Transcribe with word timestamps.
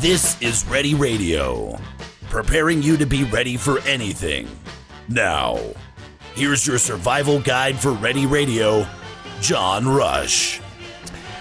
This 0.00 0.40
is 0.42 0.66
Ready 0.66 0.94
Radio, 0.94 1.78
preparing 2.28 2.82
you 2.82 2.98
to 2.98 3.06
be 3.06 3.24
ready 3.24 3.56
for 3.56 3.80
anything. 3.80 4.46
Now, 5.08 5.58
here's 6.34 6.66
your 6.66 6.76
survival 6.76 7.40
guide 7.40 7.78
for 7.78 7.92
Ready 7.92 8.26
Radio, 8.26 8.86
John 9.40 9.88
Rush. 9.88 10.60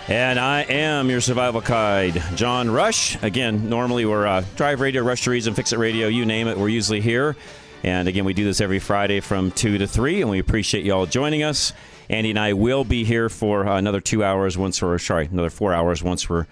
And 0.07 0.39
I 0.39 0.61
am 0.61 1.09
your 1.09 1.19
survival 1.19 1.59
guide, 1.59 2.23
John 2.35 2.71
Rush. 2.71 3.21
Again, 3.21 3.67
normally 3.67 4.05
we're 4.05 4.25
uh, 4.25 4.45
Drive 4.55 4.79
Radio, 4.79 5.03
Rush 5.03 5.23
to 5.23 5.31
Reason, 5.31 5.53
Fix 5.53 5.73
It 5.73 5.77
Radio, 5.77 6.07
you 6.07 6.25
name 6.25 6.47
it, 6.47 6.57
we're 6.57 6.69
usually 6.69 7.01
here. 7.01 7.35
And 7.83 8.07
again, 8.07 8.23
we 8.23 8.33
do 8.33 8.45
this 8.45 8.61
every 8.61 8.79
Friday 8.79 9.19
from 9.19 9.51
2 9.51 9.79
to 9.79 9.85
3, 9.85 10.21
and 10.21 10.31
we 10.31 10.39
appreciate 10.39 10.85
you 10.85 10.93
all 10.93 11.05
joining 11.05 11.43
us. 11.43 11.73
Andy 12.09 12.29
and 12.29 12.39
I 12.39 12.53
will 12.53 12.85
be 12.85 13.03
here 13.03 13.27
for 13.27 13.63
another 13.63 13.99
two 13.99 14.23
hours 14.23 14.57
once 14.57 14.81
we're, 14.81 14.97
sorry, 14.97 15.25
another 15.25 15.49
four 15.49 15.73
hours 15.73 16.01
once 16.01 16.29
we're 16.29 16.45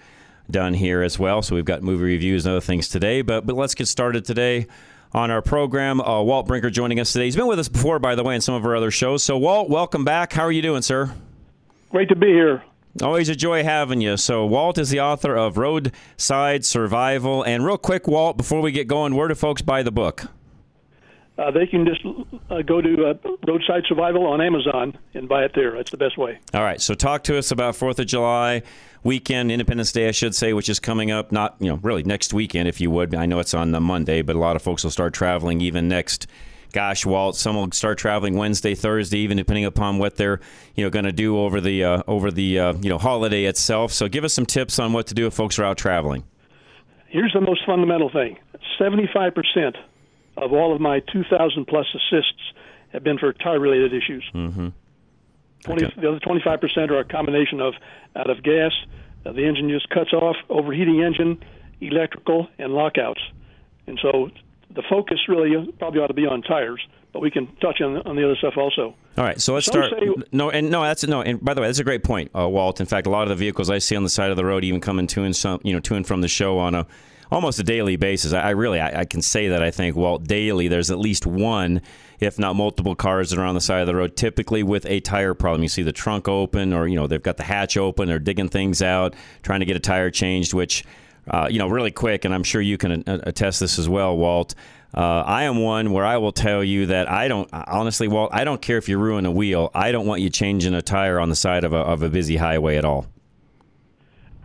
done 0.50 0.74
here 0.74 1.02
as 1.02 1.18
well. 1.18 1.42
So 1.42 1.54
we've 1.54 1.64
got 1.64 1.82
movie 1.82 2.04
reviews 2.04 2.46
and 2.46 2.52
other 2.52 2.60
things 2.60 2.88
today. 2.88 3.22
But, 3.22 3.46
but 3.46 3.56
let's 3.56 3.74
get 3.74 3.86
started 3.86 4.24
today 4.24 4.66
on 5.12 5.30
our 5.30 5.40
program. 5.40 6.00
Uh, 6.00 6.22
Walt 6.22 6.46
Brinker 6.46 6.70
joining 6.70 7.00
us 7.00 7.12
today. 7.12 7.24
He's 7.26 7.36
been 7.36 7.46
with 7.46 7.58
us 7.58 7.68
before, 7.68 7.98
by 7.98 8.14
the 8.14 8.24
way, 8.24 8.34
in 8.34 8.40
some 8.40 8.54
of 8.54 8.64
our 8.64 8.76
other 8.76 8.90
shows. 8.90 9.22
So, 9.22 9.38
Walt, 9.38 9.70
welcome 9.70 10.04
back. 10.04 10.32
How 10.32 10.42
are 10.42 10.52
you 10.52 10.62
doing, 10.62 10.82
sir? 10.82 11.14
Great 11.90 12.08
to 12.08 12.16
be 12.16 12.26
here. 12.26 12.64
Always 13.02 13.28
a 13.28 13.34
joy 13.34 13.64
having 13.64 14.00
you. 14.00 14.16
So, 14.16 14.44
Walt 14.44 14.78
is 14.78 14.90
the 14.90 15.00
author 15.00 15.36
of 15.36 15.56
Roadside 15.56 16.64
Survival. 16.64 17.42
And, 17.42 17.64
real 17.64 17.78
quick, 17.78 18.06
Walt, 18.06 18.36
before 18.36 18.60
we 18.60 18.72
get 18.72 18.88
going, 18.88 19.14
where 19.14 19.28
do 19.28 19.34
folks 19.34 19.62
buy 19.62 19.82
the 19.82 19.92
book? 19.92 20.26
Uh, 21.36 21.50
they 21.50 21.66
can 21.66 21.84
just 21.84 22.00
uh, 22.50 22.62
go 22.62 22.80
to 22.80 23.06
uh, 23.06 23.28
Roadside 23.46 23.84
Survival 23.88 24.24
on 24.26 24.40
Amazon 24.40 24.96
and 25.14 25.28
buy 25.28 25.44
it 25.44 25.52
there. 25.54 25.72
That's 25.72 25.90
the 25.90 25.96
best 25.96 26.16
way. 26.16 26.38
All 26.52 26.62
right. 26.62 26.80
So, 26.80 26.94
talk 26.94 27.24
to 27.24 27.36
us 27.36 27.50
about 27.50 27.74
Fourth 27.74 27.98
of 27.98 28.06
July 28.06 28.62
weekend, 29.04 29.52
Independence 29.52 29.92
Day, 29.92 30.08
I 30.08 30.10
should 30.10 30.34
say, 30.34 30.52
which 30.52 30.68
is 30.68 30.80
coming 30.80 31.10
up. 31.10 31.30
Not 31.30 31.56
you 31.60 31.68
know 31.68 31.78
really 31.82 32.02
next 32.02 32.34
weekend, 32.34 32.68
if 32.68 32.80
you 32.80 32.90
would. 32.90 33.14
I 33.14 33.26
know 33.26 33.38
it's 33.38 33.54
on 33.54 33.70
the 33.70 33.80
Monday, 33.80 34.22
but 34.22 34.34
a 34.34 34.38
lot 34.38 34.56
of 34.56 34.62
folks 34.62 34.82
will 34.82 34.90
start 34.90 35.14
traveling 35.14 35.60
even 35.60 35.88
next. 35.88 36.26
Gosh, 36.72 37.06
Walt, 37.06 37.36
some 37.36 37.54
will 37.54 37.70
start 37.70 37.98
traveling 37.98 38.36
Wednesday, 38.36 38.74
Thursday, 38.74 39.18
even 39.18 39.36
depending 39.36 39.64
upon 39.64 39.98
what 39.98 40.16
they're 40.16 40.40
you 40.74 40.84
know 40.84 40.90
going 40.90 41.04
to 41.04 41.12
do 41.12 41.38
over 41.38 41.60
the 41.60 41.84
uh, 41.84 42.02
over 42.08 42.32
the 42.32 42.58
uh, 42.58 42.72
you 42.80 42.90
know 42.90 42.98
holiday 42.98 43.44
itself. 43.44 43.92
So, 43.92 44.08
give 44.08 44.24
us 44.24 44.32
some 44.32 44.46
tips 44.46 44.80
on 44.80 44.92
what 44.92 45.06
to 45.06 45.14
do 45.14 45.26
if 45.26 45.34
folks 45.34 45.58
are 45.58 45.64
out 45.64 45.78
traveling. 45.78 46.24
Here's 47.06 47.32
the 47.32 47.40
most 47.40 47.60
fundamental 47.64 48.10
thing: 48.10 48.38
seventy-five 48.78 49.34
percent 49.34 49.76
of 50.36 50.52
all 50.52 50.74
of 50.74 50.80
my 50.80 51.00
2,000 51.12 51.64
plus 51.66 51.86
assists 51.94 52.42
have 52.92 53.04
been 53.04 53.18
for 53.18 53.32
tire 53.32 53.60
related 53.60 53.92
issues. 53.92 54.24
Mm-hmm. 54.34 54.68
20, 55.64 55.94
The 56.00 56.08
other 56.08 56.20
25% 56.20 56.90
are 56.90 56.98
a 56.98 57.04
combination 57.04 57.60
of 57.60 57.74
out 58.16 58.28
of 58.28 58.42
gas, 58.42 58.72
uh, 59.26 59.32
the 59.32 59.44
engine 59.46 59.68
just 59.70 59.88
cuts 59.90 60.12
off, 60.12 60.36
overheating 60.48 61.02
engine, 61.02 61.42
electrical, 61.80 62.48
and 62.58 62.72
lockouts. 62.72 63.20
And 63.86 63.98
so 64.02 64.30
the 64.74 64.82
focus 64.88 65.18
really 65.28 65.70
probably 65.78 66.00
ought 66.00 66.08
to 66.08 66.14
be 66.14 66.26
on 66.26 66.42
tires, 66.42 66.80
but 67.12 67.20
we 67.20 67.30
can 67.30 67.46
touch 67.56 67.80
on, 67.80 67.98
on 67.98 68.16
the 68.16 68.24
other 68.24 68.36
stuff 68.36 68.54
also. 68.56 68.94
All 69.16 69.24
right, 69.24 69.40
so 69.40 69.54
let's 69.54 69.66
Some 69.66 69.84
start. 69.84 69.92
say- 70.00 70.22
no, 70.32 70.50
and 70.50 70.70
no, 70.70 70.82
that's 70.82 71.04
no. 71.06 71.20
And 71.22 71.42
by 71.44 71.54
the 71.54 71.60
way, 71.60 71.68
that's 71.68 71.78
a 71.78 71.84
great 71.84 72.02
point, 72.02 72.30
uh, 72.36 72.48
Walt. 72.48 72.80
In 72.80 72.86
fact, 72.86 73.06
a 73.06 73.10
lot 73.10 73.22
of 73.22 73.28
the 73.28 73.36
vehicles 73.36 73.70
I 73.70 73.78
see 73.78 73.94
on 73.96 74.02
the 74.02 74.08
side 74.08 74.30
of 74.30 74.36
the 74.36 74.44
road, 74.44 74.64
even 74.64 74.80
coming 74.80 75.06
to 75.08 75.22
and 75.22 75.34
some, 75.36 75.60
you 75.62 75.72
know, 75.72 75.80
to 75.80 75.94
and 75.94 76.06
from 76.06 76.20
the 76.20 76.28
show 76.28 76.58
on 76.58 76.74
a 76.74 76.86
almost 77.30 77.58
a 77.58 77.62
daily 77.62 77.96
basis. 77.96 78.32
I, 78.32 78.40
I 78.40 78.50
really, 78.50 78.80
I, 78.80 79.00
I 79.00 79.04
can 79.04 79.22
say 79.22 79.48
that 79.48 79.62
I 79.62 79.70
think, 79.70 79.96
Walt, 79.96 80.24
daily 80.24 80.68
there's 80.68 80.90
at 80.90 80.98
least 80.98 81.26
one, 81.26 81.80
if 82.20 82.38
not 82.38 82.56
multiple 82.56 82.94
cars 82.94 83.30
that 83.30 83.38
are 83.38 83.44
on 83.44 83.54
the 83.54 83.60
side 83.60 83.80
of 83.80 83.86
the 83.86 83.94
road, 83.94 84.16
typically 84.16 84.62
with 84.62 84.86
a 84.86 85.00
tire 85.00 85.34
problem. 85.34 85.62
You 85.62 85.68
see 85.68 85.82
the 85.82 85.92
trunk 85.92 86.28
open, 86.28 86.72
or 86.72 86.86
you 86.86 86.96
know, 86.96 87.06
they've 87.06 87.22
got 87.22 87.36
the 87.36 87.44
hatch 87.44 87.76
open, 87.76 88.08
they're 88.08 88.18
digging 88.18 88.48
things 88.48 88.82
out, 88.82 89.14
trying 89.42 89.60
to 89.60 89.66
get 89.66 89.76
a 89.76 89.80
tire 89.80 90.10
changed, 90.10 90.54
which. 90.54 90.84
Uh, 91.26 91.48
you 91.50 91.58
know, 91.58 91.68
really 91.68 91.90
quick, 91.90 92.26
and 92.26 92.34
I'm 92.34 92.42
sure 92.42 92.60
you 92.60 92.76
can 92.76 93.02
uh, 93.06 93.18
attest 93.22 93.58
this 93.58 93.78
as 93.78 93.88
well, 93.88 94.14
Walt. 94.14 94.54
Uh, 94.92 95.22
I 95.26 95.44
am 95.44 95.62
one 95.62 95.90
where 95.90 96.04
I 96.04 96.18
will 96.18 96.32
tell 96.32 96.62
you 96.62 96.84
that 96.86 97.10
I 97.10 97.28
don't, 97.28 97.48
honestly, 97.50 98.08
Walt, 98.08 98.28
I 98.34 98.44
don't 98.44 98.60
care 98.60 98.76
if 98.76 98.90
you 98.90 98.98
ruin 98.98 99.24
a 99.24 99.30
wheel. 99.30 99.70
I 99.74 99.90
don't 99.90 100.06
want 100.06 100.20
you 100.20 100.28
changing 100.28 100.74
a 100.74 100.82
tire 100.82 101.18
on 101.18 101.30
the 101.30 101.34
side 101.34 101.64
of 101.64 101.72
a, 101.72 101.78
of 101.78 102.02
a 102.02 102.10
busy 102.10 102.36
highway 102.36 102.76
at 102.76 102.84
all. 102.84 103.06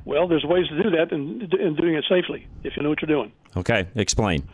Well, 0.05 0.27
there's 0.27 0.43
ways 0.43 0.67
to 0.69 0.81
do 0.81 0.89
that 0.91 1.11
and, 1.11 1.53
and 1.53 1.77
doing 1.77 1.95
it 1.95 2.05
safely 2.09 2.47
if 2.63 2.75
you 2.75 2.81
know 2.81 2.89
what 2.89 3.01
you're 3.01 3.07
doing. 3.07 3.31
Okay, 3.55 3.87
explain. 3.93 4.47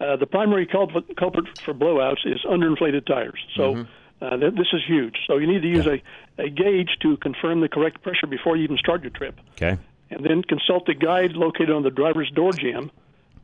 Uh, 0.00 0.16
the 0.16 0.26
primary 0.26 0.66
culprit, 0.66 1.16
culprit 1.16 1.46
for 1.64 1.72
blowouts 1.72 2.26
is 2.26 2.40
underinflated 2.44 3.06
tires. 3.06 3.38
So 3.56 3.86
uh, 4.20 4.36
th- 4.36 4.54
this 4.54 4.66
is 4.72 4.82
huge. 4.86 5.16
So 5.26 5.38
you 5.38 5.46
need 5.46 5.62
to 5.62 5.68
use 5.68 5.86
a, 5.86 6.02
a 6.38 6.48
gauge 6.50 6.90
to 7.02 7.16
confirm 7.18 7.60
the 7.60 7.68
correct 7.68 8.02
pressure 8.02 8.26
before 8.26 8.56
you 8.56 8.64
even 8.64 8.76
start 8.78 9.02
your 9.02 9.10
trip. 9.10 9.38
Okay. 9.52 9.78
and 10.10 10.24
then 10.24 10.42
consult 10.42 10.86
the 10.86 10.94
guide 10.94 11.32
located 11.32 11.70
on 11.70 11.82
the 11.82 11.90
driver's 11.90 12.30
door 12.30 12.52
jamb 12.52 12.90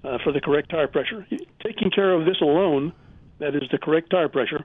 uh, 0.05 0.19
for 0.25 0.33
the 0.33 0.41
correct 0.41 0.71
tire 0.71 0.89
pressure. 0.89 1.27
Taking 1.63 1.91
care 1.91 2.13
of 2.13 2.25
this 2.27 2.41
alone, 2.41 2.93
that 3.39 3.55
is 3.55 3.63
the 3.71 3.79
correct 3.79 4.11
tire 4.11 4.29
pressure, 4.29 4.65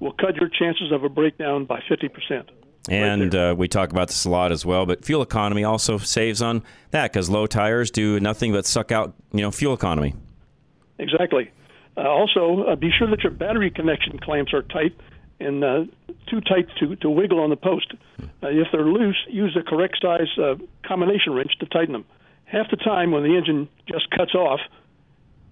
will 0.00 0.12
cut 0.12 0.36
your 0.36 0.48
chances 0.48 0.92
of 0.92 1.04
a 1.04 1.08
breakdown 1.08 1.64
by 1.64 1.80
50%. 1.80 2.48
And 2.88 3.34
uh, 3.34 3.54
we 3.56 3.66
talk 3.66 3.90
about 3.92 4.08
this 4.08 4.24
a 4.26 4.30
lot 4.30 4.52
as 4.52 4.66
well, 4.66 4.84
but 4.84 5.04
fuel 5.04 5.22
economy 5.22 5.64
also 5.64 5.96
saves 5.96 6.42
on 6.42 6.62
that 6.90 7.12
because 7.12 7.30
low 7.30 7.46
tires 7.46 7.90
do 7.90 8.20
nothing 8.20 8.52
but 8.52 8.66
suck 8.66 8.92
out, 8.92 9.14
you 9.32 9.40
know, 9.40 9.50
fuel 9.50 9.72
economy. 9.72 10.14
Exactly. 10.98 11.50
Uh, 11.96 12.02
also, 12.02 12.64
uh, 12.64 12.76
be 12.76 12.90
sure 12.96 13.08
that 13.08 13.22
your 13.22 13.32
battery 13.32 13.70
connection 13.70 14.18
clamps 14.18 14.52
are 14.52 14.62
tight 14.62 14.96
and 15.40 15.64
uh, 15.64 15.84
too 16.28 16.40
tight 16.40 16.66
to, 16.78 16.96
to 16.96 17.10
wiggle 17.10 17.40
on 17.40 17.50
the 17.50 17.56
post. 17.56 17.92
Uh, 18.20 18.48
if 18.48 18.68
they're 18.72 18.86
loose, 18.86 19.16
use 19.28 19.54
the 19.54 19.62
correct 19.62 19.98
size 20.00 20.28
uh, 20.38 20.54
combination 20.86 21.32
wrench 21.32 21.52
to 21.60 21.66
tighten 21.66 21.92
them. 21.92 22.04
Half 22.44 22.70
the 22.70 22.76
time, 22.76 23.10
when 23.10 23.22
the 23.22 23.36
engine 23.36 23.68
just 23.86 24.10
cuts 24.10 24.34
off 24.34 24.60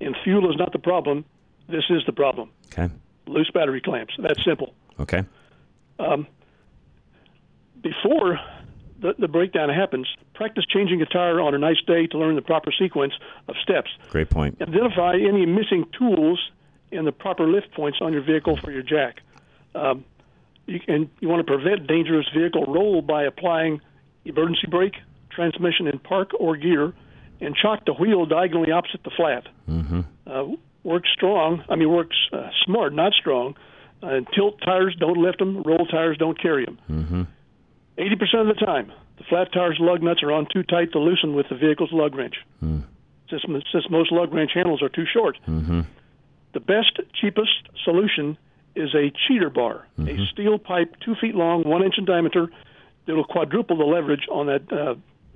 and 0.01 0.17
fuel 0.25 0.51
is 0.51 0.57
not 0.59 0.73
the 0.73 0.79
problem, 0.79 1.25
this 1.69 1.85
is 1.91 2.03
the 2.07 2.13
problem. 2.13 2.51
Okay. 2.73 2.93
Loose 3.27 3.51
battery 3.53 3.81
clamps. 3.81 4.15
That's 4.19 4.45
simple. 4.45 4.75
Okay. 5.01 5.25
before 7.83 8.39
the, 9.03 9.15
the 9.19 9.29
breakdown 9.29 9.69
happens, 9.69 10.07
practice 10.35 10.65
changing 10.67 11.03
a 11.03 11.07
tire 11.07 11.41
on 11.41 11.55
a 11.55 11.59
nice 11.59 11.81
day 11.87 12.07
to 12.07 12.19
learn 12.19 12.37
the 12.37 12.43
proper 12.43 12.73
sequence 12.77 13.13
of 13.49 13.57
steps. 13.63 13.91
Great 14.09 14.31
point. 14.31 14.61
Identify 14.63 15.17
any 15.17 15.45
missing 15.45 15.85
tools 15.99 16.41
and 16.91 17.07
the 17.07 17.13
proper 17.13 17.49
lift 17.49 17.73
points 17.73 17.99
on 18.01 18.13
your 18.13 18.23
vehicle 18.23 18.57
for 18.57 18.71
your 18.71 18.83
jack. 18.83 19.21
Um, 19.75 20.05
you 20.67 20.79
can 20.79 21.11
you 21.21 21.29
want 21.29 21.45
to 21.45 21.51
prevent 21.51 21.87
dangerous 21.87 22.27
vehicle 22.35 22.65
roll 22.67 23.03
by 23.03 23.25
applying 23.25 23.81
emergency 24.25 24.69
brake, 24.71 24.95
transmission 25.31 25.89
in 25.89 25.99
park 25.99 26.31
or 26.39 26.57
gear, 26.57 26.93
and 27.41 27.57
chock 27.57 27.85
the 27.85 27.93
wheel 27.93 28.27
diagonally 28.27 28.71
opposite 28.71 29.03
the 29.03 29.11
flat. 29.11 29.49
Mm-hmm. 29.69 30.01
Uh, 30.27 30.57
work 30.85 31.05
strong. 31.13 31.65
I 31.69 31.77
mean, 31.77 31.91
works 31.91 32.17
uh, 32.33 32.51
smart, 32.65 32.93
not 32.95 33.13
strong. 33.15 33.57
Uh, 34.03 34.21
tilt 34.35 34.61
tires, 34.65 34.97
don't 34.99 35.19
lift 35.19 35.39
them. 35.39 35.63
Roll 35.63 35.87
tires, 35.87 36.17
don't 36.19 36.41
carry 36.41 36.65
them. 36.65 36.79
Mm-hmm. 36.91 37.23
80% 37.99 38.41
of 38.41 38.47
the 38.47 38.65
time, 38.65 38.93
the 39.19 39.25
flat 39.25 39.53
tire's 39.53 39.79
lug 39.81 40.03
nuts 40.03 40.23
are 40.23 40.33
on 40.33 40.47
too 40.53 40.63
tight 40.63 40.93
to 40.93 40.99
loosen 40.99 41.35
with 41.35 41.49
the 41.49 41.57
vehicle's 41.57 41.93
lug 41.93 42.15
wrench. 42.15 42.37
Hmm. 42.61 42.81
Since, 43.31 43.43
since 43.73 43.91
most 43.91 44.13
lug 44.13 44.33
wrench 44.33 44.53
handles 44.55 44.83
are 44.83 44.89
too 44.89 45.07
short. 45.11 45.39
Mm-hmm. 45.49 45.83
The 46.53 46.61
best, 46.61 47.01
cheapest 47.19 47.69
solution 47.83 48.37
is 48.75 48.95
a 48.95 49.11
cheater 49.27 49.51
bar, 49.51 49.87
a 49.97 50.01
mm-hmm. 50.01 50.23
steel 50.33 50.59
pipe 50.59 50.95
two 51.05 51.15
feet 51.21 51.35
long, 51.35 51.63
one 51.63 51.83
inch 51.83 51.95
in 51.99 52.05
diameter, 52.05 52.51
that'll 53.07 53.25
quadruple 53.25 53.77
the 53.77 53.85
leverage 53.85 54.27
on 54.31 54.47
that 54.47 54.73
uh, 54.73 54.95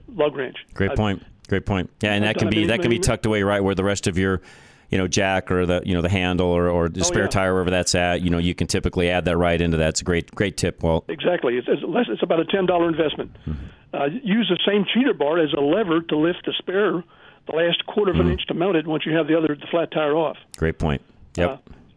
lug 0.09 0.37
wrench. 0.37 0.57
Great 0.75 0.95
point. 0.95 1.23
Great 1.49 1.65
point. 1.65 1.91
Yeah, 2.01 2.13
and 2.13 2.25
that 2.25 2.37
can 2.37 2.51
be 2.51 2.67
that 2.67 2.81
can 2.81 2.91
be 2.91 2.99
tucked 2.99 3.25
away 3.25 3.43
right 3.43 3.61
where 3.61 3.75
the 3.75 3.85
rest 3.85 4.07
of 4.07 4.19
your, 4.19 4.41
you 4.91 4.99
know, 4.99 5.09
jack 5.09 5.51
or 5.51 5.67
the 5.67 5.83
you 5.85 5.95
know 5.95 6.03
the 6.03 6.09
handle 6.09 6.49
or, 6.49 6.69
or 6.69 6.89
the 6.89 7.01
Oh, 7.01 7.03
spare 7.05 7.23
yeah. 7.25 7.29
tire 7.29 7.53
wherever 7.53 7.71
that's 7.71 7.95
at. 7.95 8.23
You 8.23 8.31
know, 8.31 8.39
you 8.39 8.55
can 8.55 8.67
typically 8.67 9.11
add 9.11 9.25
that 9.27 9.37
right 9.37 9.61
into 9.61 9.77
that. 9.79 9.89
It's 9.91 10.01
a 10.01 10.05
great 10.05 10.35
great 10.35 10.57
tip, 10.57 10.83
Well, 10.83 11.05
Exactly. 11.09 11.57
It's, 11.57 11.67
it's, 11.69 11.83
less, 11.83 12.07
it's 12.09 12.23
about 12.23 12.41
a 12.41 12.45
ten 12.45 12.67
dollar 12.67 12.89
investment. 12.89 13.37
Uh, 13.95 14.07
use 14.23 14.49
the 14.51 14.59
same 14.67 14.85
cheater 14.93 15.15
bar 15.15 15.39
as 15.39 15.53
a 15.57 15.61
lever 15.61 16.01
to 16.03 16.17
lift 16.19 16.45
the 16.45 16.53
spare, 16.59 17.03
the 17.47 17.53
last 17.57 17.85
quarter 17.87 18.11
of 18.13 18.21
an 18.21 18.31
inch 18.31 18.45
to 18.47 18.55
mount 18.55 18.77
it 18.77 18.87
once 18.87 19.07
you 19.07 19.15
have 19.17 19.27
the 19.27 19.37
other 19.37 19.55
the 19.55 19.67
flat 19.71 19.91
tire 19.91 20.15
off. 20.15 20.37
Great 20.57 20.79
point. 20.79 21.01
Yep. 21.37 21.51
Uh, 21.51 21.57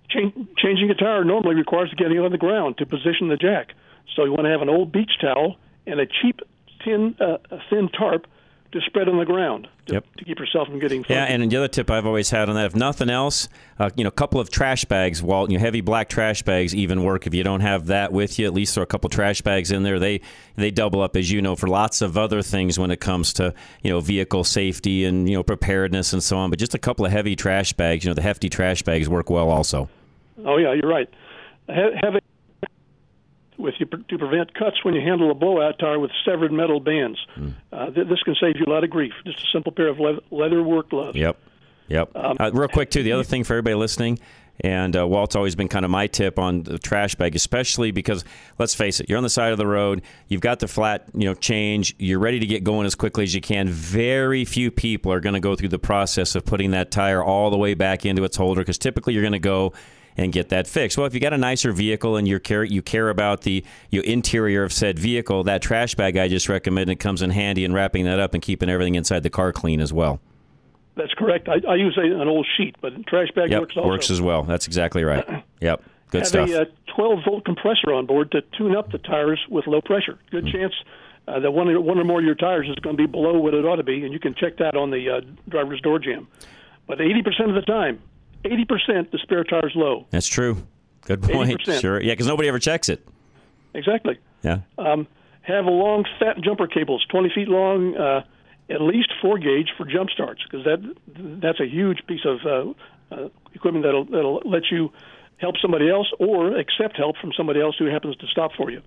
Chan- 0.10 0.48
changing 0.58 0.90
a 0.90 0.96
tire 0.96 1.24
normally 1.24 1.54
requires 1.56 1.94
getting 1.96 2.20
on 2.20 2.32
the 2.32 2.38
ground 2.38 2.78
to 2.80 2.86
position 2.86 3.28
the 3.28 3.38
jack. 3.38 3.74
So 4.16 4.24
you 4.24 4.32
want 4.32 4.46
to 4.46 4.50
have 4.50 4.62
an 4.64 4.70
old 4.70 4.92
beach 4.92 5.12
towel 5.22 5.58
and 5.86 6.00
a 6.00 6.08
cheap 6.08 6.40
tin, 6.84 7.16
uh, 7.20 7.38
thin 7.70 7.90
tarp 7.90 8.26
to 8.72 8.80
spread 8.82 9.10
on 9.10 9.18
the 9.18 9.26
ground 9.26 9.68
to, 9.88 9.94
Yep. 9.96 10.06
to 10.18 10.26
keep 10.26 10.38
yourself 10.40 10.68
from 10.68 10.78
getting. 10.80 11.04
Yeah, 11.10 11.24
and 11.26 11.52
the 11.52 11.58
other 11.58 11.68
tip 11.68 11.90
I've 11.90 12.06
always 12.06 12.30
had 12.30 12.50
on 12.50 12.56
that, 12.56 12.66
if 12.68 12.76
nothing 12.76 13.10
else, 13.10 13.50
uh, 13.80 13.90
you 13.96 14.04
know, 14.04 14.10
a 14.10 14.12
couple 14.12 14.40
of 14.40 14.52
trash 14.52 14.86
bags, 14.86 15.24
Walt, 15.24 15.50
you 15.50 15.58
know, 15.58 15.62
heavy 15.64 15.82
black 15.82 16.08
trash 16.08 16.44
bags 16.44 16.76
even 16.76 17.04
work. 17.04 17.26
If 17.26 17.34
you 17.34 17.44
don't 17.44 17.62
have 17.62 17.88
that 17.88 18.12
with 18.12 18.38
you, 18.38 18.46
at 18.46 18.54
least 18.54 18.76
throw 18.76 18.84
a 18.84 18.86
couple 18.86 19.10
trash 19.10 19.42
bags 19.42 19.72
in 19.72 19.82
there. 19.84 19.98
They 19.98 20.22
they 20.56 20.70
double 20.70 21.02
up, 21.02 21.16
as 21.16 21.32
you 21.32 21.42
know, 21.42 21.56
for 21.56 21.68
lots 21.68 22.02
of 22.02 22.18
other 22.18 22.42
things 22.44 22.78
when 22.78 22.92
it 22.92 23.00
comes 23.00 23.34
to 23.34 23.54
you 23.82 23.90
know 23.90 24.00
vehicle 24.02 24.44
safety 24.44 25.04
and 25.06 25.28
you 25.28 25.36
know 25.36 25.44
preparedness 25.44 26.14
and 26.14 26.22
so 26.22 26.38
on. 26.38 26.50
But 26.52 26.60
just 26.60 26.76
a 26.76 26.80
couple 26.80 27.06
of 27.06 27.12
heavy 27.12 27.36
trash 27.36 27.74
bags, 27.74 28.04
you 28.04 28.10
know, 28.12 28.14
the 28.16 28.22
hefty 28.22 28.50
trash 28.50 28.84
bags 28.84 29.10
work 29.10 29.30
well 29.32 29.50
also. 29.50 29.90
Oh 30.46 30.58
yeah, 30.58 30.74
you're 30.74 30.90
right. 30.90 31.10
Have 31.68 32.16
a 32.16 32.22
with 33.60 33.76
you 33.80 33.86
to 33.86 34.18
prevent 34.18 34.54
cuts 34.54 34.84
when 34.84 34.94
you 34.94 35.02
handle 35.02 35.30
a 35.30 35.34
blowout 35.34 35.78
tire 35.80 36.00
with 36.00 36.12
severed 36.26 36.52
metal 36.52 36.80
bands. 36.80 37.20
Hmm. 37.36 37.50
Uh, 37.72 37.92
th- 37.92 38.08
this 38.08 38.22
can 38.24 38.36
save 38.40 38.56
you 38.58 38.66
a 38.66 38.72
lot 38.72 38.84
of 38.84 38.90
grief. 38.90 39.14
Just 39.26 39.40
a 39.40 39.48
simple 39.52 39.72
pair 39.72 39.88
of 39.88 40.00
le- 40.00 40.22
leather 40.32 40.64
work 40.64 40.90
gloves. 40.90 41.18
Yep. 41.18 41.38
Yep. 41.90 42.16
Um, 42.16 42.38
uh, 42.40 42.52
real 42.54 42.68
quick, 42.68 42.92
too, 42.92 43.04
the 43.04 43.12
other 43.12 43.24
thing 43.24 43.44
for 43.44 43.54
everybody 43.54 43.76
listening, 43.76 44.20
and 44.62 44.96
uh, 44.96 45.08
Walt's 45.08 45.36
always 45.36 45.56
been 45.56 45.68
kind 45.68 45.86
of 45.86 45.92
my 45.92 46.08
tip 46.08 46.38
on 46.38 46.64
the 46.64 46.78
trash 46.78 47.16
bag, 47.16 47.36
especially 47.36 47.92
because 47.92 48.24
let's 48.58 48.76
face 48.76 49.00
it, 49.00 49.10
you're 49.10 49.18
on 49.18 49.24
the 49.24 49.30
side 49.30 49.52
of 49.52 49.58
the 49.58 49.66
road, 49.68 50.02
you've 50.28 50.42
got 50.42 50.60
the 50.60 50.68
flat, 50.68 51.06
you 51.14 51.26
know, 51.26 51.34
change, 51.34 51.96
you're 51.98 52.20
ready 52.20 52.40
to 52.40 52.46
get 52.46 52.64
going 52.64 52.86
as 52.86 52.96
quickly 52.96 53.24
as 53.24 53.34
you 53.34 53.42
can. 53.42 53.70
Very 53.70 54.46
few 54.46 54.70
people 54.70 55.12
are 55.12 55.20
going 55.20 55.34
to 55.34 55.40
go 55.40 55.56
through 55.56 55.70
the 55.70 55.80
process 55.80 56.36
of 56.36 56.46
putting 56.46 56.72
that 56.72 56.92
tire 56.92 57.24
all 57.24 57.50
the 57.50 57.58
way 57.58 57.74
back 57.74 58.06
into 58.06 58.24
its 58.24 58.38
holder 58.38 58.62
because 58.62 58.78
typically 58.78 59.14
you're 59.14 59.24
going 59.24 59.32
to 59.34 59.40
go 59.40 59.74
and 60.20 60.34
get 60.34 60.50
that 60.50 60.68
fixed. 60.68 60.98
Well, 60.98 61.08
if 61.08 61.14
you 61.14 61.20
got 61.22 61.32
a 61.34 61.38
nicer 61.38 61.72
vehicle 61.72 62.18
and 62.18 62.28
you 62.28 62.40
care 62.40 62.64
you 62.64 62.82
care 62.82 63.10
about 63.10 63.42
the 63.42 63.64
you 63.90 64.02
interior 64.02 64.64
of 64.64 64.74
said 64.74 65.00
vehicle, 65.00 65.44
that 65.46 65.62
trash 65.62 65.96
bag 65.96 66.18
I 66.18 66.28
just 66.28 66.50
recommended 66.50 67.00
comes 67.00 67.22
in 67.22 67.30
handy 67.30 67.64
in 67.64 67.74
wrapping 67.74 68.06
that 68.06 68.20
up 68.20 68.34
and 68.34 68.44
keeping 68.44 68.70
everything 68.70 68.96
inside 68.96 69.24
the 69.24 69.30
car 69.30 69.54
clean 69.54 69.80
as 69.80 69.94
well. 69.94 70.20
That's 70.96 71.14
correct. 71.14 71.48
I, 71.48 71.62
I 71.68 71.76
use 71.76 71.98
a, 71.98 72.02
an 72.02 72.28
old 72.28 72.46
sheet, 72.58 72.76
but 72.82 72.92
trash 73.08 73.30
bag 73.34 73.52
Yep, 73.52 73.62
works 73.62 73.78
also. 73.78 73.88
works 73.88 74.10
as 74.12 74.22
well. 74.22 74.44
That's 74.44 74.68
exactly 74.68 75.04
right. 75.04 75.26
Yep, 75.62 75.84
good 76.12 76.20
have 76.20 76.28
stuff. 76.28 76.50
a 76.50 76.62
uh, 76.62 76.66
12 76.96 77.20
volt 77.26 77.46
compressor 77.46 77.94
on 77.94 78.06
board 78.06 78.32
to 78.32 78.42
tune 78.58 78.76
up 78.76 78.92
the 78.92 78.98
tires 78.98 79.40
with 79.50 79.68
low 79.68 79.82
pressure. 79.82 80.18
Good 80.32 80.46
Hmm. 80.46 80.52
chance 80.52 80.74
uh, 81.28 81.40
that 81.40 81.52
one 81.52 81.70
or, 81.70 81.80
one 81.80 81.98
or 82.00 82.04
more 82.04 82.20
of 82.20 82.26
your 82.26 82.36
tires 82.36 82.68
is 82.68 82.76
going 82.76 82.98
to 82.98 83.02
be 83.02 83.08
below 83.08 83.38
what 83.40 83.54
it 83.54 83.64
ought 83.66 83.76
to 83.78 83.84
be, 83.84 84.04
and 84.04 84.12
you 84.14 84.20
can 84.20 84.34
check 84.36 84.58
that 84.58 84.76
on 84.76 84.90
the 84.92 85.10
uh, 85.10 85.22
driver's 85.48 85.80
door 85.82 86.00
jamb. 86.00 86.28
But 86.88 86.98
80% 87.00 87.50
of 87.50 87.56
the 87.56 87.62
time, 87.62 88.02
80% 88.44 89.12
the 89.12 89.20
spare 89.22 89.44
tire's 89.44 89.74
low. 89.76 90.06
That's 90.12 90.28
true. 90.28 90.58
Good 91.02 91.22
point. 91.24 91.52
80%. 91.62 91.82
Sure. 91.82 92.02
Yeah, 92.02 92.14
because 92.14 92.28
nobody 92.28 92.48
ever 92.50 92.60
checks 92.60 92.90
it. 92.90 93.06
Exactly. 93.74 94.18
Yeah. 94.42 94.60
Um, 94.78 95.08
have 95.42 95.66
a 95.66 95.72
long, 95.72 96.06
fat 96.20 96.38
jumper 96.44 96.68
cables, 96.68 97.06
20 97.10 97.32
feet 97.34 97.48
long, 97.48 97.96
uh, 97.98 98.24
at 98.70 98.82
least 98.82 99.12
four 99.22 99.40
gauge 99.40 99.70
for 99.78 99.86
jump 99.86 100.10
starts, 100.12 100.42
because 100.44 100.64
that 100.66 100.96
that's 101.42 101.60
a 101.60 101.66
huge 101.66 102.06
piece 102.08 102.26
of 102.26 102.38
uh, 102.46 103.16
uh, 103.16 103.30
equipment 103.54 103.84
that'll 103.84 104.06
that'll 104.06 104.42
let 104.46 104.64
you 104.72 104.92
help 105.38 105.56
somebody 105.62 105.90
else 105.90 106.08
or 106.20 106.56
accept 106.58 106.96
help 106.98 107.18
from 107.18 107.32
somebody 107.36 107.60
else 107.60 107.76
who 107.80 107.86
happens 107.86 108.16
to 108.18 108.28
stop 108.28 108.52
for 108.56 108.70
you. 108.70 108.82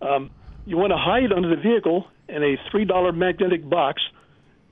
Um, 0.00 0.30
you 0.64 0.76
want 0.76 0.92
to 0.92 0.96
hide 0.96 1.32
under 1.32 1.48
the 1.48 1.60
vehicle 1.60 2.06
in 2.28 2.42
a 2.44 2.56
three 2.70 2.84
dollar 2.84 3.10
magnetic 3.10 3.68
box, 3.68 4.02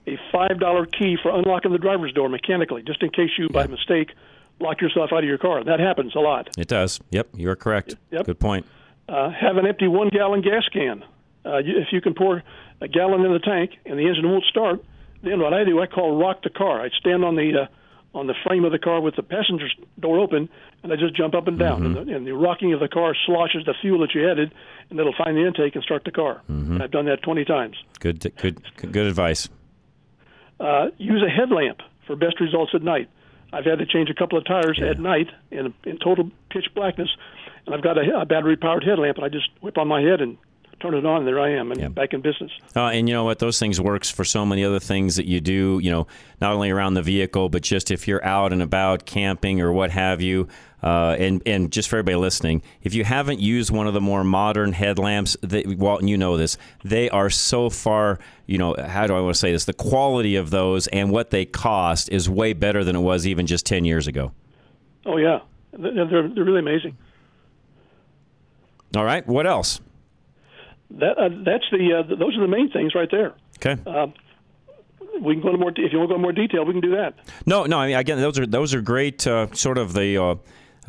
a 0.06 0.19
five 0.32 0.58
dollar 0.61 0.87
key 0.87 1.17
for 1.23 1.31
unlocking 1.37 1.73
the 1.73 1.79
driver's 1.79 2.12
door 2.12 2.29
mechanically, 2.29 2.82
just 2.82 3.03
in 3.03 3.11
case 3.11 3.31
you 3.38 3.49
by 3.49 3.67
mistake 3.67 4.11
lock 4.58 4.81
yourself 4.81 5.11
out 5.12 5.19
of 5.19 5.25
your 5.25 5.37
car. 5.38 5.62
That 5.64 5.81
happens 5.81 6.14
a 6.14 6.20
lot. 6.20 6.49
It 6.56 6.69
does. 6.69 6.99
Yep, 7.11 7.29
you're 7.35 7.56
correct. 7.56 7.94
Yep. 8.11 8.25
Good 8.26 8.41
point. 8.41 8.67
uh, 9.08 9.31
have 9.31 9.56
an 9.58 9.67
empty 9.67 9.87
one 9.87 10.08
gallon 10.08 10.41
gas 10.41 10.62
can. 10.73 11.05
Uh, 11.44 11.58
you, 11.58 11.79
if 11.79 11.88
you 11.93 12.00
can 12.00 12.14
pour 12.14 12.43
a 12.81 12.88
gallon 12.88 13.25
in 13.25 13.32
the 13.32 13.38
tank 13.38 13.73
and 13.85 13.99
the 13.99 14.06
engine 14.08 14.29
won't 14.29 14.44
start, 14.44 14.82
then 15.23 15.41
what 15.41 15.53
I 15.53 15.64
do, 15.64 15.81
I 15.81 15.87
call 15.87 16.17
rock 16.17 16.43
the 16.43 16.50
car. 16.50 16.81
I 16.85 16.88
stand 16.99 17.25
on 17.25 17.37
the 17.37 17.62
uh, 17.64 18.19
on 18.19 18.26
the 18.26 18.35
frame 18.47 18.64
of 18.64 18.73
the 18.73 18.79
car 18.79 19.00
with 19.03 19.14
the 19.14 19.23
passenger 19.23 19.67
door 20.00 20.19
open, 20.20 20.49
and 20.82 20.91
I 20.91 20.97
just 20.97 21.14
jump 21.14 21.35
up 21.35 21.49
and 21.49 21.58
down. 21.58 21.85
And, 21.85 21.94
the, 21.97 22.17
and 22.17 22.26
the 22.26 22.32
rocking 22.32 22.73
of 22.73 22.81
the 22.81 22.88
car 22.88 23.14
sloshes 23.26 23.64
the 23.67 23.75
fuel 23.82 24.00
that 24.00 24.14
you 24.14 24.31
added, 24.31 24.55
and 24.88 24.99
it'll 24.99 25.14
find 25.17 25.37
the 25.37 25.47
intake 25.47 25.75
and 25.75 25.85
start 25.85 26.05
the 26.05 26.11
car. 26.12 26.41
And 26.49 26.82
I've 26.82 26.91
done 26.91 27.05
that 27.06 27.20
20 27.23 27.44
times. 27.44 27.76
Good. 28.00 28.20
Good. 28.37 28.62
Good 28.76 29.06
advice. 29.06 29.50
Uh, 30.58 30.88
use 30.99 31.23
a 31.23 31.29
headlamp 31.31 31.79
for 32.06 32.17
best 32.17 32.41
results 32.41 32.73
at 32.75 32.82
night. 32.82 33.08
I've 33.53 33.64
had 33.64 33.79
to 33.79 33.87
change 33.87 34.11
a 34.11 34.14
couple 34.14 34.38
of 34.38 34.44
tires 34.44 34.81
at 34.82 34.99
night 34.99 35.29
in, 35.50 35.73
in 35.85 35.99
total 35.99 36.31
pitch 36.50 36.67
blackness, 36.75 37.08
and 37.67 37.75
I've 37.75 37.82
got 37.82 37.97
a, 37.99 38.20
a 38.20 38.25
battery 38.26 38.56
powered 38.56 38.85
headlamp, 38.85 39.17
and 39.19 39.25
I 39.25 39.29
just 39.29 39.49
whip 39.61 39.79
on 39.79 39.87
my 39.88 40.00
head 40.00 40.20
and 40.20 40.37
turn 40.81 40.94
it 40.94 41.06
on, 41.06 41.19
and 41.19 41.26
there 41.26 41.41
I 41.41 41.50
am, 41.53 41.70
and 41.73 41.81
Yeah. 41.81 41.88
back 41.88 42.12
in 42.12 42.20
business. 42.20 42.50
Uh, 42.75 42.87
and 42.88 43.08
you 43.08 43.14
know 43.14 43.25
what? 43.25 43.38
Those 43.38 43.58
things 43.58 43.81
works 43.81 44.11
for 44.11 44.25
so 44.25 44.44
many 44.44 44.64
other 44.64 44.79
things 44.81 45.17
that 45.17 45.26
you 45.26 45.41
do. 45.41 45.79
You 45.82 45.91
know, 45.91 46.06
not 46.41 46.53
only 46.53 46.70
around 46.70 46.94
the 46.94 47.03
vehicle, 47.03 47.49
but 47.49 47.62
just 47.62 47.91
if 47.91 48.06
you're 48.08 48.25
out 48.25 48.53
and 48.53 48.61
about 48.62 49.06
camping 49.06 49.61
or 49.61 49.73
what 49.73 49.91
have 49.91 50.20
you. 50.20 50.49
Uh, 50.82 51.17
and 51.19 51.43
and 51.46 51.73
just 51.73 51.88
for 51.88 51.96
everybody 51.96 52.17
listening, 52.17 52.62
if 52.82 52.94
you 52.94 53.02
haven't 53.02 53.40
used 53.40 53.70
one 53.70 53.87
of 53.87 53.94
the 53.94 54.00
more 54.00 54.23
modern 54.23 54.73
headlamps, 54.73 55.37
that, 55.40 55.67
Walton, 55.67 56.06
you 56.06 56.19
know 56.19 56.37
this, 56.37 56.58
they 56.84 57.08
are 57.11 57.31
so 57.31 57.70
far. 57.70 58.19
You 58.46 58.58
know, 58.58 58.76
how 58.78 59.06
do 59.06 59.14
I 59.14 59.20
want 59.20 59.34
to 59.34 59.40
say 59.40 59.52
this? 59.52 59.64
The 59.64 59.73
quality 59.73 60.37
of 60.37 60.50
those 60.50 60.87
and 60.88 61.11
what 61.11 61.31
they 61.31 61.46
cost 61.46 62.11
is 62.11 62.28
way 62.28 62.52
better 62.52 62.84
than 62.84 62.94
it 62.94 63.00
was 63.00 63.26
even 63.26 63.46
just 63.46 63.64
ten 63.64 63.84
years 63.84 64.06
ago. 64.06 64.32
Oh 65.06 65.17
yeah, 65.17 65.40
they're 65.73 66.06
they're, 66.06 66.44
really 66.44 66.61
amazing. 66.61 66.96
All 68.94 69.05
right, 69.05 69.26
what 69.26 69.46
else? 69.46 69.81
That 70.90 71.19
uh, 71.19 71.31
that's 71.44 71.64
the 71.72 72.05
uh, 72.05 72.17
those 72.17 72.37
are 72.37 72.40
the 72.40 72.49
main 72.49 72.70
things 72.70 72.94
right 72.94 73.11
there. 73.11 73.34
Okay. 73.56 73.81
We 75.20 75.34
can 75.34 75.43
go 75.43 75.49
into 75.49 75.58
more 75.58 75.70
if 75.70 75.93
you 75.93 75.99
want 75.99 76.11
to 76.11 76.14
go 76.14 76.14
into 76.17 76.19
more 76.19 76.32
detail. 76.32 76.64
We 76.67 76.72
can 76.72 76.82
do 76.82 76.90
that. 76.96 77.14
No, 77.46 77.64
no. 77.64 77.79
I 77.79 77.87
mean, 77.87 77.96
again, 77.96 78.20
those 78.20 78.38
are 78.38 78.46
those 78.46 78.75
are 78.75 78.82
great. 78.82 79.26
Uh, 79.26 79.52
sort 79.55 79.79
of 79.79 79.94
the 79.94 80.22
uh, 80.22 80.34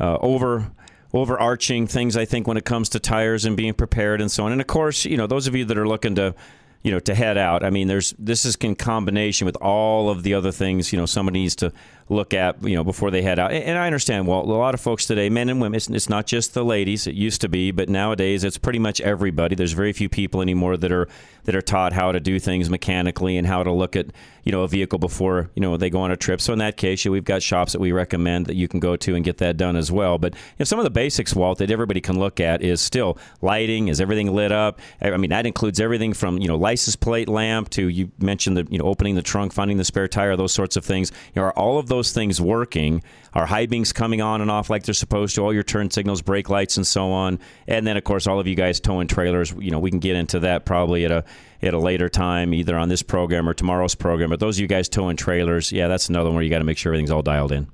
uh, 0.00 0.18
over 0.20 0.70
overarching 1.12 1.86
things. 1.86 2.16
I 2.16 2.24
think 2.24 2.46
when 2.46 2.56
it 2.56 2.64
comes 2.64 2.90
to 2.90 3.00
tires 3.00 3.44
and 3.44 3.56
being 3.56 3.74
prepared 3.74 4.20
and 4.20 4.30
so 4.30 4.44
on. 4.44 4.52
And 4.52 4.60
of 4.60 4.66
course, 4.66 5.04
you 5.04 5.16
know, 5.16 5.26
those 5.26 5.46
of 5.46 5.54
you 5.54 5.64
that 5.64 5.78
are 5.78 5.88
looking 5.88 6.14
to, 6.16 6.34
you 6.82 6.90
know, 6.90 7.00
to 7.00 7.14
head 7.14 7.38
out. 7.38 7.64
I 7.64 7.70
mean, 7.70 7.88
there's 7.88 8.14
this 8.18 8.44
is 8.44 8.56
in 8.56 8.76
combination 8.76 9.46
with 9.46 9.56
all 9.56 10.10
of 10.10 10.22
the 10.22 10.34
other 10.34 10.52
things. 10.52 10.92
You 10.92 10.98
know, 10.98 11.06
somebody 11.06 11.40
needs 11.40 11.56
to 11.56 11.72
look 12.08 12.34
at. 12.34 12.62
You 12.62 12.76
know, 12.76 12.84
before 12.84 13.10
they 13.10 13.22
head 13.22 13.38
out. 13.38 13.52
And, 13.52 13.78
I 13.78 13.86
understand. 13.86 14.26
Well, 14.26 14.40
a 14.40 14.42
lot 14.42 14.74
of 14.74 14.80
folks 14.80 15.06
today, 15.06 15.28
men 15.28 15.48
and 15.48 15.60
women. 15.60 15.76
It's, 15.76 15.88
it's 15.88 16.08
not 16.08 16.26
just 16.26 16.54
the 16.54 16.64
ladies. 16.64 17.06
It 17.06 17.14
used 17.14 17.40
to 17.42 17.48
be, 17.48 17.70
but 17.70 17.88
nowadays 17.88 18.44
it's 18.44 18.58
pretty 18.58 18.78
much 18.78 19.00
everybody. 19.00 19.54
There's 19.54 19.72
very 19.72 19.92
few 19.92 20.08
people 20.08 20.42
anymore 20.42 20.76
that 20.76 20.92
are 20.92 21.08
that 21.44 21.54
are 21.54 21.62
taught 21.62 21.94
how 21.94 22.12
to 22.12 22.20
do 22.20 22.38
things 22.38 22.68
mechanically 22.68 23.38
and 23.38 23.46
how 23.46 23.62
to 23.62 23.72
look 23.72 23.96
at 23.96 24.06
you 24.44 24.52
know 24.52 24.62
a 24.62 24.68
vehicle 24.68 24.98
before 24.98 25.50
you 25.54 25.62
know 25.62 25.78
they 25.78 25.88
go 25.90 26.00
on 26.00 26.10
a 26.10 26.16
trip. 26.16 26.42
So 26.42 26.52
in 26.52 26.58
that 26.58 26.76
case, 26.76 27.04
yeah, 27.04 27.10
we've 27.10 27.24
got 27.24 27.42
shops 27.42 27.72
that 27.72 27.80
we 27.80 27.90
recommend 27.90 28.46
that 28.46 28.54
you 28.54 28.68
can 28.68 28.80
go 28.80 28.96
to 28.96 29.14
and 29.14 29.24
get 29.24 29.38
that 29.38 29.56
done 29.56 29.74
as 29.74 29.90
well. 29.90 30.18
But 30.18 30.34
you 30.34 30.40
know, 30.60 30.64
some 30.64 30.78
of 30.78 30.84
the 30.84 30.90
basics, 30.90 31.34
Walt, 31.34 31.58
that 31.58 31.70
everybody 31.70 32.02
can 32.02 32.18
look 32.18 32.38
at 32.38 32.62
is 32.62 32.82
still 32.82 33.18
lighting. 33.40 33.88
Is 33.88 33.98
everything 33.98 34.34
lit 34.34 34.52
up? 34.52 34.78
I 35.00 35.16
mean, 35.16 35.30
that 35.30 35.46
includes 35.46 35.80
everything 35.80 36.12
from 36.12 36.38
you 36.38 36.48
know 36.48 36.56
license 36.56 36.96
plate 36.96 37.30
lamp 37.30 37.70
to 37.70 37.88
you 37.88 38.12
mentioned 38.18 38.58
the 38.58 38.66
you 38.68 38.78
know 38.78 38.84
opening 38.84 39.14
the 39.14 39.22
trunk, 39.22 39.54
finding 39.54 39.78
the 39.78 39.84
spare 39.84 40.06
tire, 40.06 40.36
those 40.36 40.52
sorts 40.52 40.76
of 40.76 40.84
things. 40.84 41.10
You 41.34 41.40
know, 41.40 41.48
are 41.48 41.52
all 41.52 41.78
of 41.78 41.88
those 41.88 41.97
things 42.02 42.40
working? 42.40 43.02
Are 43.34 43.46
high 43.46 43.66
beams 43.66 43.92
coming 43.92 44.20
on 44.20 44.40
and 44.40 44.50
off 44.50 44.70
like 44.70 44.84
they're 44.84 44.94
supposed 44.94 45.34
to? 45.34 45.42
All 45.42 45.52
your 45.52 45.62
turn 45.62 45.90
signals, 45.90 46.22
brake 46.22 46.48
lights, 46.48 46.76
and 46.76 46.86
so 46.86 47.12
on. 47.12 47.38
And 47.66 47.86
then, 47.86 47.96
of 47.96 48.04
course, 48.04 48.26
all 48.26 48.40
of 48.40 48.46
you 48.46 48.54
guys 48.54 48.80
towing 48.80 49.08
trailers. 49.08 49.52
You 49.58 49.70
know, 49.70 49.78
we 49.78 49.90
can 49.90 49.98
get 49.98 50.16
into 50.16 50.40
that 50.40 50.64
probably 50.64 51.04
at 51.04 51.10
a 51.10 51.24
at 51.60 51.74
a 51.74 51.78
later 51.78 52.08
time, 52.08 52.54
either 52.54 52.76
on 52.76 52.88
this 52.88 53.02
program 53.02 53.48
or 53.48 53.54
tomorrow's 53.54 53.94
program. 53.94 54.30
But 54.30 54.40
those 54.40 54.56
of 54.58 54.60
you 54.62 54.68
guys 54.68 54.88
towing 54.88 55.16
trailers, 55.16 55.72
yeah, 55.72 55.88
that's 55.88 56.08
another 56.08 56.30
one 56.30 56.36
where 56.36 56.44
you 56.44 56.50
got 56.50 56.58
to 56.58 56.64
make 56.64 56.78
sure 56.78 56.92
everything's 56.92 57.10
all 57.10 57.22
dialed 57.22 57.52
in. 57.52 57.68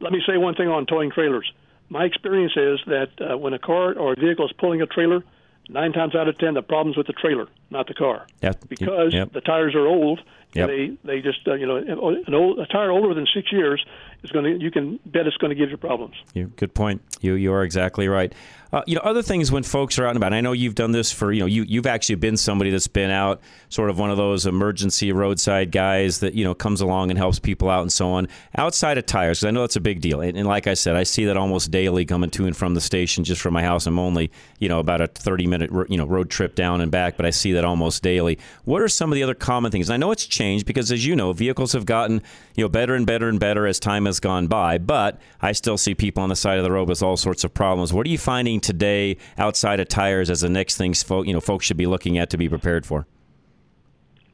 Let 0.00 0.12
me 0.12 0.22
say 0.26 0.36
one 0.36 0.54
thing 0.54 0.68
on 0.68 0.86
towing 0.86 1.10
trailers. 1.10 1.50
My 1.88 2.04
experience 2.04 2.52
is 2.54 2.80
that 2.86 3.08
uh, 3.18 3.38
when 3.38 3.54
a 3.54 3.58
car 3.58 3.94
or 3.94 4.12
a 4.12 4.16
vehicle 4.16 4.46
is 4.46 4.52
pulling 4.58 4.82
a 4.82 4.86
trailer, 4.86 5.24
nine 5.68 5.92
times 5.92 6.14
out 6.14 6.28
of 6.28 6.38
ten 6.38 6.54
the 6.54 6.62
problem's 6.62 6.96
with 6.96 7.06
the 7.06 7.12
trailer, 7.12 7.46
not 7.70 7.86
the 7.86 7.94
car, 7.94 8.26
because 8.68 9.14
yep. 9.14 9.32
the 9.32 9.40
tires 9.40 9.74
are 9.74 9.86
old. 9.86 10.20
Yep. 10.54 10.68
They 10.68 10.96
they 11.04 11.20
just 11.20 11.46
uh, 11.46 11.54
you 11.54 11.66
know 11.66 11.76
an 11.76 12.34
old 12.34 12.58
a 12.58 12.66
tire 12.66 12.90
older 12.90 13.14
than 13.14 13.26
six 13.34 13.52
years 13.52 13.84
is 14.22 14.30
going 14.30 14.44
to 14.44 14.64
you 14.64 14.70
can 14.70 14.98
bet 15.04 15.26
it's 15.26 15.36
going 15.36 15.50
to 15.50 15.54
give 15.54 15.70
you 15.70 15.76
problems. 15.76 16.14
You, 16.32 16.46
good 16.56 16.74
point. 16.74 17.02
You 17.20 17.34
you 17.34 17.52
are 17.52 17.62
exactly 17.62 18.08
right. 18.08 18.32
Uh, 18.70 18.82
you 18.86 18.94
know, 18.94 19.00
other 19.02 19.22
things 19.22 19.50
when 19.50 19.62
folks 19.62 19.98
are 19.98 20.04
out 20.04 20.10
and 20.10 20.18
about. 20.18 20.34
I 20.34 20.42
know 20.42 20.52
you've 20.52 20.74
done 20.74 20.92
this 20.92 21.10
for 21.10 21.32
you 21.32 21.40
know 21.40 21.46
you 21.46 21.62
you've 21.62 21.86
actually 21.86 22.16
been 22.16 22.36
somebody 22.36 22.70
that's 22.70 22.86
been 22.86 23.10
out, 23.10 23.40
sort 23.70 23.88
of 23.88 23.98
one 23.98 24.10
of 24.10 24.18
those 24.18 24.44
emergency 24.44 25.10
roadside 25.10 25.72
guys 25.72 26.20
that 26.20 26.34
you 26.34 26.44
know 26.44 26.54
comes 26.54 26.82
along 26.82 27.10
and 27.10 27.18
helps 27.18 27.38
people 27.38 27.70
out 27.70 27.80
and 27.82 27.90
so 27.92 28.10
on. 28.10 28.28
Outside 28.56 28.98
of 28.98 29.06
tires, 29.06 29.40
'cause 29.40 29.46
I 29.48 29.52
know 29.52 29.60
that's 29.62 29.76
a 29.76 29.80
big 29.80 30.00
deal. 30.02 30.20
And, 30.20 30.36
and 30.36 30.46
like 30.46 30.66
I 30.66 30.74
said, 30.74 30.96
I 30.96 31.04
see 31.04 31.24
that 31.24 31.36
almost 31.36 31.70
daily 31.70 32.04
coming 32.04 32.28
to 32.30 32.46
and 32.46 32.54
from 32.54 32.74
the 32.74 32.80
station 32.80 33.24
just 33.24 33.40
from 33.40 33.54
my 33.54 33.62
house. 33.62 33.86
I'm 33.86 33.98
only 33.98 34.30
you 34.58 34.68
know 34.68 34.80
about 34.80 35.00
a 35.00 35.06
30 35.06 35.46
minute 35.46 35.70
you 35.88 35.96
know 35.96 36.06
road 36.06 36.28
trip 36.28 36.54
down 36.54 36.82
and 36.82 36.90
back, 36.90 37.16
but 37.16 37.24
I 37.24 37.30
see 37.30 37.52
that 37.52 37.64
almost 37.64 38.02
daily. 38.02 38.38
What 38.64 38.82
are 38.82 38.88
some 38.88 39.10
of 39.10 39.16
the 39.16 39.22
other 39.22 39.34
common 39.34 39.72
things? 39.72 39.88
And 39.88 39.94
I 39.94 39.96
know 39.96 40.12
it's 40.12 40.26
changed 40.26 40.66
because 40.66 40.92
as 40.92 41.06
you 41.06 41.16
know, 41.16 41.32
vehicles 41.32 41.72
have 41.72 41.86
gotten 41.86 42.20
you 42.54 42.64
know 42.64 42.68
better 42.68 42.94
and 42.94 43.06
better 43.06 43.30
and 43.30 43.40
better 43.40 43.66
as 43.66 43.80
time 43.80 44.04
has 44.04 44.20
gone 44.20 44.46
by. 44.46 44.76
But 44.76 45.18
I 45.40 45.52
still 45.52 45.78
see 45.78 45.94
people 45.94 46.22
on 46.22 46.28
the 46.28 46.36
side 46.36 46.58
of 46.58 46.64
the 46.64 46.72
road 46.72 46.88
with 46.88 47.02
all 47.02 47.16
sorts 47.16 47.44
of 47.44 47.54
problems. 47.54 47.94
What 47.94 48.06
are 48.06 48.10
you 48.10 48.18
finding 48.18 48.57
today 48.60 49.16
outside 49.36 49.80
of 49.80 49.88
tires 49.88 50.30
as 50.30 50.40
the 50.40 50.48
next 50.48 50.76
things 50.76 51.02
folk 51.02 51.26
you 51.26 51.32
know 51.32 51.40
folks 51.40 51.66
should 51.66 51.76
be 51.76 51.86
looking 51.86 52.18
at 52.18 52.30
to 52.30 52.36
be 52.36 52.48
prepared 52.48 52.84
for? 52.86 53.06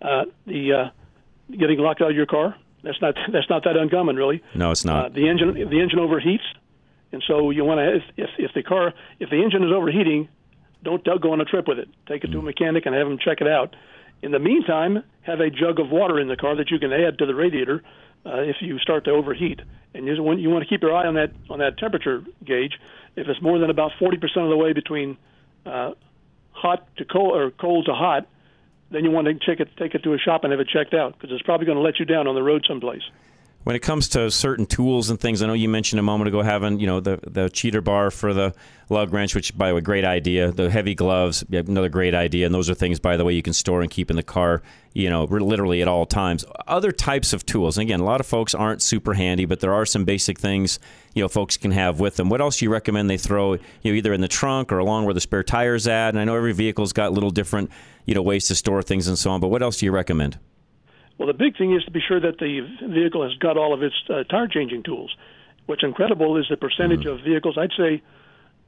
Uh, 0.03 0.25
the 0.47 0.73
uh, 0.73 0.91
getting 1.57 1.79
locked 1.79 2.03
out 2.03 2.11
of 2.11 2.17
your 2.17 2.27
car 2.27 2.57
that's 2.83 3.01
not 3.01 3.15
that's 3.33 3.49
not 3.49 3.65
that 3.65 3.77
uncommon 3.77 4.17
really. 4.17 4.43
No, 4.55 4.71
it's 4.71 4.85
Uh, 4.85 4.93
not. 4.93 5.15
the 5.15 5.29
engine 5.29 5.55
the 5.55 5.81
engine 5.81 5.99
overheats, 5.99 6.45
and 7.13 7.23
so 7.27 7.51
you 7.51 7.65
want 7.65 7.79
to 7.79 8.23
if, 8.23 8.31
if 8.39 8.53
the 8.55 8.63
car 8.63 8.93
if 9.21 9.31
the 9.31 9.43
engine 9.43 9.63
is 9.65 9.73
overheating, 9.73 10.29
don't 10.83 11.03
go 11.21 11.33
on 11.33 11.41
a 11.41 11.45
trip 11.47 11.67
with 11.67 11.79
it. 11.79 11.89
Take 12.07 12.25
it 12.25 12.33
to 12.33 12.39
a 12.39 12.43
mechanic 12.43 12.85
and 12.87 12.95
have 12.95 13.09
them 13.09 13.19
check 13.19 13.41
it 13.41 13.49
out. 13.49 13.75
In 14.23 14.33
the 14.33 14.39
meantime, 14.39 15.03
have 15.23 15.41
a 15.41 15.51
jug 15.51 15.79
of 15.81 15.91
water 15.91 16.19
in 16.21 16.29
the 16.29 16.37
car 16.37 16.57
that 16.57 16.71
you 16.71 16.79
can 16.79 16.93
add 16.93 17.19
to 17.19 17.27
the 17.27 17.35
radiator 17.35 17.83
uh, 18.25 18.39
if 18.41 18.57
you 18.61 18.79
start 18.79 19.05
to 19.05 19.11
overheat. 19.11 19.61
And 19.95 20.07
you 20.07 20.23
want, 20.23 20.41
you 20.41 20.49
want 20.51 20.65
to 20.65 20.69
keep 20.69 20.83
your 20.83 20.95
eye 20.95 21.07
on 21.07 21.15
that 21.15 21.33
on 21.51 21.59
that 21.61 21.79
temperature 21.79 22.23
gauge. 22.45 22.79
If 23.17 23.29
it's 23.29 23.41
more 23.41 23.59
than 23.59 23.71
about 23.71 23.93
40% 24.01 24.15
of 24.37 24.49
the 24.49 24.57
way 24.57 24.73
between 24.73 25.17
uh, 25.65 25.93
hot 26.53 26.87
to 26.97 27.05
cold 27.05 27.37
or 27.37 27.51
cold 27.51 27.87
to 27.87 27.95
hot, 27.95 28.27
then 28.91 29.05
you 29.05 29.11
want 29.11 29.27
to 29.27 29.35
take 29.35 29.61
it 29.61 29.69
take 29.77 29.95
it 29.95 30.03
to 30.05 30.15
a 30.15 30.19
shop 30.19 30.45
and 30.45 30.53
have 30.53 30.61
it 30.61 30.69
checked 30.69 30.95
out 30.95 31.15
because 31.15 31.33
it's 31.33 31.43
probably 31.43 31.67
going 31.67 31.77
to 31.77 31.83
let 31.83 31.99
you 31.99 32.05
down 32.05 32.27
on 32.27 32.35
the 32.35 32.43
road 32.43 32.65
someplace 32.69 33.03
when 33.65 33.75
it 33.75 33.81
comes 33.81 34.09
to 34.11 34.31
certain 34.31 34.67
tools 34.67 35.11
and 35.11 35.19
things, 35.19 35.43
I 35.43 35.47
know 35.47 35.55
you 35.55 35.69
mentioned 35.69 35.99
a 35.99 36.03
moment 36.03 36.29
ago 36.29 36.43
having 36.43 36.79
you 36.79 36.87
know 36.87 37.01
the 37.01 37.19
the 37.27 37.49
cheater 37.49 37.81
bar 37.81 38.11
for 38.11 38.33
the 38.33 38.55
lug 38.91 39.13
wrench, 39.13 39.35
which 39.35 39.57
by 39.57 39.69
the 39.69 39.75
way, 39.75 39.81
great 39.81 40.05
idea. 40.05 40.53
The 40.53 40.71
heavy 40.71 40.95
gloves, 40.95 41.43
another 41.51 41.89
great 41.89 42.15
idea, 42.15 42.47
and 42.47 42.55
those 42.55 42.69
are 42.69 42.75
things 42.75 43.01
by 43.01 43.17
the 43.17 43.25
way 43.25 43.33
you 43.33 43.43
can 43.43 43.55
store 43.55 43.81
and 43.81 43.91
keep 43.91 44.11
in 44.11 44.17
the 44.17 44.23
car, 44.23 44.63
you 44.93 45.09
know, 45.09 45.25
literally 45.25 45.81
at 45.81 45.89
all 45.89 46.05
times. 46.05 46.45
Other 46.67 46.93
types 46.93 47.33
of 47.33 47.47
tools, 47.47 47.79
and 47.79 47.89
again, 47.89 48.01
a 48.01 48.05
lot 48.05 48.21
of 48.21 48.27
folks 48.27 48.55
aren't 48.55 48.83
super 48.83 49.15
handy, 49.15 49.47
but 49.47 49.61
there 49.61 49.73
are 49.73 49.87
some 49.87 50.05
basic 50.05 50.39
things 50.39 50.79
you 51.15 51.23
know 51.23 51.29
folks 51.29 51.57
can 51.57 51.71
have 51.71 52.01
with 52.01 52.17
them. 52.17 52.29
What 52.29 52.43
else 52.43 52.59
do 52.59 52.67
you 52.67 52.71
recommend 52.71 53.09
they 53.09 53.17
throw, 53.17 53.55
you 53.55 53.61
know, 53.85 53.93
either 53.93 54.13
in 54.13 54.21
the 54.21 54.29
trunk 54.29 54.73
or 54.73 54.79
along 54.79 55.07
where 55.07 55.15
the 55.15 55.21
spare 55.21 55.43
tires 55.43 55.87
at? 55.87 56.11
And 56.11 56.19
I 56.19 56.25
know 56.25 56.37
every 56.37 56.53
vehicle's 56.53 56.93
got 56.93 57.13
little 57.13 57.31
different 57.31 57.71
you 58.05 58.15
know 58.15 58.23
ways 58.23 58.47
to 58.49 58.55
store 58.55 58.83
things 58.83 59.09
and 59.09 59.19
so 59.19 59.31
on, 59.31 59.41
but 59.41 59.49
what 59.49 59.63
else 59.63 59.79
do 59.79 59.87
you 59.87 59.93
recommend? 59.93 60.39
Well, 61.19 61.29
the 61.29 61.35
big 61.35 61.57
thing 61.57 61.75
is 61.75 61.85
to 61.85 61.91
be 61.91 62.01
sure 62.07 62.21
that 62.21 62.39
the 62.39 62.61
vehicle 62.89 63.23
has 63.23 63.35
got 63.39 63.57
all 63.57 63.73
of 63.73 63.83
its 63.83 63.95
uh, 64.11 64.25
tire 64.25 64.49
changing 64.49 64.83
tools. 64.83 65.15
What's 65.67 65.83
incredible 65.83 66.37
is 66.37 66.47
the 66.51 66.57
percentage 66.57 67.01
mm-hmm. 67.01 67.19
of 67.19 67.25
vehicles. 67.25 67.57
I'd 67.57 67.71
say 67.77 68.03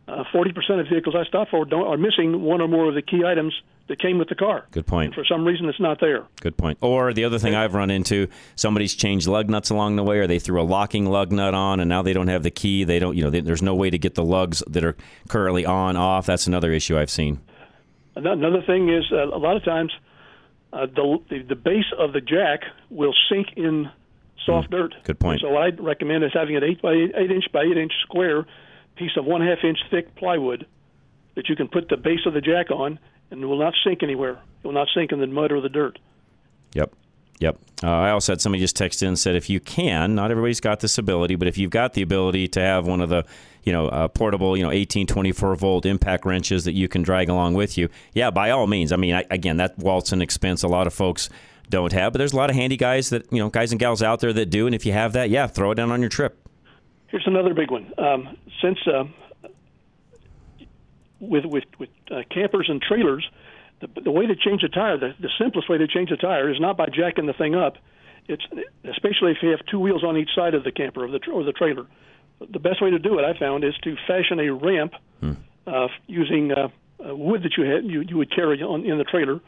uh, 0.09 0.25
40% 0.33 0.81
of 0.81 0.87
vehicles 0.89 1.15
I 1.17 1.25
stop 1.25 1.49
for 1.49 1.65
don't, 1.65 1.87
are 1.87 1.97
missing 1.97 2.43
one 2.43 2.61
or 2.61 2.69
more 2.69 2.89
of 2.89 2.95
the 2.95 3.03
key 3.03 3.25
items 3.25 3.53
that 3.89 4.01
came 4.01 4.19
with 4.19 4.29
the 4.29 4.35
car. 4.35 4.67
Good 4.71 4.87
point. 4.87 5.07
And 5.07 5.15
for 5.15 5.25
some 5.25 5.45
reason, 5.45 5.69
it's 5.69 5.81
not 5.81 6.01
there. 6.01 6.25
Good 6.41 6.57
point. 6.57 6.79
Or 6.81 7.13
the 7.13 7.25
other 7.25 7.39
thing 7.39 7.55
I've 7.55 7.75
run 7.75 7.91
into, 7.91 8.29
somebody's 8.55 8.95
changed 8.95 9.27
lug 9.27 9.49
nuts 9.49 9.71
along 9.71 9.97
the 9.97 10.03
way, 10.03 10.19
or 10.19 10.27
they 10.27 10.39
threw 10.39 10.61
a 10.61 10.65
locking 10.65 11.07
lug 11.07 11.33
nut 11.33 11.55
on, 11.55 11.81
and 11.81 11.89
now 11.89 12.03
they 12.03 12.13
don't 12.13 12.29
have 12.29 12.43
the 12.43 12.51
key. 12.51 12.85
They 12.85 12.99
don't, 12.99 13.17
you 13.17 13.25
know, 13.25 13.31
they, 13.31 13.41
there's 13.41 13.63
no 13.63 13.75
way 13.75 13.91
to 13.91 13.99
get 13.99 14.15
the 14.15 14.25
lugs 14.25 14.63
that 14.69 14.85
are 14.85 14.97
currently 15.29 15.67
on 15.67 15.97
off. 15.97 16.27
That's 16.27 16.47
another 16.47 16.73
issue 16.73 16.99
I've 16.99 17.11
seen. 17.11 17.41
Another 18.15 18.63
thing 18.63 18.89
is 18.89 19.05
uh, 19.13 19.29
a 19.29 19.39
lot 19.39 19.57
of 19.57 19.65
times 19.65 19.93
uh, 20.73 20.87
the, 20.87 21.19
the 21.31 21.43
the 21.43 21.55
base 21.55 21.93
of 21.99 22.13
the 22.13 22.21
jack 22.21 22.61
will 22.91 23.15
sink 23.31 23.49
in 23.57 23.91
soft 24.45 24.69
mm, 24.69 24.73
dirt. 24.73 24.95
Good 25.05 25.19
point. 25.19 25.41
So 25.41 25.51
what 25.51 25.63
I'd 25.63 25.81
recommend 25.81 26.25
is 26.25 26.33
having 26.33 26.57
an 26.57 26.65
eight 26.65 26.83
by 26.83 26.93
eight, 26.93 27.13
eight 27.17 27.31
inch 27.31 27.45
by 27.53 27.63
eight 27.63 27.77
inch 27.77 27.93
square 28.03 28.47
piece 28.97 29.13
of 29.17 29.25
one 29.25 29.41
half 29.41 29.59
inch 29.63 29.79
thick 29.91 30.15
plywood 30.17 30.67
that 31.35 31.49
you 31.49 31.57
can 31.57 31.69
put 31.69 31.89
the 31.89 31.97
base 31.97 32.21
of 32.27 32.35
the 32.35 32.41
jack 32.41 32.71
on, 32.71 32.99
and 33.31 33.43
it 33.43 33.47
will 33.47 33.59
not 33.59 33.75
sink 33.85 34.03
anywhere. 34.03 34.41
It 34.63 34.67
will 34.67 34.73
not 34.73 34.89
sink 34.95 35.13
in 35.13 35.21
the 35.21 35.27
mud 35.27 35.53
or 35.53 35.61
the 35.61 35.69
dirt. 35.69 35.99
Yep. 36.75 36.93
Yep. 37.39 37.59
Uh, 37.83 37.91
I 37.91 38.11
also 38.11 38.33
had 38.33 38.41
somebody 38.41 38.63
just 38.63 38.77
text 38.77 39.03
in 39.03 39.09
and 39.09 39.19
said, 39.19 39.37
if 39.37 39.51
you 39.51 39.61
can, 39.61 40.15
not 40.15 40.31
everybody's 40.31 40.61
got 40.61 40.81
this 40.81 40.97
ability, 40.97 41.35
but 41.35 41.47
if 41.47 41.59
you've 41.59 41.71
got 41.71 41.93
the 41.93 42.01
ability 42.01 42.49
to 42.49 42.61
have 42.61 42.87
one 42.87 43.03
of 43.03 43.11
the, 43.11 43.25
you 43.67 43.73
know, 43.73 43.89
uh, 43.89 44.09
portable, 44.09 44.57
you 44.57 44.63
know, 44.63 44.71
18, 44.71 45.07
24 45.09 45.57
volt 45.57 45.85
impact 45.85 46.25
wrenches 46.25 46.65
that 46.65 46.73
you 46.73 46.89
can 46.89 47.03
drag 47.03 47.29
along 47.29 47.55
with 47.55 47.77
you, 47.77 47.89
yeah, 48.15 48.31
by 48.31 48.51
all 48.51 48.67
means. 48.69 48.93
I 48.93 48.97
mean, 48.97 49.15
I, 49.15 49.25
again, 49.29 49.59
that 49.59 49.77
walt's 49.77 50.13
an 50.13 50.23
expense 50.23 50.63
a 50.63 50.69
lot 50.69 50.87
of 50.87 50.95
folks 50.95 51.29
don't 51.69 51.93
have, 51.93 52.13
but 52.13 52.19
there's 52.19 52.33
a 52.33 52.37
lot 52.37 52.49
of 52.49 52.55
handy 52.55 52.77
guys 52.77 53.11
that, 53.11 53.31
you 53.33 53.41
know, 53.41 53.51
guys 53.51 53.73
and 53.73 53.81
gals 53.81 54.03
out 54.03 54.21
there 54.21 54.33
that 54.33 54.47
do. 54.47 54.67
And 54.67 54.75
if 54.75 54.87
you 54.87 54.93
have 54.93 55.13
that, 55.15 55.31
yeah, 55.31 55.49
throw 55.49 55.73
it 55.73 55.75
down 55.75 55.91
on 55.91 56.01
your 56.01 56.09
trip. 56.09 56.49
Here's 57.09 57.27
another 57.27 57.55
big 57.55 57.73
one. 57.73 57.93
Um, 57.99 58.37
since 58.63 58.79
uh, 58.87 59.05
with 61.21 61.45
with 61.45 61.65
with 61.79 61.89
uh, 62.11 62.23
campers 62.31 62.69
and 62.69 62.81
trailers, 62.81 63.29
the, 63.81 63.89
the 64.03 64.11
way 64.11 64.27
to 64.27 64.37
change 64.37 64.63
a 64.63 64.69
tire, 64.69 64.97
the, 64.97 65.15
the 65.21 65.31
simplest 65.39 65.69
way 65.69 65.79
to 65.79 65.89
change 65.89 66.11
a 66.13 66.17
tire 66.17 66.51
is 66.51 66.61
not 66.61 66.77
by 66.77 66.87
jacking 66.87 67.27
the 67.27 67.33
thing 67.33 67.55
up. 67.55 67.79
It's 68.29 68.45
especially 68.85 69.33
if 69.33 69.39
you 69.43 69.51
have 69.51 69.61
two 69.71 69.81
wheels 69.81 70.05
on 70.05 70.17
each 70.17 70.31
side 70.35 70.55
of 70.55 70.65
the 70.65 70.73
camper 70.73 71.05
or 71.05 71.09
the 71.09 71.21
or 71.33 71.43
the 71.43 71.53
trailer. 71.53 71.87
The 72.41 72.59
best 72.59 72.83
way 72.83 72.91
to 72.91 72.99
do 72.99 73.19
it, 73.19 73.25
I 73.25 73.39
found, 73.39 73.65
is 73.65 73.75
to 73.85 73.97
fashion 74.07 74.41
a 74.41 74.53
ramp 74.53 74.93
hmm. 75.21 75.33
uh, 75.67 75.89
using 76.07 76.53
uh, 76.53 76.69
uh, 77.05 77.15
wood 77.15 77.43
that 77.43 77.57
you 77.57 77.65
had 77.65 77.85
you, 77.85 78.03
you 78.03 78.17
would 78.19 78.35
carry 78.35 78.63
on 78.63 78.85
in 78.85 78.99
the 78.99 79.05
trailer 79.05 79.41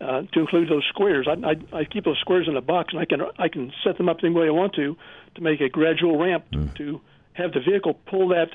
uh, 0.00 0.22
to 0.32 0.40
include 0.40 0.68
those 0.68 0.84
squares. 0.88 1.28
I, 1.28 1.32
I, 1.46 1.80
I 1.80 1.84
keep 1.84 2.04
those 2.04 2.18
squares 2.20 2.48
in 2.48 2.56
a 2.56 2.60
box, 2.60 2.92
and 2.92 3.00
I 3.00 3.04
can 3.04 3.20
I 3.38 3.48
can 3.48 3.72
set 3.84 3.98
them 3.98 4.08
up 4.08 4.18
any 4.22 4.32
way 4.32 4.46
I 4.46 4.50
want 4.50 4.74
to 4.74 4.96
to 5.34 5.40
make 5.40 5.60
a 5.60 5.68
gradual 5.68 6.18
ramp 6.18 6.44
hmm. 6.52 6.68
to 6.76 7.00
have 7.34 7.52
the 7.52 7.60
vehicle 7.60 7.94
pull 8.06 8.28
that 8.28 8.50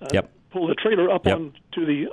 uh, 0.00 0.08
yep. 0.12 0.30
pull 0.50 0.66
the 0.66 0.74
trailer 0.74 1.10
up 1.10 1.26
yep. 1.26 1.36
onto 1.36 1.86
the 1.86 2.06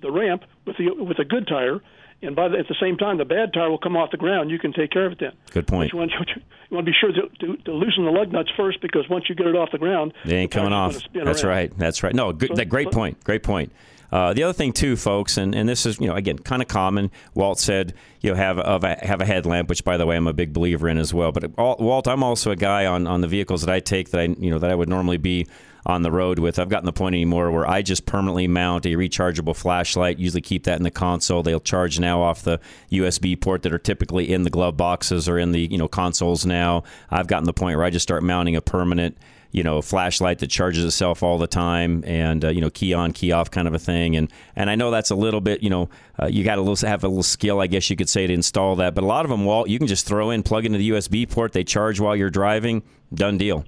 the 0.00 0.10
ramp 0.10 0.44
with 0.66 0.76
the 0.76 0.90
with 1.02 1.18
a 1.18 1.24
good 1.24 1.46
tire, 1.46 1.80
and 2.22 2.36
by 2.36 2.48
the, 2.48 2.58
at 2.58 2.68
the 2.68 2.76
same 2.80 2.96
time 2.96 3.18
the 3.18 3.24
bad 3.24 3.52
tire 3.52 3.70
will 3.70 3.78
come 3.78 3.96
off 3.96 4.10
the 4.10 4.16
ground. 4.16 4.50
You 4.50 4.58
can 4.58 4.72
take 4.72 4.90
care 4.90 5.06
of 5.06 5.12
it 5.12 5.18
then. 5.20 5.32
Good 5.50 5.66
point. 5.66 5.90
But 5.90 5.94
you 5.94 5.98
want, 5.98 6.12
you 6.36 6.74
want 6.74 6.86
to 6.86 6.92
be 6.92 6.96
sure 6.98 7.12
to, 7.12 7.28
to, 7.46 7.56
to, 7.64 7.72
loosen 7.72 8.04
the 8.04 8.10
lug 8.10 8.32
nuts 8.32 8.50
first 8.56 8.80
because 8.80 9.08
once 9.08 9.28
you 9.28 9.34
get 9.34 9.46
it 9.46 9.56
off 9.56 9.70
the 9.72 9.78
ground, 9.78 10.14
they 10.24 10.36
ain't 10.36 10.50
coming 10.50 10.72
off. 10.72 10.98
That's 11.12 11.44
around. 11.44 11.50
right. 11.50 11.78
That's 11.78 12.02
right. 12.02 12.14
No, 12.14 12.32
good, 12.32 12.50
so, 12.50 12.54
that 12.56 12.68
great 12.68 12.88
so, 12.92 12.98
point. 12.98 13.22
Great 13.24 13.42
point. 13.42 13.72
Uh, 14.12 14.34
the 14.34 14.42
other 14.42 14.52
thing 14.52 14.74
too, 14.74 14.94
folks, 14.94 15.38
and, 15.38 15.54
and 15.54 15.66
this 15.66 15.86
is 15.86 15.98
you 15.98 16.06
know 16.06 16.14
again 16.14 16.38
kind 16.38 16.60
of 16.60 16.68
common. 16.68 17.10
Walt 17.34 17.58
said 17.58 17.94
you 18.20 18.30
know 18.30 18.36
have 18.36 18.58
of 18.58 18.84
a, 18.84 18.94
have 19.02 19.22
a 19.22 19.24
headlamp, 19.24 19.70
which 19.70 19.84
by 19.84 19.96
the 19.96 20.04
way 20.04 20.16
I'm 20.16 20.26
a 20.26 20.34
big 20.34 20.52
believer 20.52 20.86
in 20.86 20.98
as 20.98 21.14
well. 21.14 21.32
But 21.32 21.56
Walt, 21.56 22.06
I'm 22.06 22.22
also 22.22 22.50
a 22.50 22.56
guy 22.56 22.84
on 22.84 23.06
on 23.06 23.22
the 23.22 23.26
vehicles 23.26 23.62
that 23.62 23.72
I 23.72 23.80
take 23.80 24.10
that 24.10 24.20
I 24.20 24.24
you 24.24 24.50
know 24.50 24.58
that 24.58 24.70
I 24.70 24.74
would 24.74 24.90
normally 24.90 25.16
be 25.16 25.46
on 25.84 26.02
the 26.02 26.12
road 26.12 26.38
with. 26.38 26.58
I've 26.58 26.68
gotten 26.68 26.86
the 26.86 26.92
point 26.92 27.14
anymore 27.14 27.50
where 27.50 27.68
I 27.68 27.82
just 27.82 28.06
permanently 28.06 28.46
mount 28.46 28.86
a 28.86 28.90
rechargeable 28.90 29.56
flashlight. 29.56 30.18
Usually 30.18 30.40
keep 30.40 30.64
that 30.64 30.76
in 30.76 30.84
the 30.84 30.90
console. 30.90 31.42
They'll 31.42 31.60
charge 31.60 31.98
now 31.98 32.22
off 32.22 32.42
the 32.42 32.60
USB 32.90 33.40
port 33.40 33.62
that 33.62 33.72
are 33.72 33.78
typically 33.78 34.32
in 34.32 34.44
the 34.44 34.50
glove 34.50 34.76
boxes 34.76 35.28
or 35.28 35.38
in 35.38 35.52
the 35.52 35.66
you 35.70 35.78
know 35.78 35.88
consoles 35.88 36.46
now. 36.46 36.84
I've 37.10 37.26
gotten 37.26 37.46
the 37.46 37.52
point 37.52 37.76
where 37.76 37.86
I 37.86 37.90
just 37.90 38.04
start 38.04 38.22
mounting 38.22 38.56
a 38.56 38.60
permanent 38.62 39.16
you 39.52 39.62
know 39.62 39.82
flashlight 39.82 40.38
that 40.38 40.48
charges 40.48 40.84
itself 40.84 41.22
all 41.22 41.38
the 41.38 41.46
time 41.46 42.02
and 42.06 42.44
uh, 42.44 42.48
you 42.48 42.60
know 42.60 42.70
key 42.70 42.94
on 42.94 43.12
key 43.12 43.32
off 43.32 43.50
kind 43.50 43.68
of 43.68 43.74
a 43.74 43.78
thing 43.78 44.16
and 44.16 44.32
and 44.56 44.70
I 44.70 44.74
know 44.74 44.90
that's 44.90 45.10
a 45.10 45.14
little 45.14 45.42
bit 45.42 45.62
you 45.62 45.70
know 45.70 45.90
uh, 46.20 46.26
you 46.26 46.42
got 46.42 46.56
to 46.56 46.86
have 46.88 47.04
a 47.04 47.08
little 47.08 47.22
skill 47.22 47.60
I 47.60 47.66
guess 47.66 47.88
you 47.90 47.96
could 47.96 48.08
say 48.08 48.26
to 48.26 48.32
install 48.32 48.76
that 48.76 48.94
but 48.94 49.04
a 49.04 49.06
lot 49.06 49.24
of 49.24 49.30
them 49.30 49.44
Walt 49.44 49.68
you 49.68 49.78
can 49.78 49.86
just 49.86 50.06
throw 50.06 50.30
in 50.30 50.42
plug 50.42 50.64
into 50.64 50.78
the 50.78 50.90
USB 50.90 51.30
port 51.30 51.52
they 51.52 51.64
charge 51.64 52.00
while 52.00 52.16
you're 52.16 52.30
driving 52.30 52.82
done 53.14 53.36
deal 53.36 53.64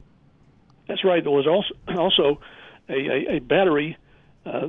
that's 0.88 1.04
right. 1.04 1.22
There 1.22 1.32
was 1.32 1.46
also 1.46 1.74
also 1.98 2.40
a, 2.88 2.92
a, 2.92 3.36
a 3.36 3.38
battery 3.40 3.96
uh, 4.46 4.68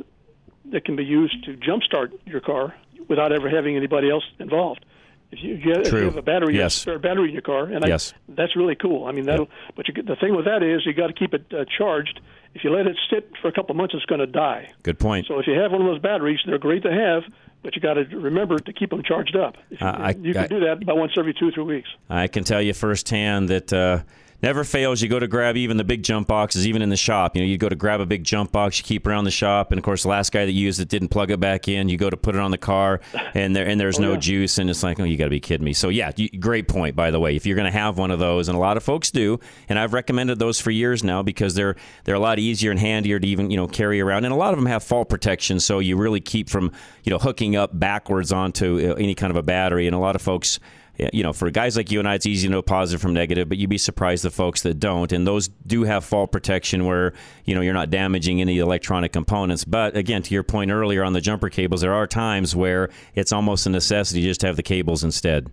that 0.72 0.86
can 0.86 0.96
be 0.96 1.04
used 1.04 1.44
to 1.46 1.58
jumpstart 1.58 2.12
your 2.26 2.42
car 2.42 2.76
without 3.08 3.32
ever 3.32 3.50
having 3.50 3.76
anybody 3.76 4.10
else 4.10 4.24
involved. 4.40 4.86
If 5.32 5.44
you, 5.44 5.74
if 5.74 5.92
you 5.92 6.06
have 6.06 6.16
a 6.16 6.22
battery, 6.22 6.56
yes. 6.56 6.76
spare 6.76 7.00
battery 7.00 7.28
in 7.28 7.34
your 7.34 7.42
car, 7.42 7.66
and 7.66 7.86
yes. 7.86 8.14
I, 8.14 8.34
that's 8.36 8.56
really 8.56 8.76
cool. 8.76 9.06
I 9.06 9.12
mean, 9.12 9.26
that. 9.26 9.40
Yep. 9.40 9.50
But 9.76 9.88
you, 9.88 10.04
the 10.04 10.16
thing 10.16 10.36
with 10.36 10.46
that 10.46 10.64
is 10.64 10.86
you 10.86 10.94
got 10.94 11.08
to 11.08 11.14
keep 11.14 11.34
it 11.34 11.46
uh, 11.52 11.66
charged. 11.78 12.22
If 12.54 12.64
you 12.64 12.70
let 12.70 12.88
it 12.88 12.96
sit 13.10 13.32
for 13.42 13.50
a 13.50 13.52
couple 13.52 13.72
of 13.72 13.78
months, 13.78 13.94
it's 13.94 14.06
going 14.06 14.20
to 14.20 14.28
die. 14.28 14.72
Good 14.84 14.98
point. 14.98 15.28
So 15.28 15.40
if 15.40 15.48
you 15.48 15.60
have 15.60 15.72
one 15.72 15.82
of 15.82 15.88
those 15.88 16.00
batteries, 16.00 16.40
they're 16.46 16.58
great 16.58 16.84
to 16.84 16.92
have, 16.92 17.24
but 17.64 17.76
you 17.76 17.82
got 17.82 17.96
to 17.96 18.04
remember 18.16 18.60
to 18.60 18.72
keep 18.72 18.92
them 18.92 19.04
charged 19.04 19.36
up. 19.36 19.58
You, 19.72 19.78
uh, 19.82 19.86
I, 19.86 20.10
you 20.12 20.34
can 20.34 20.44
I, 20.44 20.48
do 20.48 20.60
that 20.62 20.84
about 20.84 20.98
once 20.98 21.14
every 21.18 21.34
two 21.34 21.50
or 21.50 21.52
three 21.52 21.64
weeks. 21.64 21.90
I 22.10 22.28
can 22.28 22.44
tell 22.44 22.62
you 22.62 22.74
firsthand 22.74 23.50
that. 23.50 23.74
Uh, 23.74 24.04
never 24.46 24.64
fails. 24.64 25.02
You 25.02 25.10
go 25.10 25.18
to 25.18 25.28
grab 25.28 25.58
even 25.58 25.78
the 25.78 25.84
big 25.84 26.04
jump 26.04 26.28
boxes, 26.28 26.68
even 26.68 26.84
in 26.84 26.90
the 26.90 26.96
shop. 26.96 27.36
You 27.36 27.42
know, 27.42 27.48
you 27.48 27.58
go 27.58 27.68
to 27.68 27.75
grab 27.75 28.00
a 28.00 28.06
big 28.06 28.24
jump 28.24 28.52
box, 28.52 28.78
you 28.78 28.84
keep 28.84 29.08
around 29.08 29.24
the 29.24 29.32
shop, 29.32 29.72
and 29.72 29.80
of 29.80 29.84
course, 29.84 30.04
the 30.04 30.10
last 30.10 30.32
guy 30.32 30.46
that 30.46 30.52
used 30.52 30.80
it 30.80 30.88
didn't 30.88 31.08
plug 31.08 31.32
it 31.32 31.40
back 31.40 31.68
in. 31.68 31.90
You 31.90 31.98
go 31.98 32.12
to 32.12 32.16
put 32.16 32.36
it 32.36 32.42
on 32.42 32.52
the 32.52 32.58
car, 32.60 33.02
and 33.34 33.56
there 33.56 33.66
and 33.66 33.80
there's 33.80 33.98
oh, 33.98 34.04
no 34.04 34.12
yeah. 34.14 34.20
juice, 34.20 34.60
and 34.60 34.70
it's 34.70 34.84
like, 34.84 35.00
oh, 35.00 35.04
you 35.04 35.18
got 35.18 35.25
to 35.25 35.30
be 35.32 35.40
kidding 35.40 35.66
me. 35.66 35.74
So 35.74 35.90
yeah, 35.90 36.12
you, 36.16 36.30
great 36.40 36.68
point 36.68 36.96
by 36.96 37.10
the 37.10 37.20
way. 37.20 37.36
If 37.36 37.48
you're 37.48 37.56
going 37.56 37.72
to 37.72 37.78
have 37.78 37.98
one 37.98 38.12
of 38.12 38.20
those, 38.20 38.48
and 38.48 38.56
a 38.56 38.60
lot 38.60 38.78
of 38.78 38.84
folks 38.84 39.10
do, 39.10 39.40
and 39.68 39.80
I've 39.80 39.94
recommended 39.94 40.38
those 40.38 40.62
for 40.62 40.70
years 40.70 41.04
now 41.04 41.24
because 41.24 41.56
they're 41.56 41.75
they're 42.04 42.16
a 42.16 42.20
lot 42.20 42.38
easier 42.38 42.70
and 42.70 42.80
handier 42.80 43.20
to 43.20 43.28
even 43.28 43.50
you 43.50 43.58
know 43.58 43.68
carry 43.68 44.00
around, 44.00 44.25
and 44.25 44.34
a 44.34 44.38
lot 44.38 44.54
of 44.54 44.60
them 44.60 44.68
have 44.68 44.84
fault 44.84 45.10
protection, 45.10 45.60
so 45.60 45.80
you 45.80 45.98
really 45.98 46.22
keep 46.22 46.52
from 46.52 46.72
you 47.04 47.10
know 47.10 47.18
hooking 47.18 47.56
up 47.56 47.78
backwards 47.80 48.32
onto 48.32 48.92
uh, 48.92 48.94
any 48.94 49.16
kind 49.16 49.32
of 49.32 49.38
a 49.38 49.44
battery, 49.44 49.88
and 49.88 49.96
a 49.96 50.00
lot 50.00 50.16
of 50.16 50.22
folks 50.22 50.60
you 50.98 51.24
know, 51.24 51.34
for 51.34 51.50
guys 51.50 51.75
like 51.75 51.92
you 51.92 52.00
and 52.00 52.08
I, 52.08 52.16
it's 52.16 52.25
easy 52.25 52.48
to 52.48 52.52
know 52.52 52.62
positive 52.62 53.02
from 53.02 53.14
negative, 53.14 53.50
but 53.50 53.58
you'd 53.58 53.70
be 53.70 53.78
surprised 53.78 54.24
the 54.24 54.32
folks 54.32 54.62
that 54.62 54.80
don't. 54.80 55.12
And 55.12 55.28
those 55.28 55.50
do 55.68 55.84
have 55.84 56.06
fault 56.06 56.32
protection 56.32 56.86
where, 56.86 57.14
you 57.46 57.56
know, 57.56 57.62
you're 57.62 57.74
not 57.74 57.90
damaging 57.90 58.42
any 58.42 58.60
electronic 58.60 59.12
components. 59.12 59.66
But 59.66 59.98
again, 59.98 60.22
to 60.24 60.34
your 60.34 60.44
point 60.44 60.72
earlier 60.72 61.04
on 61.04 61.14
the 61.14 61.22
jumper 61.22 61.50
cables, 61.50 61.82
there 61.82 61.94
are 61.94 62.08
times 62.08 62.56
where 62.56 62.90
it's 63.14 63.32
almost 63.32 63.66
a 63.66 63.70
necessity 63.70 64.22
just 64.22 64.42
to 64.42 64.48
have 64.48 64.56
the 64.56 64.64
cables 64.64 65.04
instead. 65.04 65.52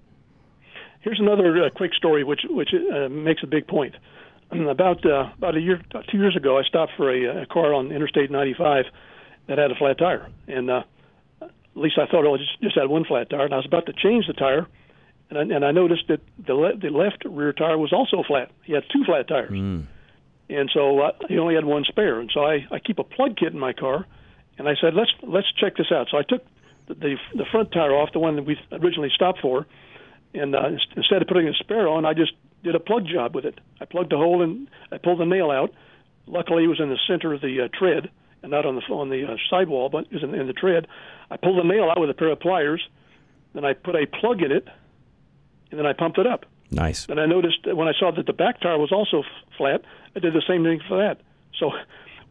Here's 1.00 1.18
another 1.18 1.64
uh, 1.64 1.70
quick 1.70 1.94
story 1.94 2.22
which 2.22 2.42
which 2.48 2.70
uh, 2.72 3.08
makes 3.08 3.42
a 3.42 3.46
big 3.46 3.66
point. 3.66 3.94
about 4.68 5.04
uh, 5.04 5.30
about 5.36 5.56
a 5.56 5.60
year, 5.60 5.80
two 6.10 6.18
years 6.18 6.36
ago, 6.36 6.58
I 6.58 6.62
stopped 6.62 6.92
for 6.96 7.10
a, 7.10 7.42
a 7.42 7.46
car 7.46 7.74
on 7.74 7.90
Interstate 7.90 8.30
95 8.30 8.84
that 9.48 9.58
had 9.58 9.70
a 9.70 9.74
flat 9.74 9.98
tire, 9.98 10.28
and 10.46 10.70
uh, 10.70 10.82
at 11.40 11.50
least 11.74 11.98
I 11.98 12.06
thought 12.06 12.24
it 12.32 12.38
just, 12.38 12.62
just 12.62 12.78
had 12.78 12.88
one 12.88 13.04
flat 13.04 13.30
tire. 13.30 13.44
And 13.44 13.54
I 13.54 13.56
was 13.56 13.66
about 13.66 13.86
to 13.86 13.92
change 13.92 14.26
the 14.26 14.34
tire, 14.34 14.66
and 15.32 15.52
I, 15.52 15.56
and 15.56 15.64
I 15.64 15.70
noticed 15.70 16.08
that 16.08 16.20
the 16.46 16.54
le- 16.54 16.76
the 16.76 16.90
left 16.90 17.24
rear 17.24 17.52
tire 17.52 17.78
was 17.78 17.92
also 17.92 18.22
flat. 18.26 18.50
He 18.64 18.72
had 18.72 18.84
two 18.92 19.04
flat 19.04 19.28
tires, 19.28 19.50
mm. 19.50 19.86
and 20.48 20.70
so 20.72 21.00
uh, 21.00 21.12
he 21.28 21.38
only 21.38 21.54
had 21.54 21.64
one 21.64 21.84
spare. 21.84 22.20
And 22.20 22.30
so 22.32 22.44
I 22.44 22.66
I 22.70 22.78
keep 22.78 22.98
a 22.98 23.04
plug 23.04 23.36
kit 23.36 23.52
in 23.52 23.58
my 23.58 23.72
car, 23.72 24.06
and 24.58 24.68
I 24.68 24.74
said 24.80 24.94
let's 24.94 25.10
let's 25.22 25.50
check 25.52 25.76
this 25.76 25.90
out. 25.90 26.08
So 26.10 26.18
I 26.18 26.22
took 26.22 26.44
the 26.86 27.16
the 27.34 27.46
front 27.50 27.72
tire 27.72 27.94
off, 27.94 28.12
the 28.12 28.18
one 28.18 28.36
that 28.36 28.44
we 28.44 28.58
originally 28.72 29.10
stopped 29.14 29.40
for, 29.40 29.66
and 30.34 30.54
uh, 30.54 30.68
instead 30.96 31.22
of 31.22 31.28
putting 31.28 31.48
a 31.48 31.54
spare 31.54 31.88
on, 31.88 32.04
I 32.04 32.12
just 32.12 32.32
did 32.62 32.74
a 32.74 32.80
plug 32.80 33.06
job 33.06 33.34
with 33.34 33.46
it. 33.46 33.58
I 33.80 33.86
plugged 33.86 34.12
a 34.12 34.16
hole 34.16 34.42
and 34.42 34.68
I 34.90 34.98
pulled 34.98 35.20
the 35.20 35.24
nail 35.24 35.50
out. 35.50 35.72
Luckily, 36.26 36.64
it 36.64 36.68
was 36.68 36.78
in 36.78 36.90
the 36.90 36.98
center 37.08 37.32
of 37.32 37.40
the 37.40 37.62
uh, 37.64 37.68
tread 37.76 38.10
and 38.42 38.50
not 38.50 38.66
on 38.66 38.76
the 38.76 38.82
on 38.92 39.08
the 39.08 39.32
uh, 39.32 39.36
sidewall, 39.48 39.88
but 39.88 40.04
it 40.10 40.12
was 40.12 40.22
in, 40.22 40.34
in 40.34 40.46
the 40.46 40.52
tread. 40.52 40.86
I 41.30 41.38
pulled 41.38 41.58
the 41.58 41.68
nail 41.68 41.88
out 41.90 42.00
with 42.00 42.10
a 42.10 42.14
pair 42.14 42.28
of 42.28 42.40
pliers. 42.40 42.86
Then 43.54 43.64
I 43.64 43.72
put 43.72 43.94
a 43.94 44.06
plug 44.06 44.42
in 44.42 44.52
it, 44.52 44.66
and 45.72 45.78
then 45.78 45.86
I 45.86 45.92
pumped 45.92 46.18
it 46.18 46.26
up. 46.26 46.46
Nice. 46.70 47.06
And 47.08 47.20
I 47.20 47.26
noticed 47.26 47.66
when 47.66 47.88
I 47.88 47.92
saw 47.98 48.12
that 48.12 48.26
the 48.26 48.32
back 48.32 48.60
tire 48.60 48.78
was 48.78 48.92
also 48.92 49.20
f- 49.20 49.56
flat, 49.58 49.82
I 50.14 50.20
did 50.20 50.32
the 50.32 50.42
same 50.46 50.62
thing 50.62 50.80
for 50.86 50.96
that. 50.98 51.20
So 51.58 51.72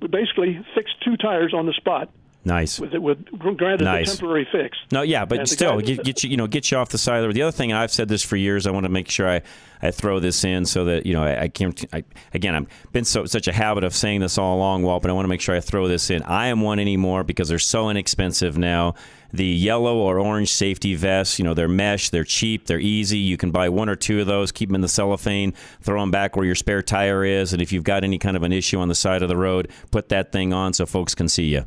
we 0.02 0.08
basically 0.08 0.64
fixed 0.74 0.96
two 1.04 1.18
tires 1.18 1.54
on 1.54 1.66
the 1.66 1.74
spot 1.74 2.10
Nice. 2.44 2.80
with 2.80 2.94
it 2.94 3.02
with 3.02 3.24
granted 3.58 3.84
Nice. 3.86 4.14
a 4.14 4.18
temporary 4.18 4.48
fix. 4.52 4.78
No, 4.92 5.04
yeah, 5.04 5.26
but 5.26 5.48
still, 5.48 5.80
guy- 5.80 5.86
get, 5.86 6.04
get 6.04 6.24
you, 6.24 6.32
you 6.32 6.38
know, 6.38 6.48
get 6.48 6.72
you 6.72 6.78
off 6.78 6.90
the 6.90 6.98
side 6.98 7.18
of 7.18 7.22
the 7.22 7.28
road. 7.28 7.36
The 7.36 7.44
other 7.44 7.52
thing, 7.52 7.72
and 7.72 7.78
I've 7.78 7.92
said 7.92 8.08
this 8.08 8.24
for 8.24 8.36
years, 8.36 8.66
I 8.66 8.72
want 8.72 8.86
to 8.86 8.92
make 8.92 9.10
sure 9.10 9.30
I, 9.30 9.42
I 9.82 9.92
throw 9.92 10.20
this 10.20 10.44
in 10.44 10.66
so 10.66 10.86
that 10.86 11.06
you 11.06 11.14
know 11.14 11.24
I, 11.24 11.44
I 11.44 11.48
can't. 11.50 11.84
I, 11.94 12.04
again, 12.34 12.56
I've 12.56 12.92
been 12.92 13.06
so 13.06 13.26
such 13.26 13.48
a 13.48 13.54
habit 13.54 13.84
of 13.84 13.94
saying 13.94 14.22
this 14.22 14.38
all 14.40 14.56
along, 14.58 14.84
Walt, 14.84 15.04
but 15.04 15.12
I 15.12 15.14
want 15.14 15.26
to 15.26 15.30
make 15.30 15.42
sure 15.42 15.56
I 15.56 15.60
throw 15.60 15.88
this 15.88 16.10
in. 16.10 16.24
I 16.24 16.48
am 16.48 16.62
one 16.62 16.80
anymore 16.80 17.24
because 17.24 17.48
they're 17.48 17.60
so 17.60 17.90
inexpensive 17.90 18.58
now. 18.58 18.96
The 19.34 19.46
yellow 19.46 19.98
or 19.98 20.20
orange 20.20 20.52
safety 20.52 20.94
vests, 20.94 21.40
you 21.40 21.46
know, 21.46 21.54
they're 21.54 21.70
mesh, 21.70 22.10
they're 22.10 22.26
cheap, 22.26 22.66
they're 22.66 22.82
easy. 22.82 23.18
You 23.18 23.38
can 23.38 23.52
buy 23.52 23.70
one 23.70 23.88
or 23.88 23.96
two 23.96 24.20
of 24.20 24.28
those, 24.28 24.52
keep 24.52 24.68
them 24.68 24.76
in 24.76 24.82
the 24.82 24.90
cellophane, 24.90 25.54
throw 25.82 26.02
them 26.02 26.12
back 26.12 26.36
where 26.36 26.46
your 26.46 26.56
spare 26.56 26.82
tire 26.82 27.24
is, 27.24 27.54
and 27.54 27.62
if 27.62 27.72
you've 27.72 27.86
got 27.86 28.04
any 28.04 28.18
kind 28.18 28.36
of 28.36 28.44
an 28.44 28.52
issue 28.52 28.78
on 28.80 28.90
the 28.90 28.96
side 28.96 29.22
of 29.22 29.30
the 29.30 29.38
road, 29.38 29.70
put 29.90 30.10
that 30.10 30.34
thing 30.34 30.52
on 30.52 30.74
so 30.74 30.86
folks 30.86 31.16
can 31.16 31.30
see 31.30 31.46
you. 31.46 31.64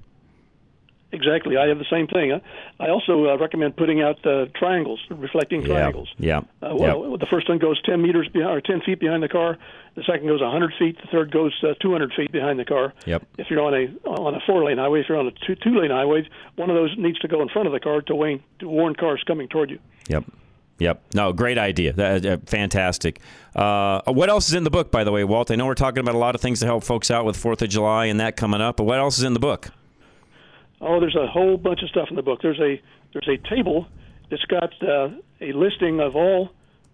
Exactly, 1.15 1.57
I 1.57 1.69
have 1.69 1.79
the 1.79 1.87
same 1.89 2.09
thing. 2.09 2.41
I 2.81 2.89
also 2.89 3.29
uh, 3.29 3.39
recommend 3.39 3.77
putting 3.77 4.03
out 4.03 4.25
uh, 4.27 4.47
triangles, 4.57 5.01
reflecting 5.11 5.65
triangles. 5.65 6.13
Yeah. 6.19 6.39
Uh, 6.61 6.75
well, 6.75 7.17
the 7.17 7.27
first 7.31 7.49
one 7.49 7.59
goes 7.59 7.81
10 7.83 8.03
meters 8.03 8.29
behind, 8.29 8.51
or 8.57 8.61
10 8.61 8.81
feet 8.81 8.99
behind 8.99 9.23
the 9.23 9.29
car. 9.29 9.57
The 9.95 10.03
second 10.03 10.27
goes 10.27 10.41
100 10.41 10.73
feet. 10.77 10.97
The 11.01 11.07
third 11.13 11.31
goes 11.31 11.55
uh, 11.63 11.75
200 11.81 12.13
feet 12.15 12.33
behind 12.33 12.59
the 12.59 12.65
car. 12.65 12.93
Yep. 13.07 13.25
If 13.39 13.47
you're 13.49 13.61
on 13.61 13.75
a 13.75 14.09
on 14.09 14.35
a 14.35 14.41
four 14.45 14.65
lane 14.65 14.79
highway, 14.79 15.03
if 15.03 15.09
you're 15.09 15.19
on 15.19 15.29
a 15.29 15.47
two 15.47 15.55
two 15.55 15.79
lane 15.79 15.93
highway, 15.93 16.29
one 16.57 16.69
of 16.69 16.75
those 16.75 16.93
needs 16.99 17.21
to 17.21 17.29
go 17.29 17.43
in 17.43 17.49
front 17.49 17.69
of 17.69 17.73
the 17.73 17.81
car 17.81 18.03
to, 18.03 18.15
wane, 18.15 18.43
to 18.59 18.69
warn 18.69 18.97
cars 18.97 19.23
coming 19.25 19.47
toward 19.47 19.71
you. 19.71 19.79
Yep. 20.09 20.25
Yep. 20.79 21.15
No, 21.15 21.33
great 21.33 21.59
idea. 21.59 21.93
That, 21.93 22.27
uh, 22.27 22.39
fantastic. 22.47 23.21
Uh, 23.55 24.03
what 24.07 24.29
else 24.29 24.49
is 24.49 24.55
in 24.55 24.65
the 24.65 24.71
book, 24.71 24.91
by 24.91 25.05
the 25.05 25.13
way, 25.13 25.23
Walt? 25.23 25.53
I 25.53 25.55
know 25.55 25.67
we're 25.67 25.75
talking 25.75 26.01
about 26.01 26.17
a 26.17 26.19
lot 26.19 26.35
of 26.35 26.41
things 26.41 26.59
to 26.61 26.67
help 26.67 26.83
folks 26.83 27.13
out 27.13 27.25
with 27.25 27.37
Fourth 27.37 27.63
of 27.63 27.69
July 27.69 28.07
and 28.07 28.19
that 28.19 28.37
coming 28.37 28.61
up, 28.61 28.79
but 28.79 28.85
what 28.85 28.99
else 28.99 29.19
is 29.19 29.23
in 29.23 29.35
the 29.35 29.41
book? 29.41 29.71
Oh, 30.85 31.01
there's 31.01 31.17
a 31.17 31.27
whole 31.27 31.57
bunch 31.57 31.83
of 31.83 31.89
stuff 31.89 32.09
in 32.11 32.17
the 32.17 32.23
book. 32.23 32.41
There's 32.43 32.61
a 32.61 32.81
there's 33.13 33.29
a 33.29 33.39
table 33.49 33.87
that's 34.31 34.45
got 34.45 34.71
uh, 34.83 35.09
a 35.41 35.53
listing 35.53 36.01
of 36.01 36.15
all 36.15 36.51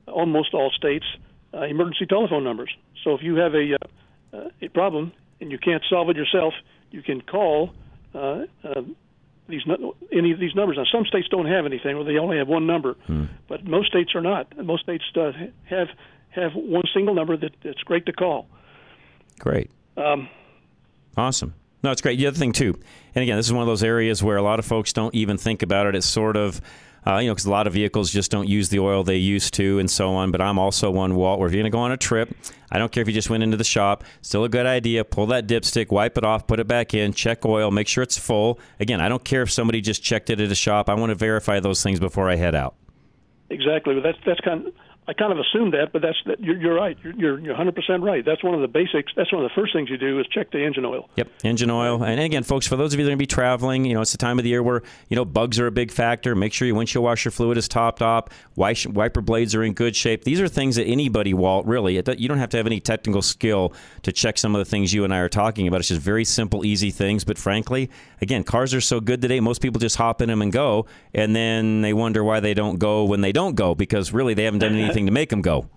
almost 0.07 0.55
all 0.55 0.71
states 0.71 1.05
uh, 1.53 1.63
emergency 1.63 2.07
telephone 2.07 2.45
numbers. 2.45 2.71
So 3.03 3.15
if 3.15 3.23
you 3.23 3.37
have 3.37 3.55
a 3.55 3.75
uh, 3.75 4.37
uh, 4.37 4.49
a 4.63 4.69
problem 4.69 5.13
and 5.41 5.51
you 5.51 5.59
can't 5.59 5.83
solve 5.91 6.09
it 6.09 6.17
yourself, 6.17 6.55
you 6.93 7.03
can 7.03 7.21
call 7.21 7.73
uh, 8.15 8.45
uh, 8.63 8.83
these 9.49 9.63
any 10.13 10.31
of 10.31 10.39
these 10.39 10.55
numbers. 10.55 10.77
Now 10.77 10.85
some 10.93 11.05
states 11.07 11.27
don't 11.29 11.47
have 11.47 11.67
anything, 11.67 11.97
or 11.97 12.05
they 12.05 12.17
only 12.17 12.39
have 12.39 12.47
one 12.47 12.69
number, 12.69 12.97
but 13.49 13.65
most 13.65 13.89
states 13.89 14.15
are 14.15 14.21
not. 14.21 14.57
Most 14.57 14.85
states 14.85 15.05
uh, 15.17 15.33
have 15.65 15.89
have 16.29 16.53
one 16.55 16.85
single 16.95 17.15
number 17.15 17.37
that 17.37 17.53
that's 17.65 17.83
great 17.83 18.07
to 18.07 18.13
call. 18.13 18.47
Great. 19.41 19.69
Um, 19.97 20.29
Awesome. 21.17 21.55
No, 21.83 21.91
it's 21.91 22.03
great. 22.03 22.19
The 22.19 22.27
other 22.27 22.37
thing 22.37 22.53
too, 22.53 22.79
and 23.15 23.23
again, 23.23 23.37
this 23.37 23.47
is 23.47 23.53
one 23.53 23.63
of 23.63 23.67
those 23.67 23.83
areas 23.83 24.23
where 24.23 24.37
a 24.37 24.43
lot 24.43 24.59
of 24.59 24.65
folks 24.65 24.93
don't 24.93 25.15
even 25.15 25.39
think 25.39 25.63
about 25.63 25.87
it. 25.87 25.95
It's 25.95 26.07
sort 26.07 26.37
of, 26.37 26.61
uh, 27.07 27.17
you 27.17 27.29
know, 27.29 27.35
because 27.35 27.47
a 27.47 27.51
lot 27.51 27.67
of 27.67 27.73
vehicles 27.73 28.11
just 28.11 28.31
don't 28.31 28.49
use 28.49 28.69
the 28.69 28.79
oil 28.79 29.03
they 29.03 29.17
used 29.17 29.55
to, 29.55 29.79
and 29.79 29.91
so 29.91 30.11
on. 30.11 30.31
But 30.31 30.43
I'm 30.43 30.59
also 30.59 30.91
one, 30.91 31.15
Walt, 31.15 31.39
where 31.39 31.49
if 31.49 31.55
you're 31.55 31.63
going 31.63 31.73
to 31.73 31.75
go 31.75 31.81
on 31.81 31.93
a 31.93 31.97
trip, 31.97 32.37
I 32.71 32.79
don't 32.79 32.93
care 32.93 33.01
if 33.01 33.09
you 33.09 33.15
just 33.15 33.31
went 33.31 33.43
into 33.43 33.57
the 33.57 33.65
shop. 33.65 34.05
Still 34.21 34.45
a 34.45 34.49
good 34.51 34.67
idea. 34.67 35.05
Pull 35.05 35.27
that 35.29 35.47
dipstick, 35.47 35.91
wipe 35.91 36.19
it 36.19 36.25
off, 36.25 36.47
put 36.47 36.61
it 36.61 36.67
back 36.69 36.93
in, 36.93 37.15
check 37.15 37.47
oil, 37.47 37.71
make 37.71 37.89
sure 37.89 38.03
it's 38.03 38.19
full. 38.19 38.61
Again, 38.79 39.01
I 39.01 39.09
don't 39.09 39.25
care 39.25 39.43
if 39.43 39.51
somebody 39.51 39.81
just 39.81 40.03
checked 40.03 40.29
it 40.29 40.41
at 40.41 40.53
a 40.53 40.55
shop. 40.55 40.91
I 40.91 40.95
want 40.95 41.11
to 41.11 41.15
verify 41.15 41.61
those 41.61 41.83
things 41.83 41.99
before 41.99 42.29
I 42.29 42.37
head 42.37 42.55
out. 42.55 42.75
Exactly, 43.49 43.95
but 43.95 44.03
that's 44.03 44.19
that's 44.25 44.41
kind. 44.41 44.67
Of, 44.67 44.75
I 45.11 45.13
kind 45.13 45.33
of 45.33 45.41
assumed 45.41 45.75
that, 45.75 45.93
but 45.93 46.03
that's 46.03 46.17
that. 46.27 46.39
You're, 46.39 46.57
you're 46.57 46.75
right. 46.75 46.97
You're, 47.03 47.15
you're 47.15 47.39
you're 47.41 47.53
100 47.55 47.75
percent 47.75 48.05
right. 48.05 48.25
That's 48.25 48.45
one 48.45 48.55
of 48.55 48.61
the 48.61 48.69
basics. 48.69 49.13
That's 49.17 49.33
one 49.33 49.45
of 49.45 49.51
the 49.51 49.61
first 49.61 49.73
things 49.73 49.91
you 49.91 49.99
do 49.99 50.21
is 50.21 50.27
check 50.29 50.53
the 50.53 50.65
engine 50.65 50.85
oil. 50.85 51.11
Yep, 51.17 51.29
engine 51.43 51.71
oil. 51.71 52.05
And 52.05 52.21
again, 52.21 52.45
folks, 52.45 52.69
for 52.69 52.77
those 52.77 52.95
of 52.95 53.01
you 53.01 53.05
that 53.05 53.09
are 53.09 53.13
going 53.13 53.19
to 53.19 53.23
be 53.23 53.27
traveling, 53.27 53.85
you 53.85 53.95
know, 53.95 54.03
it's 54.03 54.13
the 54.13 54.19
time 54.19 54.39
of 54.39 54.45
the 54.45 54.51
year 54.51 54.63
where, 54.63 54.83
you 55.09 55.17
know, 55.17 55.25
bugs 55.25 55.59
are 55.59 55.67
a 55.67 55.73
big 55.73 55.91
factor. 55.91 56.37
Make 56.37 56.53
sure 56.53 56.69
your 56.69 56.77
windshield 56.77 57.03
washer 57.05 57.33
fluid 57.33 57.59
is 57.59 57.67
topped 57.67 58.03
off. 58.03 58.29
Wish- 58.55 58.87
Wiper 58.87 59.21
blades 59.21 59.53
are 59.57 59.65
in 59.65 59.73
good 59.73 59.97
shape. 59.97 60.23
These 60.23 60.41
are 60.41 60.47
things 60.47 60.77
that 60.77 60.85
anybody, 60.85 61.35
Walt, 61.35 61.67
really, 61.67 61.97
you 61.97 62.29
don't 62.29 62.39
have 62.39 62.51
to 62.51 62.57
have 62.57 62.67
any 62.67 62.79
technical 62.79 63.23
skill 63.23 63.73
to 64.03 64.13
check 64.13 64.39
some 64.39 64.55
of 64.55 64.61
the 64.61 64.65
things 64.65 64.93
you 64.93 65.03
and 65.03 65.13
I 65.13 65.19
are 65.19 65.29
talking 65.29 65.67
about. 65.67 65.81
It's 65.81 65.89
just 65.89 66.01
very 66.01 66.25
simple, 66.25 66.65
easy 66.65 66.93
things. 66.93 67.25
But 67.25 67.37
frankly, 67.37 67.91
again, 68.21 68.45
cars 68.45 68.75
are 68.75 68.81
so 68.81 69.01
good 69.01 69.21
today, 69.21 69.41
most 69.41 69.61
people 69.61 69.81
just 69.81 69.97
hop 69.97 70.23
in 70.23 70.29
them 70.29 70.41
and 70.41 70.53
go. 70.53 70.87
And 71.13 71.35
then 71.35 71.81
they 71.81 71.93
wonder 71.93 72.23
why 72.23 72.39
they 72.39 72.55
don't 72.55 72.79
go 72.79 73.05
when 73.05 73.23
they 73.23 73.33
don't 73.33 73.57
go 73.57 73.75
because 73.75 74.13
really 74.13 74.35
they 74.35 74.45
haven't 74.45 74.61
done 74.61 74.75
anything 74.77 75.00
to 75.07 75.13
make 75.13 75.31
them 75.31 75.43
go. 75.43 75.69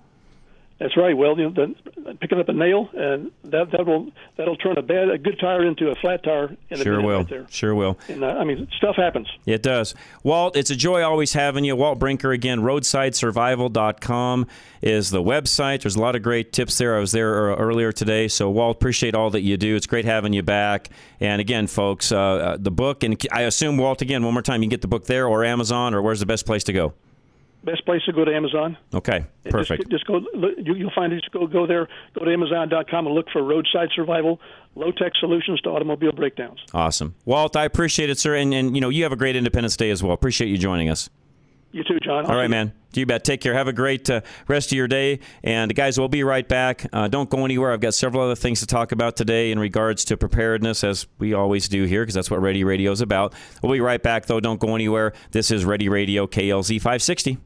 That's 0.79 0.97
right. 0.97 1.15
Well, 1.15 1.37
you 1.39 1.49
know, 1.49 1.73
the, 2.03 2.15
picking 2.15 2.39
up 2.39 2.49
a 2.49 2.53
nail 2.53 2.89
and 2.93 3.31
that 3.45 3.71
that 3.71 3.85
will 3.85 4.11
that'll 4.35 4.57
turn 4.57 4.77
a 4.77 4.81
bad 4.81 5.09
a 5.09 5.17
good 5.17 5.39
tire 5.39 5.63
into 5.63 5.89
a 5.89 5.95
flat 5.95 6.23
tire 6.23 6.57
in 6.69 6.77
Sure 6.81 7.01
will. 7.01 7.19
right 7.19 7.29
there. 7.29 7.47
Sure 7.49 7.73
will. 7.73 7.97
And 8.09 8.23
uh, 8.23 8.27
I 8.27 8.43
mean, 8.43 8.67
stuff 8.75 8.97
happens. 8.97 9.29
It 9.45 9.61
does. 9.63 9.95
Walt, 10.23 10.57
it's 10.57 10.71
a 10.71 10.75
joy 10.75 11.01
always 11.03 11.31
having 11.33 11.63
you. 11.63 11.75
Walt 11.77 11.99
Brinker 11.99 12.31
again, 12.33 12.59
roadsidesurvival.com 12.61 14.47
is 14.81 15.09
the 15.09 15.23
website. 15.23 15.83
There's 15.83 15.95
a 15.95 16.01
lot 16.01 16.15
of 16.15 16.23
great 16.23 16.51
tips 16.51 16.77
there. 16.77 16.97
I 16.97 16.99
was 16.99 17.11
there 17.13 17.53
uh, 17.53 17.55
earlier 17.55 17.91
today. 17.91 18.27
So, 18.27 18.49
Walt, 18.49 18.75
appreciate 18.75 19.15
all 19.15 19.29
that 19.29 19.41
you 19.41 19.55
do. 19.55 19.75
It's 19.75 19.87
great 19.87 20.05
having 20.05 20.33
you 20.33 20.43
back. 20.43 20.89
And 21.21 21.39
again, 21.39 21.67
folks, 21.67 22.11
uh, 22.11 22.17
uh, 22.19 22.57
the 22.59 22.71
book, 22.71 23.03
and 23.03 23.17
I 23.31 23.43
assume, 23.43 23.77
Walt, 23.77 24.01
again, 24.01 24.23
one 24.23 24.33
more 24.33 24.41
time, 24.41 24.61
you 24.61 24.65
can 24.65 24.71
get 24.71 24.81
the 24.81 24.87
book 24.89 25.05
there 25.05 25.27
or 25.27 25.45
Amazon, 25.45 25.93
or 25.93 26.01
where's 26.01 26.19
the 26.19 26.25
best 26.25 26.45
place 26.45 26.65
to 26.65 26.73
go? 26.73 26.93
Best 27.63 27.85
place 27.85 28.01
to 28.05 28.11
go 28.11 28.25
to 28.25 28.35
Amazon. 28.35 28.77
Okay, 28.93 29.25
perfect. 29.49 29.89
Just, 29.89 30.05
just 30.05 30.05
go. 30.05 30.19
you'll 30.57 30.91
find 30.93 31.13
it. 31.13 31.21
Just 31.21 31.31
go 31.31 31.47
go 31.47 31.65
there. 31.65 31.87
Go 32.13 32.25
to 32.25 32.31
Amazon.com 32.31 33.07
and 33.07 33.15
look 33.15 33.27
for 33.31 33.41
roadside 33.41 33.89
survival, 33.95 34.41
low 34.75 34.91
tech 34.91 35.13
solutions 35.19 35.61
to 35.61 35.69
automobile 35.69 36.11
breakdowns. 36.11 36.59
Awesome. 36.73 37.15
Walt, 37.23 37.55
I 37.55 37.63
appreciate 37.63 38.09
it, 38.09 38.19
sir. 38.19 38.35
And, 38.35 38.53
and, 38.53 38.75
you 38.75 38.81
know, 38.81 38.89
you 38.89 39.03
have 39.03 39.13
a 39.13 39.15
great 39.15 39.37
Independence 39.37 39.77
Day 39.77 39.91
as 39.91 40.03
well. 40.03 40.11
Appreciate 40.11 40.49
you 40.49 40.57
joining 40.57 40.89
us. 40.89 41.09
You 41.71 41.83
too, 41.83 41.99
John. 42.03 42.27
All 42.27 42.35
right, 42.35 42.49
man. 42.49 42.71
You 42.93 43.07
bet. 43.07 43.23
Take 43.23 43.41
care. 43.41 43.55
Have 43.55 43.67
a 43.67 43.73
great 43.73 44.07
uh, 44.07 44.21
rest 44.47 44.71
of 44.71 44.77
your 44.77 44.87
day. 44.87 45.19
And 45.43 45.73
guys, 45.73 45.97
we'll 45.97 46.07
be 46.07 46.23
right 46.23 46.47
back. 46.47 46.85
Uh, 46.93 47.07
don't 47.07 47.31
go 47.31 47.45
anywhere. 47.45 47.71
I've 47.71 47.79
got 47.79 47.95
several 47.95 48.21
other 48.21 48.35
things 48.35 48.59
to 48.59 48.67
talk 48.67 48.91
about 48.91 49.15
today 49.15 49.51
in 49.51 49.57
regards 49.57 50.05
to 50.05 50.17
preparedness, 50.17 50.83
as 50.83 51.07
we 51.17 51.33
always 51.33 51.67
do 51.67 51.85
here, 51.85 52.03
because 52.03 52.13
that's 52.13 52.29
what 52.29 52.41
Ready 52.41 52.63
Radio 52.63 52.91
is 52.91 53.01
about. 53.01 53.33
We'll 53.63 53.71
be 53.71 53.79
right 53.79 54.03
back, 54.03 54.27
though. 54.27 54.39
Don't 54.39 54.59
go 54.59 54.75
anywhere. 54.75 55.13
This 55.31 55.49
is 55.49 55.65
Ready 55.65 55.89
Radio 55.89 56.27
KLZ 56.27 56.75
560. 56.75 57.39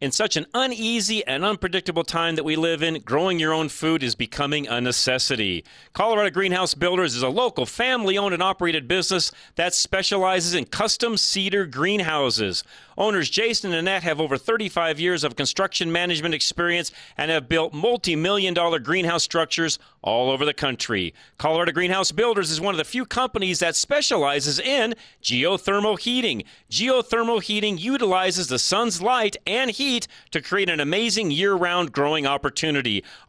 In 0.00 0.10
such 0.10 0.36
an 0.36 0.46
uneasy 0.52 1.24
and 1.24 1.44
unpredictable 1.44 2.02
time 2.02 2.34
that 2.34 2.44
we 2.44 2.56
live 2.56 2.82
in, 2.82 3.00
growing 3.02 3.38
your 3.38 3.52
own 3.52 3.68
food 3.68 4.02
is 4.02 4.16
becoming 4.16 4.66
a 4.66 4.80
necessity. 4.80 5.64
Colorado 5.92 6.30
Greenhouse 6.30 6.74
Builders 6.74 7.14
is 7.14 7.22
a 7.22 7.28
local 7.28 7.64
family 7.64 8.18
owned 8.18 8.34
and 8.34 8.42
operated 8.42 8.88
business 8.88 9.30
that 9.54 9.72
specializes 9.72 10.52
in 10.52 10.64
custom 10.64 11.16
cedar 11.16 11.64
greenhouses. 11.64 12.64
Owners 12.98 13.30
Jason 13.30 13.70
and 13.70 13.78
Annette 13.78 14.02
have 14.02 14.20
over 14.20 14.36
35 14.36 14.98
years 14.98 15.22
of 15.22 15.36
construction 15.36 15.90
management 15.92 16.34
experience 16.34 16.90
and 17.16 17.30
have 17.30 17.48
built 17.48 17.72
multi 17.72 18.16
million 18.16 18.52
dollar 18.52 18.80
greenhouse 18.80 19.22
structures 19.22 19.78
all 20.04 20.30
over 20.30 20.44
the 20.44 20.54
country. 20.54 21.14
Colorado 21.38 21.72
Greenhouse 21.72 22.12
Builders 22.12 22.50
is 22.50 22.60
one 22.60 22.74
of 22.74 22.78
the 22.78 22.84
few 22.84 23.06
companies 23.06 23.58
that 23.58 23.74
specializes 23.74 24.60
in 24.60 24.94
geothermal 25.22 25.98
heating. 25.98 26.44
Geothermal 26.70 27.42
heating 27.42 27.78
utilizes 27.78 28.46
the 28.46 28.58
sun's 28.58 29.00
light 29.00 29.36
and 29.46 29.70
heat 29.70 30.06
to 30.30 30.42
create 30.42 30.68
an 30.68 30.78
amazing 30.78 31.30
year 31.30 31.54
round 31.54 31.90
growing 31.90 32.26
opportunity. 32.26 33.02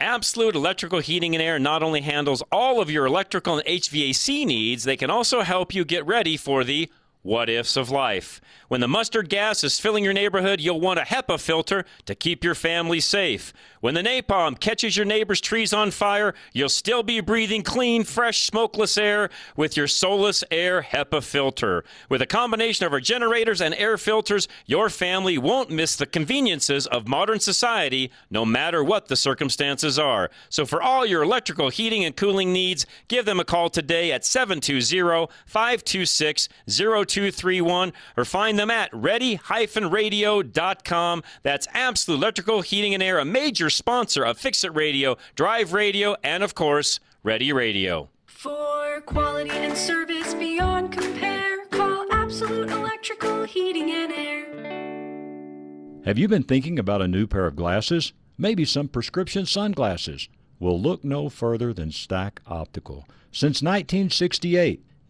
Absolute 0.00 0.56
Electrical 0.56 0.98
Heating 0.98 1.34
and 1.34 1.42
Air 1.42 1.58
not 1.58 1.82
only 1.82 2.00
handles 2.00 2.42
all 2.50 2.80
of 2.80 2.90
your 2.90 3.06
electrical 3.06 3.58
and 3.58 3.66
HVAC 3.66 4.44
needs, 4.44 4.84
they 4.84 4.96
can 4.96 5.08
also 5.08 5.42
help 5.42 5.74
you 5.74 5.84
get 5.84 6.04
ready 6.04 6.36
for 6.36 6.64
the 6.64 6.90
what 7.24 7.48
ifs 7.48 7.76
of 7.76 7.90
life. 7.90 8.40
When 8.68 8.80
the 8.80 8.88
mustard 8.88 9.28
gas 9.28 9.64
is 9.64 9.80
filling 9.80 10.04
your 10.04 10.12
neighborhood, 10.12 10.60
you'll 10.60 10.80
want 10.80 11.00
a 11.00 11.04
HEPA 11.04 11.40
filter 11.40 11.84
to 12.04 12.14
keep 12.14 12.44
your 12.44 12.54
family 12.54 13.00
safe. 13.00 13.52
When 13.80 13.94
the 13.94 14.02
napalm 14.02 14.60
catches 14.60 14.96
your 14.96 15.06
neighbor's 15.06 15.40
trees 15.40 15.72
on 15.72 15.90
fire, 15.90 16.34
you'll 16.52 16.68
still 16.68 17.02
be 17.02 17.20
breathing 17.20 17.62
clean, 17.62 18.04
fresh, 18.04 18.44
smokeless 18.44 18.96
air 18.98 19.30
with 19.56 19.76
your 19.76 19.86
Solus 19.86 20.44
Air 20.50 20.82
HEPA 20.82 21.22
filter. 21.22 21.84
With 22.08 22.20
a 22.20 22.26
combination 22.26 22.86
of 22.86 22.92
our 22.92 23.00
generators 23.00 23.60
and 23.60 23.74
air 23.74 23.96
filters, 23.96 24.46
your 24.66 24.90
family 24.90 25.38
won't 25.38 25.70
miss 25.70 25.96
the 25.96 26.06
conveniences 26.06 26.86
of 26.86 27.08
modern 27.08 27.40
society 27.40 28.10
no 28.30 28.44
matter 28.44 28.84
what 28.84 29.08
the 29.08 29.16
circumstances 29.16 29.98
are. 29.98 30.30
So 30.50 30.66
for 30.66 30.82
all 30.82 31.06
your 31.06 31.22
electrical 31.22 31.70
heating 31.70 32.04
and 32.04 32.14
cooling 32.14 32.52
needs, 32.52 32.84
give 33.08 33.24
them 33.24 33.40
a 33.40 33.44
call 33.44 33.70
today 33.70 34.12
at 34.12 34.24
720 34.24 35.28
526 35.46 36.48
0231 37.14 37.92
or 38.16 38.24
find 38.24 38.58
them 38.58 38.70
at 38.70 38.90
ready-radio.com. 38.92 41.22
That's 41.42 41.68
Absolute 41.72 42.16
Electrical 42.16 42.62
Heating 42.62 42.94
and 42.94 43.02
Air, 43.02 43.18
a 43.18 43.24
major 43.24 43.70
sponsor 43.70 44.24
of 44.24 44.38
Fix 44.38 44.64
It 44.64 44.74
Radio, 44.74 45.16
Drive 45.34 45.72
Radio, 45.72 46.16
and 46.22 46.42
of 46.42 46.54
course, 46.54 47.00
Ready 47.22 47.52
Radio. 47.52 48.10
For 48.26 49.02
quality 49.06 49.50
and 49.50 49.76
service 49.76 50.34
beyond 50.34 50.92
compare, 50.92 51.66
call 51.66 52.06
Absolute 52.10 52.70
Electrical 52.70 53.44
Heating 53.44 53.90
and 53.90 54.12
Air. 54.12 56.02
Have 56.04 56.18
you 56.18 56.28
been 56.28 56.42
thinking 56.42 56.78
about 56.78 57.00
a 57.00 57.08
new 57.08 57.26
pair 57.26 57.46
of 57.46 57.56
glasses? 57.56 58.12
Maybe 58.36 58.64
some 58.64 58.88
prescription 58.88 59.46
sunglasses? 59.46 60.28
Well, 60.60 60.80
look 60.80 61.04
no 61.04 61.28
further 61.28 61.72
than 61.72 61.92
Stack 61.92 62.40
Optical. 62.46 63.06
Since 63.32 63.62
1968, 63.62 64.82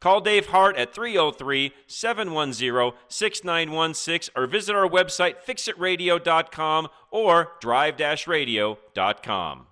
Call 0.00 0.20
Dave 0.20 0.46
Hart 0.46 0.76
at 0.76 0.94
303 0.94 1.72
710 1.86 2.92
6916 3.08 4.32
or 4.36 4.46
visit 4.46 4.76
our 4.76 4.88
website 4.88 5.36
fixitradio.com 5.46 6.88
or 7.10 7.52
drive 7.60 7.98
radio.com. 8.26 9.66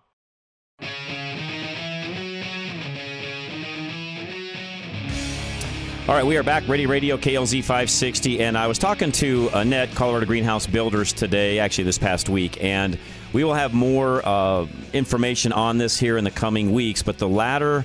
All 6.09 6.15
right, 6.15 6.25
we 6.25 6.37
are 6.37 6.45
back. 6.45 6.69
Ready 6.69 6.87
Radio 6.87 7.17
KLZ 7.17 7.63
560. 7.63 8.41
And 8.41 8.57
I 8.57 8.69
was 8.69 8.79
talking 8.79 9.11
to 9.11 9.51
Annette, 9.53 9.93
Colorado 9.97 10.25
Greenhouse 10.25 10.65
Builders, 10.65 11.13
today, 11.13 11.59
actually 11.59 11.83
this 11.83 11.99
past 11.99 12.29
week. 12.29 12.63
And 12.63 12.97
we 13.33 13.43
will 13.43 13.55
have 13.55 13.75
more 13.75 14.23
uh, 14.25 14.67
information 14.93 15.53
on 15.53 15.79
this 15.79 15.99
here 15.99 16.17
in 16.17 16.23
the 16.23 16.31
coming 16.31 16.71
weeks. 16.73 17.03
But 17.03 17.19
the 17.19 17.29
latter 17.29 17.85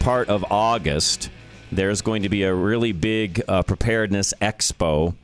part 0.00 0.28
of 0.28 0.44
August, 0.50 1.30
there's 1.72 2.02
going 2.02 2.22
to 2.22 2.28
be 2.28 2.42
a 2.42 2.54
really 2.54 2.92
big 2.92 3.42
uh, 3.48 3.62
preparedness 3.62 4.34
expo 4.40 5.14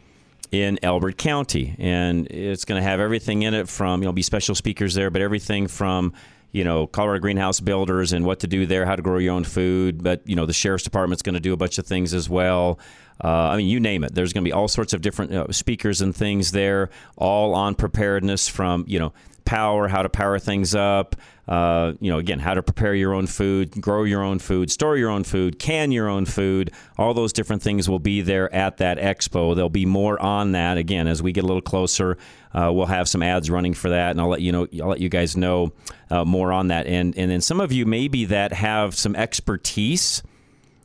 in 0.53 0.79
Elbert 0.83 1.17
County, 1.17 1.75
and 1.79 2.27
it's 2.29 2.65
going 2.65 2.81
to 2.81 2.89
have 2.89 3.01
everything 3.01 3.43
in 3.43 3.55
it 3.55 3.69
from 3.69 4.03
you 4.03 4.07
know 4.07 4.13
be 4.13 4.23
special 4.23 4.55
speakers 4.55 4.95
there, 4.95 5.11
but 5.11 5.23
everything 5.23 5.67
from 5.67 6.13
you 6.53 6.65
know 6.65 6.87
Colorado 6.87 7.21
greenhouse 7.21 7.61
builders 7.61 8.13
and 8.13 8.25
what 8.25 8.41
to 8.41 8.47
do 8.47 8.67
there, 8.67 8.87
how 8.87 8.97
to 8.97 9.03
grow 9.03 9.19
your 9.19 9.35
own 9.35 9.45
food. 9.45 10.03
But 10.03 10.23
you 10.25 10.37
know 10.37 10.47
the 10.47 10.53
sheriff's 10.53 10.85
department's 10.85 11.23
going 11.23 11.35
to 11.35 11.41
do 11.41 11.53
a 11.53 11.57
bunch 11.57 11.79
of 11.79 11.87
things 11.87 12.15
as 12.15 12.29
well. 12.29 12.79
Uh, 13.23 13.29
I 13.29 13.57
mean, 13.57 13.67
you 13.67 13.81
name 13.81 14.05
it. 14.05 14.15
There's 14.15 14.33
going 14.33 14.45
to 14.45 14.49
be 14.49 14.53
all 14.53 14.69
sorts 14.69 14.93
of 14.93 15.01
different 15.01 15.33
uh, 15.33 15.51
speakers 15.51 16.03
and 16.03 16.15
things 16.15 16.53
there, 16.53 16.91
all 17.17 17.55
on 17.55 17.75
preparedness 17.75 18.49
from 18.49 18.85
you 18.87 18.99
know 18.99 19.13
power, 19.47 19.89
how 19.89 20.03
to 20.03 20.11
power 20.11 20.39
things 20.39 20.75
up. 20.75 21.17
Uh, 21.49 21.93
you 22.01 22.11
know, 22.11 22.19
again, 22.19 22.41
how 22.41 22.55
to 22.55 22.63
prepare 22.63 22.93
your 22.93 23.15
own 23.15 23.29
food, 23.29 23.71
grow 23.81 24.03
your 24.03 24.21
own 24.21 24.41
food, 24.41 24.69
store 24.71 24.97
your 24.97 25.11
own 25.11 25.23
food, 25.23 25.61
can 25.61 25.93
your 25.93 26.09
own 26.09 26.27
food. 26.27 26.73
All 26.99 27.15
those 27.15 27.33
different 27.33 27.63
things 27.63 27.89
will 27.89 28.01
be 28.01 28.21
there 28.21 28.53
at 28.53 28.79
that 28.79 28.99
expo. 28.99 29.55
There'll 29.55 29.71
be 29.71 29.87
more 29.87 30.21
on 30.21 30.53
that 30.53 30.77
again 30.77 31.07
as 31.07 31.23
we 31.23 31.31
get 31.31 31.45
a 31.45 31.47
little 31.47 31.63
closer. 31.63 32.19
Uh, 32.53 32.73
we'll 32.73 32.87
have 32.87 33.09
some 33.09 33.23
ads 33.23 33.49
running 33.49 33.75
for 33.75 33.91
that, 33.91 34.11
and 34.11 34.21
I'll 34.21 34.29
let 34.29 34.41
you 34.41 34.51
know. 34.51 34.67
I'll 34.83 34.89
let 34.89 35.01
you 35.01 35.09
guys 35.09 35.37
know 35.37 35.73
uh, 36.11 36.25
more 36.25 36.53
on 36.53 36.69
that. 36.69 36.87
And 36.89 37.17
and 37.17 37.31
then 37.31 37.41
some 37.41 37.61
of 37.61 37.71
you 37.71 37.87
maybe 37.87 38.25
that 38.27 38.53
have 38.53 38.97
some 38.97 39.15
expertise 39.15 40.23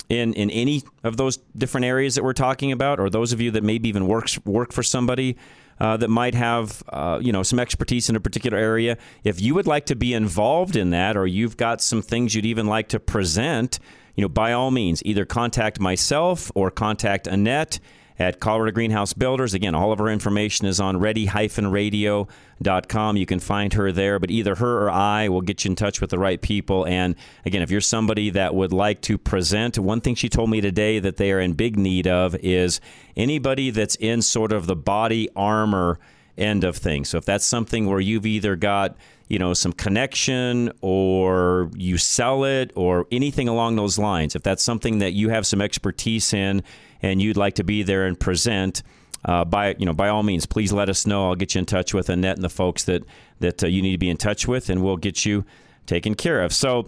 in 0.09 0.33
in 0.33 0.51
any 0.51 0.83
of 1.03 1.17
those 1.17 1.37
different 1.57 1.85
areas 1.85 2.15
that 2.15 2.23
we're 2.23 2.33
talking 2.33 2.71
about, 2.71 2.99
or 2.99 3.09
those 3.09 3.33
of 3.33 3.41
you 3.41 3.51
that 3.51 3.63
maybe 3.63 3.89
even 3.89 4.05
works 4.05 4.37
work 4.45 4.73
for 4.73 4.83
somebody 4.83 5.37
uh, 5.81 5.97
that 5.97 6.09
might 6.09 6.35
have 6.35 6.83
uh, 6.89 7.17
you 7.19 7.31
know 7.31 7.41
some 7.41 7.59
expertise 7.59 8.07
in 8.07 8.15
a 8.15 8.19
particular 8.19 8.55
area, 8.57 8.99
if 9.23 9.41
you 9.41 9.55
would 9.55 9.65
like 9.65 9.87
to 9.87 9.95
be 9.95 10.13
involved 10.13 10.75
in 10.75 10.91
that, 10.91 11.17
or 11.17 11.25
you've 11.25 11.57
got 11.57 11.81
some 11.81 12.03
things 12.03 12.35
you'd 12.35 12.45
even 12.45 12.67
like 12.67 12.87
to 12.89 12.99
present, 12.99 13.79
you 14.15 14.21
know, 14.21 14.29
by 14.29 14.53
all 14.53 14.69
means, 14.69 15.01
either 15.03 15.25
contact 15.25 15.79
myself 15.79 16.51
or 16.53 16.69
contact 16.69 17.25
Annette 17.25 17.79
at 18.21 18.39
Colorado 18.39 18.71
Greenhouse 18.71 19.11
Builders. 19.13 19.55
Again, 19.55 19.73
all 19.73 19.91
of 19.91 19.99
our 19.99 20.07
information 20.07 20.67
is 20.67 20.79
on 20.79 20.99
ready-radio.com. 20.99 23.17
You 23.17 23.25
can 23.25 23.39
find 23.39 23.73
her 23.73 23.91
there, 23.91 24.19
but 24.19 24.29
either 24.29 24.53
her 24.55 24.85
or 24.85 24.91
I 24.91 25.27
will 25.27 25.41
get 25.41 25.65
you 25.65 25.71
in 25.71 25.75
touch 25.75 25.99
with 25.99 26.11
the 26.11 26.19
right 26.19 26.39
people. 26.39 26.85
And 26.85 27.15
again, 27.45 27.63
if 27.63 27.71
you're 27.71 27.81
somebody 27.81 28.29
that 28.29 28.53
would 28.53 28.71
like 28.71 29.01
to 29.01 29.17
present, 29.17 29.79
one 29.79 30.01
thing 30.01 30.13
she 30.13 30.29
told 30.29 30.51
me 30.51 30.61
today 30.61 30.99
that 30.99 31.17
they 31.17 31.31
are 31.31 31.39
in 31.39 31.53
big 31.53 31.79
need 31.79 32.05
of 32.05 32.35
is 32.35 32.79
anybody 33.17 33.71
that's 33.71 33.95
in 33.95 34.21
sort 34.21 34.51
of 34.51 34.67
the 34.67 34.75
body 34.75 35.27
armor 35.35 35.97
end 36.37 36.63
of 36.63 36.77
things. 36.77 37.09
So 37.09 37.17
if 37.17 37.25
that's 37.25 37.45
something 37.45 37.87
where 37.87 37.99
you've 37.99 38.27
either 38.27 38.55
got 38.55 38.95
you 39.29 39.39
know 39.39 39.53
some 39.53 39.73
connection 39.73 40.71
or 40.81 41.71
you 41.73 41.97
sell 41.97 42.43
it 42.43 42.71
or 42.75 43.07
anything 43.11 43.47
along 43.47 43.77
those 43.77 43.97
lines 43.97 44.35
if 44.35 44.43
that's 44.43 44.61
something 44.61 44.99
that 44.99 45.13
you 45.13 45.29
have 45.29 45.47
some 45.47 45.61
expertise 45.61 46.33
in 46.33 46.61
and 47.01 47.21
you'd 47.21 47.37
like 47.37 47.55
to 47.55 47.63
be 47.63 47.83
there 47.83 48.05
and 48.05 48.19
present 48.19 48.83
uh, 49.25 49.45
by 49.45 49.75
you 49.77 49.85
know 49.85 49.93
by 49.93 50.09
all 50.09 50.23
means 50.23 50.45
please 50.45 50.71
let 50.73 50.89
us 50.89 51.05
know 51.05 51.29
i'll 51.29 51.35
get 51.35 51.55
you 51.55 51.59
in 51.59 51.65
touch 51.65 51.93
with 51.93 52.09
annette 52.09 52.35
and 52.35 52.43
the 52.43 52.49
folks 52.49 52.83
that 52.85 53.03
that 53.39 53.63
uh, 53.63 53.67
you 53.67 53.81
need 53.81 53.91
to 53.91 53.97
be 53.97 54.09
in 54.09 54.17
touch 54.17 54.47
with 54.47 54.69
and 54.69 54.83
we'll 54.83 54.97
get 54.97 55.25
you 55.25 55.45
taken 55.85 56.15
care 56.15 56.41
of 56.41 56.53
so 56.53 56.87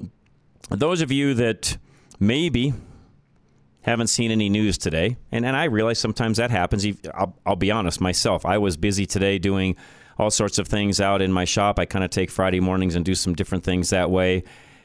those 0.69 1.01
of 1.01 1.11
you 1.11 1.33
that 1.33 1.77
maybe 2.19 2.73
haven't 3.81 4.07
seen 4.07 4.31
any 4.31 4.49
news 4.49 4.77
today 4.77 5.17
and, 5.31 5.45
and 5.45 5.55
i 5.55 5.65
realize 5.65 5.99
sometimes 5.99 6.37
that 6.37 6.49
happens 6.49 6.85
I'll, 7.13 7.35
I'll 7.45 7.55
be 7.55 7.71
honest 7.71 8.01
myself 8.01 8.45
i 8.45 8.57
was 8.57 8.77
busy 8.77 9.05
today 9.05 9.37
doing 9.37 9.75
all 10.17 10.31
sorts 10.31 10.57
of 10.57 10.67
things 10.67 11.01
out 11.01 11.21
in 11.21 11.31
my 11.31 11.45
shop. 11.45 11.79
I 11.79 11.85
kind 11.85 12.03
of 12.03 12.11
take 12.11 12.29
Friday 12.29 12.59
mornings 12.59 12.95
and 12.95 13.03
do 13.03 13.15
some 13.15 13.33
different 13.33 13.63
things 13.63 13.89
that 13.89 14.09
way, 14.09 14.43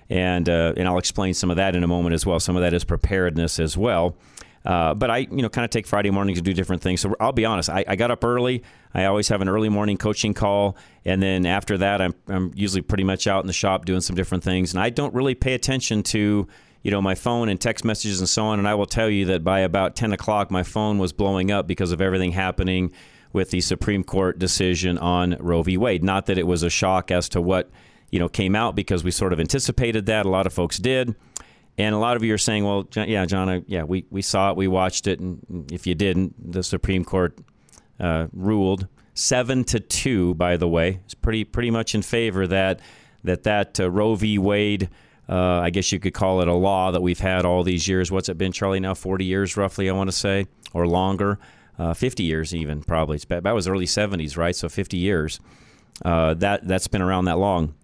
and 0.09 0.49
uh, 0.49 0.75
and 0.77 0.89
I'll 0.89 0.99
explain 0.99 1.35
some 1.35 1.51
of 1.51 1.57
that 1.57 1.75
in 1.77 1.85
a 1.85 1.87
moment 1.87 2.15
as 2.15 2.25
well. 2.25 2.41
Some 2.41 2.57
of 2.57 2.63
that 2.63 2.75
is 2.75 2.85
preparedness 2.85 3.59
as 3.59 3.77
well. 3.77 4.17
Uh, 4.69 4.93
but 4.93 5.11
I, 5.11 5.19
you 5.19 5.41
know, 5.41 5.49
kind 5.49 5.65
of 5.65 5.71
take 5.71 5.87
Friday 5.87 6.11
mornings 6.11 6.39
to 6.39 6.43
do 6.43 6.53
different 6.53 6.83
things. 6.83 7.01
So 7.01 7.17
I'll 7.19 7.33
be 7.33 7.47
honest. 7.47 7.71
I, 7.71 7.87
I, 7.89 7.97
got 7.97 8.11
up 8.11 8.23
early. 8.23 8.63
I 8.93 9.07
always 9.07 9.27
have 9.29 9.41
an 9.41 9.49
early 9.49 9.71
morning 9.71 9.97
coaching 9.97 10.35
call, 10.35 10.77
and 11.07 11.23
then 11.23 11.47
after 11.47 11.79
that, 11.79 12.03
I'm, 12.03 12.15
I'm 12.27 12.53
usually 12.55 12.83
pretty 12.83 13.03
much 13.03 13.27
out 13.27 13.43
in 13.43 13.47
the 13.47 13.55
shop 13.55 13.87
doing 13.87 14.03
some 14.03 14.15
different 14.15 14.45
things. 14.45 14.75
And 14.75 14.83
I 14.83 14.91
don't 14.91 15.15
really 15.15 15.35
pay 15.35 15.55
attention 15.55 16.03
to, 16.03 16.47
you 16.83 16.91
know, 16.91 17.01
my 17.01 17.15
phone 17.15 17.49
and 17.49 17.59
text 17.59 17.83
messages 17.83 18.21
and 18.21 18.29
so 18.29 18.45
on. 18.45 18.59
And 18.59 18.69
I 18.69 18.75
will 18.75 18.85
tell 18.85 19.09
you 19.09 19.25
that 19.27 19.43
by 19.43 19.61
about 19.61 19.97
10 19.97 20.13
o'clock, 20.13 20.51
my 20.51 20.63
phone 20.63 20.99
was 20.99 21.15
blowing 21.15 21.51
up 21.51 21.67
because 21.67 21.91
of 21.91 22.03
everything 22.03 22.33
happening 22.33 22.93
with 23.33 23.49
the 23.49 23.63
Supreme 23.63 24.05
Court 24.05 24.39
decision 24.39 24.99
on 24.99 25.39
Roe 25.41 25.63
v. 25.63 25.79
Wade. 25.79 26.05
Not 26.05 26.27
that 26.27 26.37
it 26.37 26.47
was 26.47 26.63
a 26.63 26.69
shock 26.69 27.11
as 27.11 27.31
to 27.31 27.41
what 27.41 27.71
you 28.11 28.19
know 28.19 28.29
came 28.29 28.55
out 28.55 28.77
because 28.77 29.03
we 29.03 29.13
sort 29.13 29.33
of 29.33 29.41
anticipated 29.41 30.05
that. 30.07 30.27
A 30.27 30.29
lot 30.29 30.47
of 30.47 30.53
folks 30.53 30.77
did. 30.77 31.15
And 31.79 31.95
a 31.95 31.99
lot 31.99 32.17
of 32.17 32.25
you 32.25 32.35
are 32.35 32.39
saying, 32.39 32.65
well, 32.65 32.89
yeah, 32.95 33.25
John, 33.25 33.49
I, 33.49 33.63
yeah, 33.67 33.85
we, 33.85 34.05
we 34.11 34.21
saw 34.21 34.51
it, 34.51 34.57
we 34.57 34.67
watched 34.67 35.07
it, 35.07 35.21
and 35.21 35.71
if 35.73 35.87
you 35.87 35.95
didn't, 35.95 36.53
the 36.53 36.65
Supreme 36.65 37.05
Court 37.05 37.39
uh, 38.01 38.27
ruled 38.33 38.89
seven 39.15 39.65
to 39.65 39.81
two. 39.81 40.35
By 40.35 40.57
the 40.57 40.69
way, 40.69 41.01
it's 41.05 41.15
pretty 41.15 41.45
pretty 41.45 41.71
much 41.71 41.95
in 41.95 42.03
favor 42.03 42.47
that 42.49 42.81
that 43.25 43.45
that 43.45 43.81
uh, 43.81 43.91
Roe 43.91 44.15
v. 44.15 44.39
Wade. 44.39 44.89
Uh, 45.29 45.61
I 45.61 45.71
guess 45.71 45.93
you 45.93 46.01
could 46.01 46.15
call 46.15 46.41
it 46.41 46.49
a 46.49 46.55
law 46.55 46.91
that 46.91 47.03
we've 47.03 47.19
had 47.21 47.45
all 47.45 47.63
these 47.63 47.87
years. 47.87 48.11
What's 48.11 48.31
it 48.31 48.39
been, 48.39 48.53
Charlie? 48.53 48.81
Now 48.81 48.95
forty 48.95 49.25
years, 49.25 49.57
roughly, 49.57 49.89
I 49.89 49.93
want 49.93 50.09
to 50.09 50.17
say, 50.17 50.47
or 50.73 50.87
longer 50.87 51.39
uh, 51.79 51.95
50 51.95 52.23
years 52.25 52.55
even 52.55 52.83
probably. 52.83 53.17
It's, 53.17 53.25
that 53.27 53.45
was 53.45 53.69
early 53.69 53.87
70s, 53.87 54.37
right? 54.37 54.55
So 54.55 54.69
50 54.69 54.97
years. 54.97 55.41
Uh, 56.05 56.35
that 56.35 56.67
that's 56.67 56.87
been 56.87 57.03
around 57.03 57.25
that 57.25 57.39
long. 57.39 57.75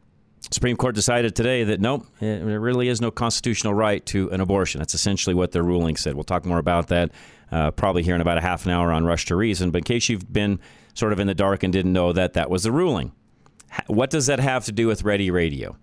Supreme 0.51 0.77
Court 0.77 0.95
decided 0.95 1.35
today 1.35 1.65
that 1.65 1.81
nope, 1.81 2.07
there 2.21 2.61
really 2.61 2.89
is 2.89 3.01
no 3.01 3.11
constitutional 3.11 3.75
right 3.75 4.05
to 4.07 4.31
an 4.31 4.41
abortion. 4.41 4.79
That's 4.79 4.95
essentially 4.95 5.35
what 5.35 5.53
their 5.53 5.63
ruling 5.63 5.97
said. 5.97 6.15
We'll 6.15 6.25
talk 6.25 6.45
more 6.45 6.59
about 6.59 6.89
that 6.89 7.11
uh, 7.51 7.71
probably 7.71 8.03
here 8.03 8.15
in 8.15 8.21
about 8.21 8.39
a 8.39 8.41
half 8.41 8.67
an 8.67 8.73
hour 8.73 8.93
on 8.93 9.05
Rush 9.05 9.27
to 9.27 9.37
Reason. 9.37 9.71
But 9.71 9.79
in 9.79 9.85
case 9.85 10.09
you've 10.09 10.33
been 10.33 10.61
sort 10.95 11.13
of 11.13 11.21
in 11.21 11.27
the 11.27 11.35
dark 11.35 11.63
and 11.63 11.73
didn't 11.73 11.93
know 11.93 12.13
that, 12.13 12.35
that 12.35 12.51
was 12.51 12.65
the 12.65 12.73
ruling. 12.73 13.13
What 13.87 14.11
does 14.11 14.27
that 14.27 14.39
have 14.39 14.65
to 14.67 14.73
do 14.73 14.87
with 14.87 15.03
Ready 15.03 15.31
Radio? 15.31 15.77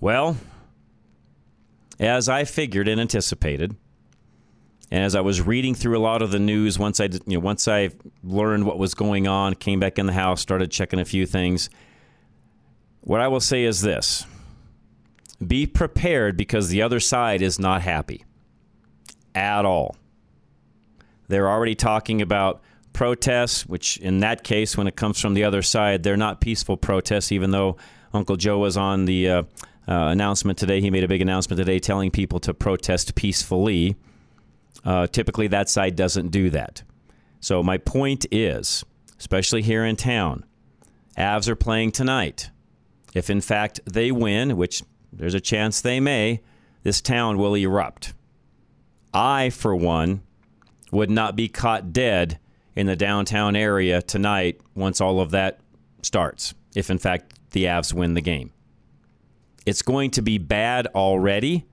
Well, 0.00 0.36
as 1.98 2.28
I 2.28 2.44
figured 2.44 2.88
and 2.88 3.00
anticipated, 3.00 3.76
and 4.90 5.04
as 5.04 5.14
I 5.14 5.20
was 5.20 5.40
reading 5.40 5.74
through 5.74 5.96
a 5.96 6.00
lot 6.00 6.20
of 6.20 6.30
the 6.30 6.38
news, 6.38 6.78
once 6.78 7.00
I 7.00 7.04
you 7.04 7.20
know 7.26 7.40
once 7.40 7.66
I 7.66 7.90
learned 8.22 8.66
what 8.66 8.78
was 8.78 8.94
going 8.94 9.26
on, 9.26 9.54
came 9.54 9.80
back 9.80 9.98
in 9.98 10.06
the 10.06 10.12
house, 10.12 10.40
started 10.40 10.70
checking 10.70 11.00
a 11.00 11.04
few 11.04 11.26
things. 11.26 11.70
What 13.02 13.20
I 13.20 13.28
will 13.28 13.40
say 13.40 13.64
is 13.64 13.82
this: 13.82 14.26
be 15.44 15.66
prepared 15.66 16.36
because 16.36 16.68
the 16.68 16.82
other 16.82 17.00
side 17.00 17.42
is 17.42 17.58
not 17.58 17.82
happy 17.82 18.24
at 19.34 19.64
all. 19.64 19.96
They're 21.28 21.48
already 21.48 21.74
talking 21.74 22.22
about 22.22 22.62
protests, 22.92 23.66
which 23.66 23.96
in 23.98 24.20
that 24.20 24.44
case, 24.44 24.76
when 24.76 24.86
it 24.86 24.96
comes 24.96 25.20
from 25.20 25.34
the 25.34 25.44
other 25.44 25.62
side, 25.62 26.02
they're 26.02 26.16
not 26.16 26.40
peaceful 26.40 26.76
protests, 26.76 27.32
even 27.32 27.50
though 27.50 27.76
Uncle 28.12 28.36
Joe 28.36 28.58
was 28.58 28.76
on 28.76 29.06
the 29.06 29.28
uh, 29.28 29.42
uh, 29.88 29.92
announcement 30.08 30.58
today. 30.58 30.80
He 30.80 30.90
made 30.90 31.04
a 31.04 31.08
big 31.08 31.22
announcement 31.22 31.58
today 31.58 31.78
telling 31.78 32.10
people 32.10 32.38
to 32.40 32.54
protest 32.54 33.14
peacefully. 33.14 33.96
Uh, 34.84 35.06
typically, 35.06 35.48
that 35.48 35.68
side 35.68 35.96
doesn't 35.96 36.28
do 36.28 36.50
that. 36.50 36.82
So, 37.40 37.62
my 37.62 37.78
point 37.78 38.26
is, 38.30 38.84
especially 39.18 39.62
here 39.62 39.84
in 39.84 39.96
town, 39.96 40.44
Avs 41.16 41.48
are 41.48 41.56
playing 41.56 41.92
tonight. 41.92 42.50
If 43.14 43.30
in 43.30 43.40
fact 43.40 43.80
they 43.84 44.10
win, 44.10 44.56
which 44.56 44.82
there's 45.12 45.34
a 45.34 45.40
chance 45.40 45.80
they 45.80 46.00
may, 46.00 46.40
this 46.82 47.00
town 47.00 47.38
will 47.38 47.54
erupt. 47.54 48.14
I, 49.12 49.50
for 49.50 49.76
one, 49.76 50.22
would 50.90 51.10
not 51.10 51.36
be 51.36 51.48
caught 51.48 51.92
dead 51.92 52.38
in 52.74 52.86
the 52.86 52.96
downtown 52.96 53.54
area 53.54 54.00
tonight 54.00 54.60
once 54.74 55.00
all 55.00 55.20
of 55.20 55.30
that 55.30 55.60
starts, 56.02 56.54
if 56.74 56.90
in 56.90 56.98
fact 56.98 57.38
the 57.50 57.64
Avs 57.64 57.92
win 57.92 58.14
the 58.14 58.20
game. 58.20 58.52
It's 59.66 59.82
going 59.82 60.10
to 60.12 60.22
be 60.22 60.38
bad 60.38 60.86
already 60.88 61.66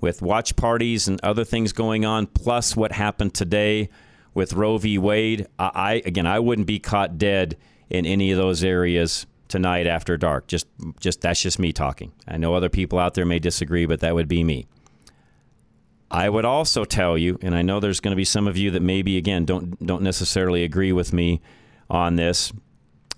with 0.00 0.22
watch 0.22 0.56
parties 0.56 1.06
and 1.08 1.20
other 1.22 1.44
things 1.44 1.72
going 1.72 2.04
on, 2.04 2.26
plus 2.26 2.76
what 2.76 2.92
happened 2.92 3.34
today 3.34 3.90
with 4.32 4.52
Roe 4.54 4.78
v. 4.78 4.98
Wade, 4.98 5.46
I 5.58 6.02
again 6.06 6.26
I 6.26 6.38
wouldn't 6.38 6.66
be 6.66 6.78
caught 6.78 7.18
dead 7.18 7.56
in 7.90 8.06
any 8.06 8.30
of 8.30 8.38
those 8.38 8.62
areas 8.62 9.26
tonight 9.48 9.86
after 9.86 10.16
dark. 10.16 10.46
Just 10.46 10.66
just 11.00 11.20
that's 11.20 11.42
just 11.42 11.58
me 11.58 11.72
talking. 11.72 12.12
I 12.26 12.36
know 12.36 12.54
other 12.54 12.68
people 12.68 12.98
out 12.98 13.14
there 13.14 13.26
may 13.26 13.38
disagree, 13.38 13.86
but 13.86 14.00
that 14.00 14.14
would 14.14 14.28
be 14.28 14.44
me. 14.44 14.66
I 16.10 16.28
would 16.28 16.44
also 16.44 16.84
tell 16.84 17.18
you, 17.18 17.38
and 17.42 17.54
I 17.54 17.62
know 17.62 17.80
there's 17.80 18.00
going 18.00 18.12
to 18.12 18.16
be 18.16 18.24
some 18.24 18.48
of 18.48 18.56
you 18.56 18.70
that 18.70 18.82
maybe 18.82 19.16
again 19.16 19.44
don't 19.44 19.84
don't 19.84 20.02
necessarily 20.02 20.64
agree 20.64 20.92
with 20.92 21.12
me 21.12 21.40
on 21.90 22.16
this. 22.16 22.52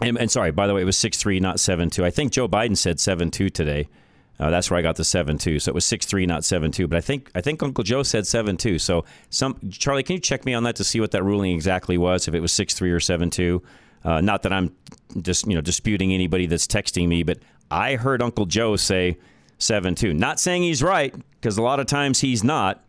And, 0.01 0.19
and 0.19 0.31
sorry, 0.31 0.51
by 0.51 0.67
the 0.67 0.75
way, 0.75 0.83
it 0.83 0.87
was 0.87 0.97
six 0.97 1.19
three, 1.19 1.41
not 1.41 1.61
seven 1.61 1.91
two. 1.91 2.05
I 2.05 2.11
think 2.11 2.33
Joe 2.33 2.49
Biden 2.49 2.77
said 2.77 2.99
seven 2.99 3.31
two 3.31 3.51
today. 3.51 3.89
Uh, 4.41 4.49
that's 4.49 4.71
where 4.71 4.79
I 4.79 4.83
got 4.83 4.97
the 4.97 5.05
seven 5.05 5.37
two. 5.37 5.59
So 5.59 5.71
it 5.71 5.75
was 5.75 5.85
six 5.85 6.07
three, 6.07 6.25
not 6.25 6.45
seven 6.45 6.73
two. 6.73 6.89
But 6.89 6.97
I 6.97 7.01
think 7.03 7.31
I 7.35 7.43
think 7.43 7.63
Uncle 7.63 7.85
Joe 7.85 8.03
said 8.03 8.27
seven 8.27 8.57
two. 8.57 8.79
So 8.79 9.05
some 9.29 9.59
Charlie, 9.71 10.03
can 10.03 10.15
you 10.15 10.21
check 10.21 10.45
me 10.47 10.55
on 10.55 10.63
that 10.63 10.77
to 10.77 10.85
see 10.85 10.99
what 10.99 11.11
that 11.11 11.23
ruling 11.23 11.53
exactly 11.53 11.99
was? 11.99 12.27
If 12.27 12.35
it 12.35 12.41
was 12.41 12.53
six 12.53 12.75
three 12.75 12.91
or 12.91 13.01
seven 13.01 13.31
two. 13.31 13.63
Uh, 14.05 14.21
not 14.21 14.43
that 14.43 14.53
I'm 14.53 14.75
just 15.21 15.47
you 15.47 15.55
know 15.55 15.61
disputing 15.61 16.13
anybody 16.13 16.47
that's 16.47 16.67
texting 16.67 17.09
me, 17.09 17.23
but 17.23 17.39
I 17.71 17.97
heard 17.97 18.23
Uncle 18.23 18.47
Joe 18.47 18.77
say 18.77 19.19
seven 19.59 19.95
two. 19.95 20.15
Not 20.15 20.41
saying 20.41 20.63
he's 20.63 20.83
right 20.83 21.15
because 21.41 21.59
a 21.59 21.63
lot 21.63 21.81
of 21.81 21.87
times 21.87 22.21
he's 22.21 22.45
not. 22.45 22.85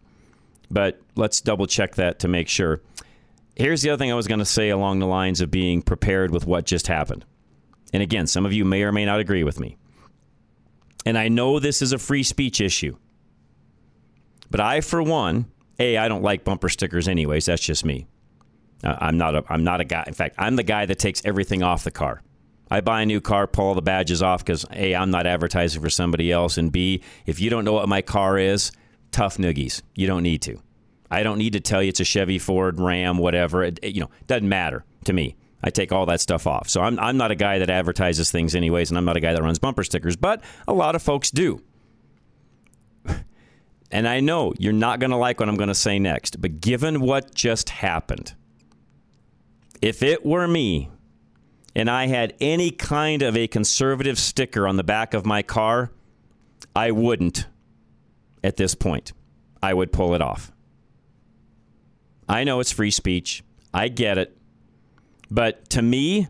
But 0.69 1.02
let's 1.15 1.41
double 1.41 1.67
check 1.67 1.95
that 1.95 2.19
to 2.19 2.30
make 2.30 2.47
sure. 2.47 2.82
Here's 3.56 3.82
the 3.82 3.89
other 3.89 3.97
thing 3.97 4.10
I 4.10 4.15
was 4.15 4.28
going 4.28 4.39
to 4.39 4.45
say 4.45 4.69
along 4.69 5.00
the 5.00 5.06
lines 5.06 5.41
of 5.41 5.52
being 5.52 5.82
prepared 5.82 6.32
with 6.32 6.47
what 6.47 6.65
just 6.65 6.88
happened. 6.88 7.26
And 7.91 8.02
again, 8.02 8.26
some 8.26 8.45
of 8.45 8.54
you 8.54 8.63
may 8.63 8.82
or 8.84 8.93
may 8.93 9.04
not 9.04 9.19
agree 9.19 9.43
with 9.43 9.60
me 9.60 9.76
and 11.06 11.17
I 11.17 11.28
know 11.30 11.60
this 11.60 11.82
is 11.82 11.93
a 11.93 11.97
free 11.97 12.24
speech 12.24 12.62
issue, 12.62 12.95
but 14.50 14.60
I, 14.60 14.82
for 14.82 15.02
one, 15.02 15.45
a 15.80 15.97
I 15.97 16.08
don't 16.08 16.24
like 16.24 16.43
bumper 16.43 16.69
stickers 16.69 17.08
anyways. 17.08 17.45
That's 17.45 17.62
just 17.62 17.86
me. 17.86 18.08
Uh, 18.84 18.96
I'm 19.00 19.17
not 19.17 19.36
a 19.36 19.44
I'm 19.50 19.63
not 19.63 19.82
a 19.82 19.86
guy. 19.86 20.04
In 20.08 20.13
fact, 20.13 20.36
I'm 20.38 20.56
the 20.56 20.63
guy 20.63 20.86
that 20.86 21.00
takes 21.00 21.24
everything 21.26 21.63
off 21.63 21.84
the 21.84 21.91
car. 21.91 22.22
I 22.70 22.80
buy 22.82 23.02
a 23.02 23.06
new 23.06 23.20
car, 23.20 23.48
pull 23.48 23.65
all 23.65 23.76
the 23.76 23.82
badges 23.82 24.22
off 24.22 24.46
because 24.46 24.65
a 24.72 24.96
I'm 24.96 25.12
not 25.12 25.28
advertising 25.28 25.82
for 25.82 25.89
somebody 25.89 26.32
else, 26.32 26.58
and 26.58 26.72
b 26.72 27.02
if 27.26 27.39
you 27.39 27.50
don't 27.50 27.65
know 27.65 27.74
what 27.74 27.89
my 27.89 28.02
car 28.02 28.38
is, 28.38 28.72
tough 29.12 29.38
noogies. 29.38 29.82
You 29.96 30.08
don't 30.08 30.24
need 30.24 30.41
to. 30.44 30.60
I 31.12 31.24
don't 31.24 31.38
need 31.38 31.54
to 31.54 31.60
tell 31.60 31.84
you 31.84 31.89
it's 31.89 32.00
a 32.00 32.06
Chevy, 32.06 32.39
Ford, 32.39 32.80
Ram, 32.80 33.17
whatever. 33.17 33.63
It, 33.63 33.80
it, 33.84 33.94
you 33.94 34.02
know, 34.02 34.10
doesn't 34.28 34.48
matter 34.48 34.86
to 35.04 35.12
me. 35.12 35.36
I 35.62 35.70
take 35.70 35.91
all 35.91 36.06
that 36.08 36.22
stuff 36.22 36.48
off. 36.48 36.70
So 36.70 36.82
I'm, 36.82 36.98
I'm 37.00 37.17
not 37.17 37.32
a 37.32 37.36
guy 37.36 37.60
that 37.60 37.70
advertises 37.70 38.32
things 38.32 38.56
anyways, 38.56 38.89
and 38.89 38.98
I'm 38.98 39.06
not 39.06 39.17
a 39.17 39.20
guy 39.20 39.34
that 39.34 39.44
runs 39.44 39.60
bumper 39.60 39.84
stickers, 39.84 40.15
but 40.15 40.41
a 40.67 40.74
lot 40.74 40.96
of 40.96 41.04
folks 41.04 41.30
do. 41.30 41.62
and 43.91 44.08
I 44.08 44.22
know 44.22 44.54
you're 44.58 44.74
not 44.74 45.00
going 45.00 45.12
to 45.12 45.17
like 45.17 45.39
what 45.39 45.50
I'm 45.50 45.58
going 45.58 45.67
to 45.67 45.76
say 45.76 46.00
next, 46.00 46.41
but 46.41 46.62
given 46.62 47.02
what 47.02 47.36
just 47.36 47.70
happened, 47.70 48.34
if 49.82 50.04
it 50.04 50.26
were 50.26 50.48
me 50.48 50.89
and 51.76 51.89
I 51.89 52.08
had 52.08 52.34
any 52.39 52.72
kind 52.72 53.22
of 53.22 53.36
a 53.36 53.48
conservative 53.48 54.20
sticker 54.20 54.67
on 54.67 54.78
the 54.78 54.84
back 54.84 55.13
of 55.13 55.26
my 55.26 55.41
car, 55.41 55.91
I 56.76 56.91
wouldn't 56.91 57.48
at 58.44 58.58
this 58.58 58.76
point. 58.76 59.13
I 59.62 59.74
would 59.74 59.91
pull 59.91 60.13
it 60.15 60.22
off. 60.22 60.52
I 62.28 62.44
know 62.44 62.60
it's 62.60 62.72
free 62.72 62.91
speech. 62.91 63.44
I 63.74 63.88
get 63.89 64.17
it. 64.17 64.38
But 65.30 65.70
to 65.72 65.82
me, 65.82 66.28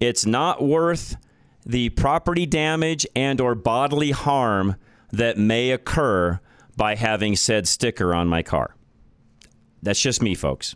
it's 0.00 0.26
not 0.26 0.62
worth 0.62 1.16
the 1.64 1.90
property 1.90 2.46
damage 2.46 3.06
and 3.14 3.40
or 3.40 3.54
bodily 3.54 4.10
harm 4.10 4.76
that 5.12 5.38
may 5.38 5.70
occur 5.70 6.40
by 6.76 6.94
having 6.94 7.36
said 7.36 7.68
sticker 7.68 8.14
on 8.14 8.28
my 8.28 8.42
car. 8.42 8.74
That's 9.82 10.00
just 10.00 10.22
me, 10.22 10.34
folks. 10.34 10.74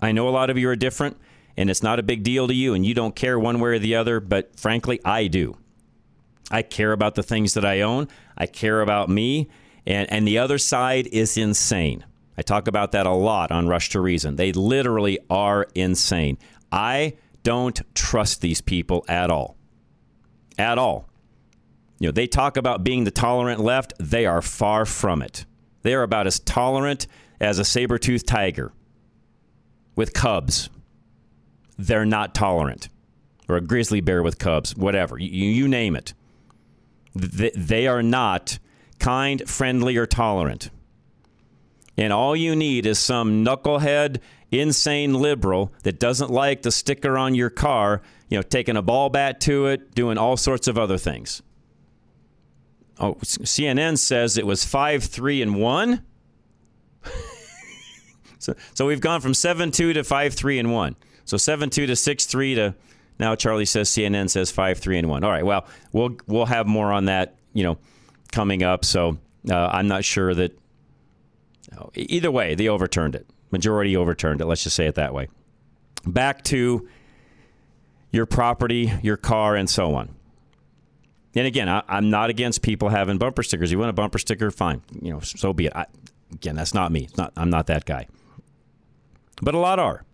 I 0.00 0.12
know 0.12 0.28
a 0.28 0.30
lot 0.30 0.50
of 0.50 0.58
you 0.58 0.68
are 0.68 0.76
different 0.76 1.16
and 1.56 1.70
it's 1.70 1.82
not 1.82 1.98
a 1.98 2.02
big 2.02 2.22
deal 2.22 2.46
to 2.48 2.54
you 2.54 2.74
and 2.74 2.84
you 2.84 2.94
don't 2.94 3.16
care 3.16 3.38
one 3.38 3.60
way 3.60 3.70
or 3.70 3.78
the 3.78 3.94
other, 3.94 4.20
but 4.20 4.58
frankly, 4.58 5.00
I 5.04 5.26
do. 5.26 5.56
I 6.50 6.62
care 6.62 6.92
about 6.92 7.14
the 7.14 7.22
things 7.22 7.54
that 7.54 7.64
I 7.64 7.80
own. 7.80 8.08
I 8.36 8.46
care 8.46 8.80
about 8.80 9.08
me. 9.08 9.48
And, 9.86 10.10
and 10.12 10.26
the 10.26 10.38
other 10.38 10.58
side 10.58 11.06
is 11.08 11.36
insane. 11.36 12.04
I 12.38 12.42
talk 12.42 12.68
about 12.68 12.92
that 12.92 13.06
a 13.06 13.12
lot 13.12 13.50
on 13.50 13.68
Rush 13.68 13.88
to 13.90 14.00
Reason. 14.00 14.36
They 14.36 14.52
literally 14.52 15.18
are 15.30 15.66
insane. 15.74 16.38
I 16.70 17.14
don't 17.42 17.80
trust 17.94 18.42
these 18.42 18.60
people 18.60 19.04
at 19.08 19.30
all. 19.30 19.56
At 20.58 20.78
all. 20.78 21.08
You 21.98 22.08
know, 22.08 22.12
they 22.12 22.26
talk 22.26 22.56
about 22.56 22.84
being 22.84 23.04
the 23.04 23.10
tolerant 23.10 23.60
left. 23.60 23.94
They 23.98 24.26
are 24.26 24.42
far 24.42 24.84
from 24.84 25.22
it. 25.22 25.46
They 25.82 25.94
are 25.94 26.02
about 26.02 26.26
as 26.26 26.40
tolerant 26.40 27.06
as 27.40 27.58
a 27.58 27.64
saber 27.64 27.98
toothed 27.98 28.26
tiger 28.26 28.72
with 29.96 30.12
cubs. 30.12 30.70
They're 31.76 32.06
not 32.06 32.34
tolerant. 32.34 32.88
Or 33.48 33.56
a 33.56 33.60
grizzly 33.60 34.00
bear 34.00 34.22
with 34.22 34.38
cubs, 34.38 34.76
whatever. 34.76 35.18
You, 35.18 35.28
you 35.28 35.66
name 35.66 35.96
it. 35.96 36.14
They, 37.14 37.86
are 37.86 38.02
not 38.02 38.58
kind, 38.98 39.48
friendly, 39.48 39.96
or 39.96 40.06
tolerant. 40.06 40.70
And 41.96 42.12
all 42.12 42.36
you 42.36 42.54
need 42.54 42.84
is 42.84 42.98
some 42.98 43.44
knucklehead, 43.44 44.20
insane 44.50 45.14
liberal 45.14 45.72
that 45.82 45.98
doesn't 45.98 46.30
like 46.30 46.62
the 46.62 46.70
sticker 46.70 47.16
on 47.16 47.34
your 47.34 47.48
car, 47.48 48.02
you 48.28 48.36
know, 48.36 48.42
taking 48.42 48.76
a 48.76 48.82
ball 48.82 49.08
bat 49.08 49.40
to 49.42 49.66
it, 49.66 49.94
doing 49.94 50.18
all 50.18 50.36
sorts 50.36 50.68
of 50.68 50.76
other 50.76 50.98
things. 50.98 51.42
Oh, 52.98 53.14
CNN 53.14 53.98
says 53.98 54.36
it 54.36 54.46
was 54.46 54.64
5 54.64 55.04
3 55.04 55.42
and 55.42 55.56
1. 55.56 56.02
So, 58.46 58.54
so 58.74 58.86
we've 58.86 59.00
gone 59.00 59.20
from 59.20 59.34
7 59.34 59.70
2 59.70 59.92
to 59.94 60.04
5 60.04 60.34
3 60.34 60.58
and 60.58 60.72
1. 60.72 60.96
So 61.24 61.36
7 61.36 61.68
2 61.70 61.86
to 61.86 61.96
6 61.96 62.26
3 62.26 62.54
to 62.54 62.74
now 63.18 63.34
Charlie 63.34 63.64
says 63.64 63.88
CNN 63.88 64.30
says 64.30 64.50
5 64.50 64.78
3 64.78 64.98
and 64.98 65.08
1. 65.08 65.24
All 65.24 65.30
right, 65.30 65.44
well, 65.44 65.66
we'll 65.92 66.16
we'll 66.26 66.46
have 66.46 66.66
more 66.66 66.92
on 66.92 67.06
that, 67.06 67.36
you 67.52 67.64
know, 67.64 67.78
coming 68.30 68.62
up. 68.62 68.84
So 68.84 69.18
uh, 69.50 69.66
I'm 69.72 69.88
not 69.88 70.04
sure 70.04 70.34
that 70.34 70.56
either 71.94 72.30
way, 72.30 72.54
they 72.54 72.68
overturned 72.68 73.14
it. 73.14 73.26
Majority 73.50 73.96
overturned 73.96 74.40
it. 74.40 74.46
Let's 74.46 74.62
just 74.62 74.76
say 74.76 74.86
it 74.86 74.94
that 74.94 75.12
way. 75.12 75.28
Back 76.06 76.44
to 76.44 76.88
your 78.12 78.26
property, 78.26 78.92
your 79.02 79.16
car, 79.16 79.56
and 79.56 79.68
so 79.68 79.94
on. 79.94 80.14
And 81.34 81.46
again, 81.46 81.68
I, 81.68 81.82
am 81.88 82.10
not 82.10 82.30
against 82.30 82.62
people 82.62 82.88
having 82.88 83.18
bumper 83.18 83.42
stickers. 83.42 83.70
You 83.70 83.78
want 83.78 83.90
a 83.90 83.92
bumper 83.92 84.18
sticker, 84.18 84.50
fine. 84.50 84.82
You 85.02 85.12
know, 85.12 85.20
so 85.20 85.52
be 85.52 85.66
it. 85.66 85.76
I, 85.76 85.86
again, 86.32 86.56
that's 86.56 86.72
not 86.72 86.92
me. 86.92 87.04
It's 87.04 87.16
not. 87.16 87.32
I'm 87.36 87.50
not 87.50 87.66
that 87.66 87.84
guy. 87.84 88.06
But 89.42 89.54
a 89.54 89.58
lot 89.58 89.78
are. 89.78 90.04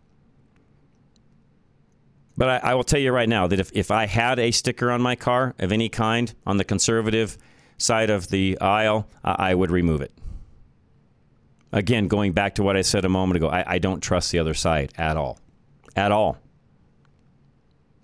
But 2.37 2.65
I, 2.65 2.71
I 2.71 2.75
will 2.75 2.85
tell 2.85 3.01
you 3.01 3.13
right 3.13 3.29
now 3.29 3.47
that 3.47 3.61
if, 3.61 3.71
if 3.75 3.91
I 3.91 4.07
had 4.07 4.39
a 4.39 4.51
sticker 4.51 4.91
on 4.91 5.03
my 5.03 5.15
car 5.15 5.55
of 5.59 5.71
any 5.71 5.89
kind 5.89 6.33
on 6.47 6.57
the 6.57 6.65
conservative 6.65 7.37
side 7.79 8.11
of 8.11 8.29
the 8.29 8.59
aisle, 8.61 9.09
I, 9.23 9.51
I 9.51 9.55
would 9.55 9.71
remove 9.71 10.01
it. 10.01 10.13
Again, 11.73 12.09
going 12.09 12.33
back 12.33 12.55
to 12.57 12.63
what 12.63 12.77
I 12.77 12.83
said 12.83 13.05
a 13.05 13.09
moment 13.09 13.37
ago, 13.37 13.49
I, 13.49 13.75
I 13.75 13.79
don't 13.79 14.01
trust 14.01 14.31
the 14.33 14.39
other 14.39 14.55
side 14.55 14.93
at 14.97 15.17
all. 15.17 15.39
At 15.97 16.13
all. 16.13 16.39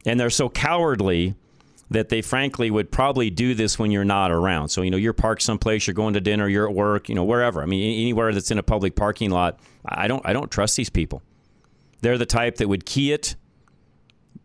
And 0.06 0.18
they're 0.18 0.30
so 0.30 0.48
cowardly 0.48 1.34
that 1.90 2.08
they 2.10 2.20
frankly 2.20 2.70
would 2.70 2.90
probably 2.90 3.30
do 3.30 3.54
this 3.54 3.78
when 3.78 3.90
you're 3.90 4.04
not 4.04 4.30
around. 4.30 4.68
So, 4.68 4.82
you 4.82 4.90
know, 4.90 4.96
you're 4.96 5.14
parked 5.14 5.42
someplace, 5.42 5.86
you're 5.86 5.94
going 5.94 6.14
to 6.14 6.20
dinner, 6.20 6.48
you're 6.48 6.68
at 6.68 6.74
work, 6.74 7.08
you 7.08 7.14
know, 7.14 7.24
wherever. 7.24 7.62
I 7.62 7.66
mean, 7.66 8.00
anywhere 8.00 8.32
that's 8.32 8.50
in 8.50 8.58
a 8.58 8.62
public 8.62 8.94
parking 8.94 9.30
lot, 9.30 9.58
I 9.84 10.08
don't 10.08 10.24
I 10.26 10.32
don't 10.32 10.50
trust 10.50 10.76
these 10.76 10.90
people. 10.90 11.22
They're 12.00 12.18
the 12.18 12.26
type 12.26 12.56
that 12.56 12.68
would 12.68 12.84
key 12.84 13.12
it, 13.12 13.36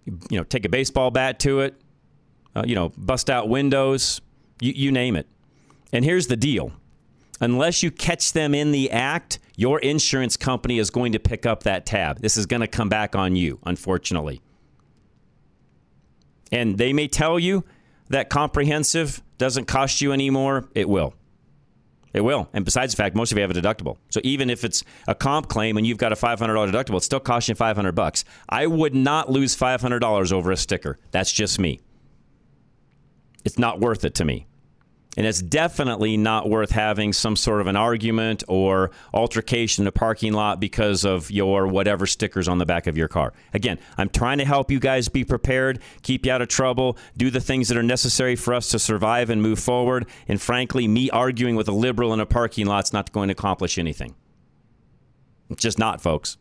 you 0.06 0.38
know, 0.38 0.44
take 0.44 0.66
a 0.66 0.70
baseball 0.70 1.12
bat 1.12 1.40
to 1.42 1.60
it, 1.62 1.80
uh, 2.56 2.64
you 2.66 2.76
know, 2.76 2.90
bust 2.98 3.30
out 3.30 3.50
windows, 3.50 4.22
you, 4.60 4.74
you 4.76 4.92
name 4.92 5.16
it. 5.16 5.28
And 5.92 6.04
here's 6.06 6.28
the 6.28 6.38
deal 6.38 6.72
unless 7.42 7.84
you 7.84 7.92
catch 7.92 8.32
them 8.32 8.56
in 8.56 8.72
the 8.72 8.90
act, 8.90 9.40
your 9.58 9.80
insurance 9.80 10.38
company 10.38 10.80
is 10.80 10.90
going 10.90 11.12
to 11.12 11.20
pick 11.20 11.46
up 11.46 11.64
that 11.64 11.86
tab. 11.86 12.20
This 12.22 12.38
is 12.38 12.46
going 12.46 12.62
to 12.62 12.68
come 12.68 12.90
back 12.90 13.16
on 13.16 13.36
you, 13.36 13.60
unfortunately. 13.66 14.42
And 16.54 16.78
they 16.78 16.94
may 16.94 17.08
tell 17.08 17.40
you 17.40 17.66
that 18.10 18.30
comprehensive 18.30 19.24
doesn't 19.40 19.66
cost 19.66 20.02
you 20.02 20.12
anymore. 20.12 20.70
It 20.76 20.88
will. 20.88 21.16
It 22.14 22.22
will. 22.22 22.48
And 22.54 22.64
besides 22.64 22.94
the 22.94 22.98
fact, 23.02 23.16
most 23.16 23.32
of 23.32 23.40
you 23.40 23.42
have 23.42 23.50
a 23.50 23.56
deductible. 23.56 23.98
So 24.12 24.22
even 24.24 24.52
if 24.52 24.64
it's 24.64 24.84
a 25.08 25.16
comp 25.16 25.50
claim 25.50 25.78
and 25.78 25.88
you've 25.88 25.98
got 25.98 26.12
a 26.12 26.16
$500 26.16 26.38
deductible, 26.72 26.98
it 26.98 27.04
still 27.04 27.20
costs 27.20 27.50
you 27.50 27.56
500 27.56 27.94
bucks. 27.94 28.24
I 28.48 28.68
would 28.68 28.94
not 28.94 29.32
lose 29.32 29.58
$500 29.58 30.32
over 30.32 30.52
a 30.52 30.58
sticker. 30.58 31.00
That's 31.10 31.32
just 31.32 31.58
me. 31.58 31.80
It's 33.44 33.58
not 33.58 33.80
worth 33.80 34.06
it 34.06 34.14
to 34.16 34.26
me. 34.26 34.46
And 35.16 35.28
it's 35.28 35.42
definitely 35.42 36.18
not 36.18 36.50
worth 36.50 36.72
having 36.72 37.14
some 37.14 37.36
sort 37.36 37.62
of 37.62 37.68
an 37.68 37.76
argument 37.76 38.44
or 38.48 38.90
altercation 39.14 39.84
in 39.84 39.88
a 39.88 39.92
parking 39.92 40.34
lot 40.34 40.60
because 40.60 41.06
of 41.06 41.30
your 41.30 41.68
whatever 41.68 42.08
stickers 42.08 42.48
on 42.48 42.58
the 42.58 42.66
back 42.66 42.88
of 42.88 42.98
your 42.98 43.08
car. 43.08 43.34
Again, 43.54 43.78
I'm 43.98 44.10
trying 44.10 44.40
to 44.40 44.46
help 44.46 44.72
you 44.72 44.80
guys 44.80 45.10
be 45.10 45.24
prepared, 45.24 45.80
keep 46.02 46.26
you 46.26 46.32
out 46.32 46.42
of 46.42 46.48
trouble, 46.48 46.98
do 47.16 47.30
the 47.30 47.40
things 47.40 47.68
that 47.68 47.78
are 47.78 47.84
necessary 47.84 48.36
for 48.36 48.54
us 48.54 48.70
to 48.70 48.80
survive 48.80 49.30
and 49.30 49.42
move 49.42 49.60
forward. 49.60 50.08
And 50.28 50.42
frankly, 50.42 50.88
me 50.88 51.12
arguing 51.12 51.56
with 51.56 51.68
a 51.68 51.74
liberal 51.74 52.14
in 52.14 52.20
a 52.20 52.26
parking 52.26 52.66
lot 52.66 52.86
is 52.86 52.94
not 52.94 53.12
going 53.12 53.28
to 53.28 53.34
accomplish 53.34 53.78
anything. 53.78 54.16
It's 55.52 55.62
just 55.62 55.78
not, 55.78 56.02
folks. 56.02 56.38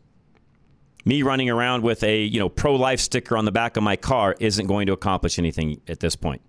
Me 1.05 1.21
running 1.21 1.49
around 1.49 1.83
with 1.83 2.01
a 2.03 2.23
you 2.23 2.39
know 2.39 2.49
pro 2.49 2.75
life 2.75 3.01
sticker 3.01 3.37
on 3.37 3.45
the 3.45 3.51
back 3.51 3.77
of 3.77 3.83
my 3.83 3.97
car 3.97 4.35
isn't 4.39 4.65
going 4.65 4.87
to 4.87 4.93
accomplish 4.93 5.37
anything 5.37 5.81
at 5.87 5.99
this 5.99 6.15
point 6.15 6.41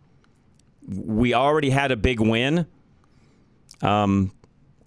we 0.87 1.35
already 1.35 1.71
had 1.71 1.91
a 1.91 1.97
big 1.97 2.21
win. 2.21 2.67
Um, 3.83 4.33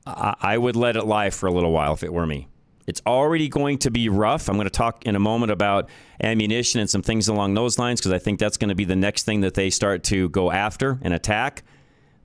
I, 0.05 0.35
I 0.39 0.57
would 0.57 0.75
let 0.75 0.95
it 0.95 1.05
lie 1.05 1.29
for 1.29 1.47
a 1.47 1.51
little 1.51 1.71
while 1.71 1.93
if 1.93 2.03
it 2.03 2.13
were 2.13 2.25
me. 2.25 2.47
It's 2.85 3.01
already 3.05 3.49
going 3.49 3.79
to 3.79 3.91
be 3.91 4.07
rough. 4.07 4.47
I'm 4.47 4.55
going 4.55 4.65
to 4.65 4.71
talk 4.71 5.05
in 5.05 5.15
a 5.15 5.19
moment 5.19 5.51
about 5.51 5.89
ammunition 6.23 6.79
and 6.79 6.89
some 6.89 7.01
things 7.01 7.27
along 7.27 7.53
those 7.53 7.77
lines 7.77 7.99
because 7.99 8.13
I 8.13 8.19
think 8.19 8.39
that's 8.39 8.55
going 8.55 8.69
to 8.69 8.75
be 8.75 8.85
the 8.85 8.95
next 8.95 9.23
thing 9.23 9.41
that 9.41 9.55
they 9.55 9.69
start 9.69 10.03
to 10.05 10.29
go 10.29 10.51
after 10.51 10.97
and 11.01 11.13
attack. 11.13 11.63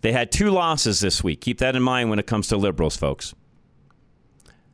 They 0.02 0.12
had 0.12 0.30
two 0.30 0.50
losses 0.50 1.00
this 1.00 1.24
week. 1.24 1.40
Keep 1.40 1.58
that 1.58 1.74
in 1.74 1.82
mind 1.82 2.10
when 2.10 2.20
it 2.20 2.28
comes 2.28 2.46
to 2.48 2.56
liberals, 2.56 2.96
folks. 2.96 3.34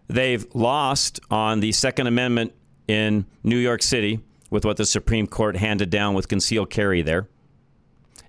They've 0.08 0.46
lost 0.54 1.20
on 1.30 1.60
the 1.60 1.72
Second 1.72 2.06
Amendment 2.06 2.52
in 2.86 3.24
New 3.42 3.58
York 3.58 3.82
City 3.82 4.20
with 4.50 4.66
what 4.66 4.76
the 4.76 4.86
Supreme 4.86 5.26
Court 5.26 5.56
handed 5.56 5.88
down 5.88 6.14
with 6.14 6.28
concealed 6.28 6.68
carry 6.70 7.00
there 7.00 7.28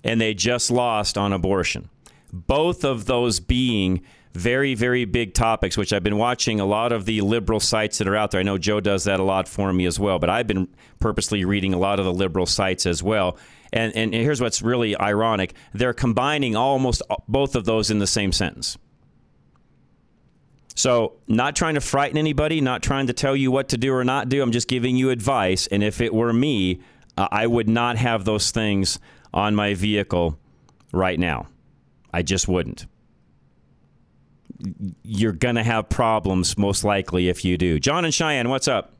and 0.03 0.19
they 0.19 0.33
just 0.33 0.71
lost 0.71 1.17
on 1.17 1.33
abortion. 1.33 1.89
Both 2.31 2.83
of 2.83 3.05
those 3.05 3.39
being 3.39 4.01
very, 4.33 4.75
very 4.75 5.05
big 5.05 5.33
topics, 5.33 5.75
which 5.77 5.91
I've 5.91 6.03
been 6.03 6.17
watching 6.17 6.59
a 6.59 6.65
lot 6.65 6.91
of 6.91 7.05
the 7.05 7.21
liberal 7.21 7.59
sites 7.59 7.97
that 7.97 8.07
are 8.07 8.15
out 8.15 8.31
there. 8.31 8.39
I 8.39 8.43
know 8.43 8.57
Joe 8.57 8.79
does 8.79 9.05
that 9.05 9.19
a 9.19 9.23
lot 9.23 9.47
for 9.47 9.73
me 9.73 9.85
as 9.85 9.99
well, 9.99 10.19
but 10.19 10.29
I've 10.29 10.47
been 10.47 10.67
purposely 10.99 11.43
reading 11.45 11.73
a 11.73 11.79
lot 11.79 11.99
of 11.99 12.05
the 12.05 12.13
liberal 12.13 12.45
sites 12.45 12.85
as 12.85 13.01
well. 13.01 13.37
And, 13.73 13.95
and 13.95 14.13
here's 14.13 14.41
what's 14.41 14.61
really 14.61 14.95
ironic 14.97 15.53
they're 15.73 15.93
combining 15.93 16.55
almost 16.55 17.01
both 17.27 17.55
of 17.55 17.65
those 17.65 17.91
in 17.91 17.99
the 17.99 18.07
same 18.07 18.31
sentence. 18.31 18.77
So, 20.75 21.17
not 21.27 21.57
trying 21.57 21.75
to 21.75 21.81
frighten 21.81 22.17
anybody, 22.17 22.61
not 22.61 22.81
trying 22.81 23.07
to 23.07 23.13
tell 23.13 23.35
you 23.35 23.51
what 23.51 23.69
to 23.69 23.77
do 23.77 23.93
or 23.93 24.05
not 24.05 24.29
do. 24.29 24.41
I'm 24.41 24.53
just 24.53 24.69
giving 24.69 24.95
you 24.95 25.09
advice. 25.09 25.67
And 25.67 25.83
if 25.83 25.99
it 25.99 26.13
were 26.13 26.31
me, 26.31 26.79
uh, 27.17 27.27
I 27.31 27.47
would 27.47 27.67
not 27.67 27.97
have 27.97 28.23
those 28.23 28.51
things 28.51 28.97
on 29.33 29.55
my 29.55 29.73
vehicle 29.73 30.37
right 30.91 31.19
now. 31.19 31.47
I 32.13 32.21
just 32.23 32.47
wouldn't. 32.47 32.85
You're 35.03 35.31
going 35.31 35.55
to 35.55 35.63
have 35.63 35.87
problems 35.89 36.57
most 36.57 36.83
likely 36.83 37.29
if 37.29 37.45
you 37.45 37.57
do. 37.57 37.79
John 37.79 38.03
and 38.03 38.13
Cheyenne, 38.13 38.49
what's 38.49 38.67
up? 38.67 38.93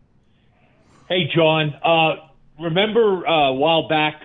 Hey, 1.10 1.30
John. 1.36 1.74
Uh, 1.84 2.28
remember 2.64 3.28
uh, 3.28 3.49
a 3.49 3.54
while 3.54 3.88
back 3.88 4.22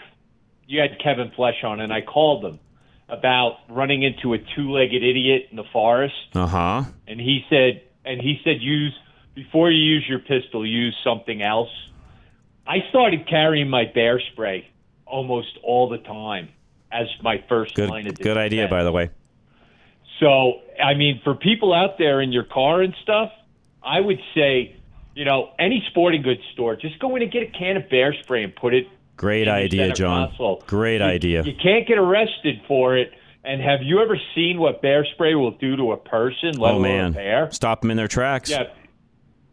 you 0.67 0.81
had 0.81 0.99
Kevin 1.03 1.33
Flesh 1.35 1.65
on, 1.65 1.81
and 1.81 1.93
I 1.93 2.03
called 2.03 2.45
him 2.45 2.61
about 3.09 3.57
running 3.69 4.03
into 4.03 4.33
a 4.35 4.39
two-legged 4.39 5.03
idiot 5.03 5.49
in 5.51 5.57
the 5.57 5.65
forest, 5.73 6.15
Uh 6.35 6.47
huh. 6.47 6.83
and 7.07 7.21
he 7.21 7.45
said, 7.51 7.83
and 8.05 8.21
he 8.21 8.41
said, 8.45 8.57
use 8.61 8.95
before 9.35 9.71
you 9.71 9.83
use 9.83 10.05
your 10.09 10.21
pistol, 10.21 10.65
use 10.67 10.97
something 11.05 11.43
else. 11.43 11.69
I 12.67 12.79
started 12.91 13.29
carrying 13.29 13.69
my 13.69 13.85
bear 13.93 14.21
spray 14.33 14.69
almost 15.07 15.59
all 15.63 15.89
the 15.89 15.99
time 15.99 16.49
as 16.93 17.07
my 17.23 17.43
first 17.49 17.75
Good. 17.75 17.91
line 17.91 18.07
of 18.07 18.15
defense. 18.15 18.25
Good 18.25 18.37
idea, 18.37 18.69
by 18.69 18.85
the 18.85 18.93
way. 18.93 19.11
So, 20.21 20.61
I 20.83 20.95
mean, 20.95 21.21
for 21.25 21.35
people 21.35 21.75
out 21.75 21.99
there 21.99 22.21
in 22.21 22.33
your 22.33 22.45
car 22.45 22.83
and 22.83 22.95
stuff, 23.03 23.31
I 23.83 24.01
would 24.01 24.21
say, 24.35 24.77
you 25.15 25.25
know, 25.25 25.51
any 25.59 25.85
sporting 25.91 26.23
goods 26.23 26.41
store, 26.53 26.77
just 26.77 26.99
go 27.01 27.15
in 27.17 27.23
and 27.23 27.33
get 27.33 27.43
a 27.43 27.47
can 27.51 27.77
of 27.77 27.89
bear 27.91 28.15
spray 28.23 28.45
and 28.45 28.55
put 28.55 28.75
it. 28.75 28.87
Great 29.17 29.43
in 29.49 29.55
idea, 29.55 29.93
John. 29.93 30.29
console. 30.29 30.63
Great 30.67 31.01
You- 31.01 31.07
idea. 31.07 31.43
You 31.43 31.55
can't 31.55 31.87
get 31.87 31.99
arrested 31.99 32.61
for 32.67 32.97
it. 32.97 33.13
And 33.47 33.61
have 33.61 33.83
you 33.83 34.01
ever 34.01 34.19
seen 34.35 34.59
what 34.59 34.81
bear 34.81 35.05
spray 35.13 35.35
will 35.35 35.51
do 35.51 35.77
to 35.77 35.93
a 35.93 35.99
person, 35.99 36.53
let 36.59 36.75
oh 36.75 36.79
man, 36.79 37.13
bear? 37.13 37.51
stop 37.53 37.83
them 37.83 37.91
in 37.91 37.97
their 37.99 38.09
tracks. 38.09 38.51
Yeah, 38.51 38.69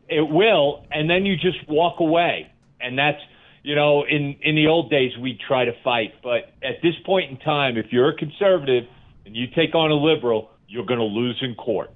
it 0.08 0.30
will, 0.30 0.86
and 0.92 1.10
then 1.10 1.26
you 1.26 1.36
just 1.36 1.68
walk 1.68 2.00
away, 2.00 2.48
and 2.80 2.98
that's 2.98 3.20
you 3.64 3.76
know, 3.76 4.04
in 4.04 4.36
in 4.42 4.56
the 4.56 4.68
old 4.68 4.90
days 4.90 5.12
we'd 5.18 5.40
try 5.40 5.66
to 5.66 5.74
fight, 5.84 6.14
but 6.24 6.54
at 6.64 6.82
this 6.82 6.96
point 7.06 7.32
in 7.32 7.38
time, 7.38 7.78
if 7.78 7.88
you're 7.92 8.10
a 8.10 8.16
conservative 8.16 8.86
and 9.26 9.36
you 9.36 9.48
take 9.56 9.76
on 9.76 9.92
a 9.92 9.96
liberal, 9.96 10.50
you're 10.68 10.86
going 10.86 11.00
to 11.00 11.06
lose 11.06 11.38
in 11.42 11.56
court, 11.56 11.92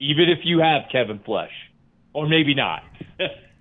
even 0.00 0.28
if 0.28 0.38
you 0.44 0.58
have 0.60 0.82
Kevin 0.90 1.20
Flesh, 1.24 1.52
or 2.12 2.28
maybe 2.28 2.54
not. 2.54 2.82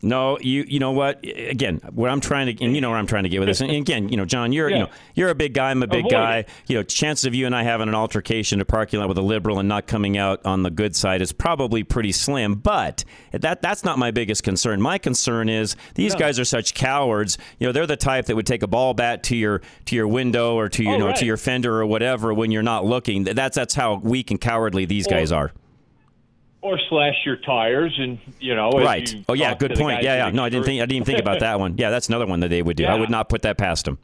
No, 0.00 0.38
you 0.40 0.64
you 0.68 0.78
know 0.78 0.92
what? 0.92 1.24
Again, 1.24 1.80
what 1.92 2.08
I'm 2.08 2.20
trying 2.20 2.54
to, 2.56 2.64
and 2.64 2.72
you 2.74 2.80
know 2.80 2.90
where 2.90 2.98
I'm 2.98 3.08
trying 3.08 3.24
to 3.24 3.28
get 3.28 3.40
with 3.40 3.48
this. 3.48 3.60
And 3.60 3.70
again, 3.72 4.08
you 4.08 4.16
know, 4.16 4.24
John, 4.24 4.52
you're 4.52 4.70
you 4.70 4.78
know 4.78 4.88
you're 5.14 5.28
a 5.28 5.34
big 5.34 5.54
guy. 5.54 5.70
I'm 5.72 5.82
a 5.82 5.88
big 5.88 6.00
Avoid 6.06 6.10
guy. 6.12 6.36
it. 6.38 6.48
You 6.68 6.76
know, 6.76 6.82
chances 6.84 7.24
of 7.24 7.34
you 7.34 7.46
and 7.46 7.54
I 7.56 7.64
having 7.64 7.88
an 7.88 7.96
altercation 7.96 8.58
in 8.58 8.60
a 8.60 8.64
parking 8.64 9.00
lot 9.00 9.08
with 9.08 9.18
a 9.18 9.22
liberal 9.22 9.58
and 9.58 9.68
not 9.68 9.88
coming 9.88 10.16
out 10.16 10.46
on 10.46 10.62
the 10.62 10.70
good 10.70 10.94
side 10.94 11.20
is 11.20 11.32
probably 11.32 11.82
pretty 11.82 12.12
slim. 12.12 12.54
But 12.54 13.04
that 13.32 13.60
that's 13.60 13.82
not 13.82 13.98
my 13.98 14.12
biggest 14.12 14.44
concern. 14.44 14.80
My 14.80 14.98
concern 14.98 15.48
is 15.48 15.74
these 15.96 16.14
guys 16.14 16.38
are 16.38 16.44
such 16.44 16.74
cowards. 16.74 17.36
You 17.58 17.66
know, 17.66 17.72
they're 17.72 17.86
the 17.86 17.96
type 17.96 18.26
that 18.26 18.36
would 18.36 18.46
take 18.46 18.62
a 18.62 18.68
ball 18.68 18.94
bat 18.94 19.24
to 19.24 19.36
your 19.36 19.62
to 19.86 19.96
your 19.96 20.06
window 20.06 20.54
or 20.54 20.68
to 20.68 20.82
your 20.84 20.94
Oh, 20.94 20.98
know 20.98 21.06
right. 21.08 21.16
to 21.16 21.26
your 21.26 21.36
fender 21.36 21.80
or 21.80 21.86
whatever 21.86 22.32
when 22.32 22.52
you're 22.52 22.62
not 22.62 22.84
looking. 22.84 23.24
That's 23.24 23.56
that's 23.56 23.74
how 23.74 23.96
weak 23.96 24.30
and 24.30 24.40
cowardly 24.40 24.84
these 24.84 25.08
guys 25.08 25.32
are. 25.32 25.52
Or 26.60 26.78
slash 26.88 27.14
your 27.24 27.36
tires, 27.36 27.94
and 27.98 28.18
you 28.40 28.54
know, 28.54 28.70
Right. 28.70 29.12
you 29.12 29.24
Oh 29.28 29.34
yeah, 29.34 29.54
good 29.54 29.74
point. 29.76 30.02
Yeah, 30.02 30.26
yeah. 30.26 30.30
No, 30.30 30.44
I 30.44 30.48
didn't 30.48 30.64
think 30.66 30.80
I 30.80 30.86
didn't 30.86 30.96
even 30.96 31.06
think 31.06 31.18
about 31.20 31.40
that 31.46 31.58
one. 31.60 31.76
Yeah, 31.78 31.90
that's 31.90 32.08
another 32.08 32.26
one 32.26 32.40
that 32.40 32.48
they 32.48 32.62
would 32.62 32.76
do. 32.76 32.84
I 32.84 32.94
would 32.94 33.10
not 33.10 33.28
put 33.28 33.42
that 33.42 33.58
past 33.58 33.84
them. 33.84 33.98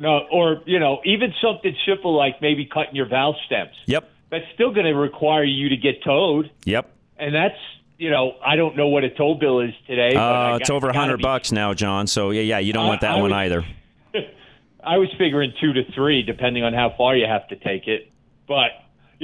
No, 0.00 0.26
or 0.30 0.62
you 0.66 0.80
know, 0.80 1.00
even 1.04 1.32
something 1.42 1.74
simple 1.86 2.16
like 2.16 2.40
maybe 2.42 2.66
cutting 2.66 2.96
your 2.96 3.06
valve 3.08 3.36
stems. 3.46 3.70
Yep. 3.86 4.10
That's 4.30 4.44
still 4.54 4.72
going 4.72 4.86
to 4.86 4.94
require 4.94 5.44
you 5.44 5.68
to 5.68 5.76
get 5.76 6.02
towed, 6.02 6.50
Yep. 6.64 6.90
and 7.18 7.34
that's 7.34 7.54
you 7.96 8.10
know, 8.10 8.34
I 8.44 8.56
don't 8.56 8.76
know 8.76 8.88
what 8.88 9.04
a 9.04 9.10
tow 9.10 9.34
bill 9.34 9.60
is 9.60 9.72
today. 9.86 10.10
Uh, 10.16 10.18
got- 10.18 10.60
it's 10.62 10.70
over 10.70 10.88
a 10.88 10.92
hundred 10.98 11.18
be- 11.18 11.22
bucks 11.22 11.52
now, 11.52 11.74
John. 11.74 12.06
So 12.08 12.30
yeah, 12.30 12.40
yeah, 12.42 12.58
you 12.58 12.72
don't 12.72 12.86
I- 12.86 12.88
want 12.88 13.00
that 13.02 13.12
I 13.12 13.14
one 13.20 13.22
would- 13.24 13.32
either. 13.32 13.64
I 14.84 14.98
was 14.98 15.08
figuring 15.16 15.52
two 15.60 15.72
to 15.74 15.84
three, 15.92 16.22
depending 16.22 16.64
on 16.64 16.74
how 16.74 16.92
far 16.98 17.16
you 17.16 17.26
have 17.26 17.46
to 17.48 17.56
take 17.56 17.86
it. 17.86 18.10
But 18.48 18.70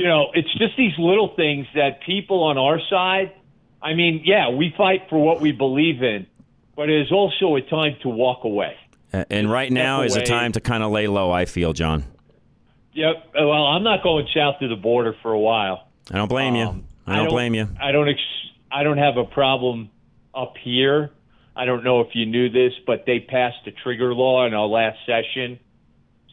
you 0.00 0.08
know, 0.08 0.30
it's 0.32 0.50
just 0.56 0.76
these 0.78 0.94
little 0.98 1.34
things 1.36 1.66
that 1.74 2.00
people 2.06 2.42
on 2.44 2.56
our 2.56 2.80
side. 2.88 3.32
I 3.82 3.92
mean, 3.92 4.22
yeah, 4.24 4.48
we 4.48 4.72
fight 4.76 5.02
for 5.10 5.22
what 5.22 5.42
we 5.42 5.52
believe 5.52 6.02
in, 6.02 6.26
but 6.74 6.88
it 6.88 7.02
is 7.02 7.12
also 7.12 7.56
a 7.56 7.60
time 7.60 7.96
to 8.02 8.08
walk 8.08 8.44
away. 8.44 8.76
And 9.12 9.50
right 9.50 9.70
now 9.70 10.02
is 10.02 10.16
a 10.16 10.22
time 10.22 10.52
to 10.52 10.60
kind 10.60 10.82
of 10.82 10.90
lay 10.90 11.06
low. 11.06 11.30
I 11.30 11.44
feel, 11.44 11.72
John. 11.74 12.04
Yep. 12.94 13.32
Well, 13.34 13.66
I'm 13.66 13.82
not 13.82 14.02
going 14.02 14.26
south 14.34 14.62
of 14.62 14.70
the 14.70 14.76
border 14.76 15.14
for 15.22 15.32
a 15.32 15.38
while. 15.38 15.88
I 16.10 16.16
don't 16.16 16.28
blame 16.28 16.54
you. 16.54 16.66
Um, 16.66 16.84
I 17.06 17.16
don't 17.16 17.28
blame 17.28 17.54
you. 17.54 17.68
I 17.80 17.92
don't. 17.92 18.08
Ex- 18.08 18.20
I 18.72 18.84
don't 18.84 18.98
have 18.98 19.16
a 19.16 19.24
problem 19.24 19.90
up 20.34 20.54
here. 20.62 21.10
I 21.56 21.64
don't 21.66 21.84
know 21.84 22.00
if 22.00 22.14
you 22.14 22.24
knew 22.24 22.48
this, 22.48 22.72
but 22.86 23.04
they 23.06 23.20
passed 23.20 23.66
a 23.66 23.72
trigger 23.72 24.14
law 24.14 24.46
in 24.46 24.54
our 24.54 24.66
last 24.66 24.98
session. 25.04 25.58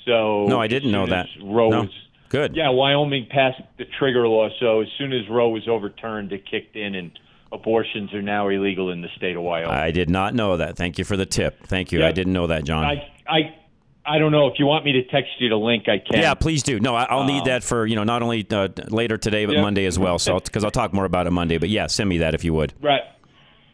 So 0.05 0.45
No, 0.45 0.61
I 0.61 0.68
didn't 0.68 0.91
know 0.91 1.07
that. 1.07 1.28
Roe 1.43 1.70
No. 1.70 1.82
was, 1.82 1.89
Good. 2.30 2.55
yeah, 2.55 2.69
Wyoming 2.69 3.28
passed 3.30 3.61
the 3.78 3.86
trigger 3.99 4.28
law. 4.28 4.49
So 4.59 4.82
as 4.82 4.88
soon 4.97 5.13
as 5.13 5.21
Roe 5.30 5.49
was 5.49 5.67
overturned, 5.67 6.32
it 6.34 6.43
kicked 6.49 6.75
in, 6.75 6.95
and 6.95 7.11
abortions 7.51 8.13
are 8.13 8.21
now 8.21 8.49
illegal 8.49 8.91
in 8.91 9.01
the 9.01 9.07
state 9.15 9.36
of 9.36 9.43
Wyoming. 9.43 9.69
I 9.71 9.91
did 9.91 10.09
not 10.09 10.34
know 10.36 10.57
that. 10.57 10.75
Thank 10.75 10.97
you 10.97 11.05
for 11.05 11.15
the 11.17 11.25
tip. 11.25 11.65
Thank 11.67 11.91
you. 11.91 12.03
I 12.05 12.11
didn't 12.11 12.34
know 12.34 12.47
that, 12.47 12.65
John. 12.65 12.84
I, 12.86 13.09
I, 13.28 13.55
I 14.05 14.19
don't 14.19 14.32
know 14.32 14.47
if 14.47 14.53
you 14.57 14.65
want 14.65 14.86
me 14.86 14.93
to 14.93 15.03
text 15.03 15.32
you 15.39 15.49
the 15.49 15.55
link. 15.57 15.88
I 15.88 15.99
can. 15.99 16.21
yeah, 16.21 16.34
please 16.34 16.63
do. 16.63 16.80
No, 16.80 16.95
I, 16.95 17.03
I'll 17.09 17.25
need 17.25 17.45
that 17.45 17.63
for 17.63 17.86
you 17.86 17.95
know 17.95 18.03
not 18.03 18.21
only 18.21 18.45
uh, 18.49 18.69
later 18.88 19.17
today 19.17 19.45
but 19.45 19.55
Yeah. 19.55 19.61
Monday 19.61 19.86
as 19.86 19.97
well. 19.99 20.17
So 20.19 20.39
because 20.39 20.63
I'll 20.65 20.71
talk 20.71 20.93
more 20.93 21.05
about 21.05 21.28
it 21.28 21.32
Monday. 21.32 21.57
But 21.57 21.69
yeah, 21.69 21.88
send 21.88 22.09
me 22.09 22.19
that 22.19 22.34
if 22.34 22.43
you 22.43 22.53
would. 22.53 22.73
Right. 22.82 23.01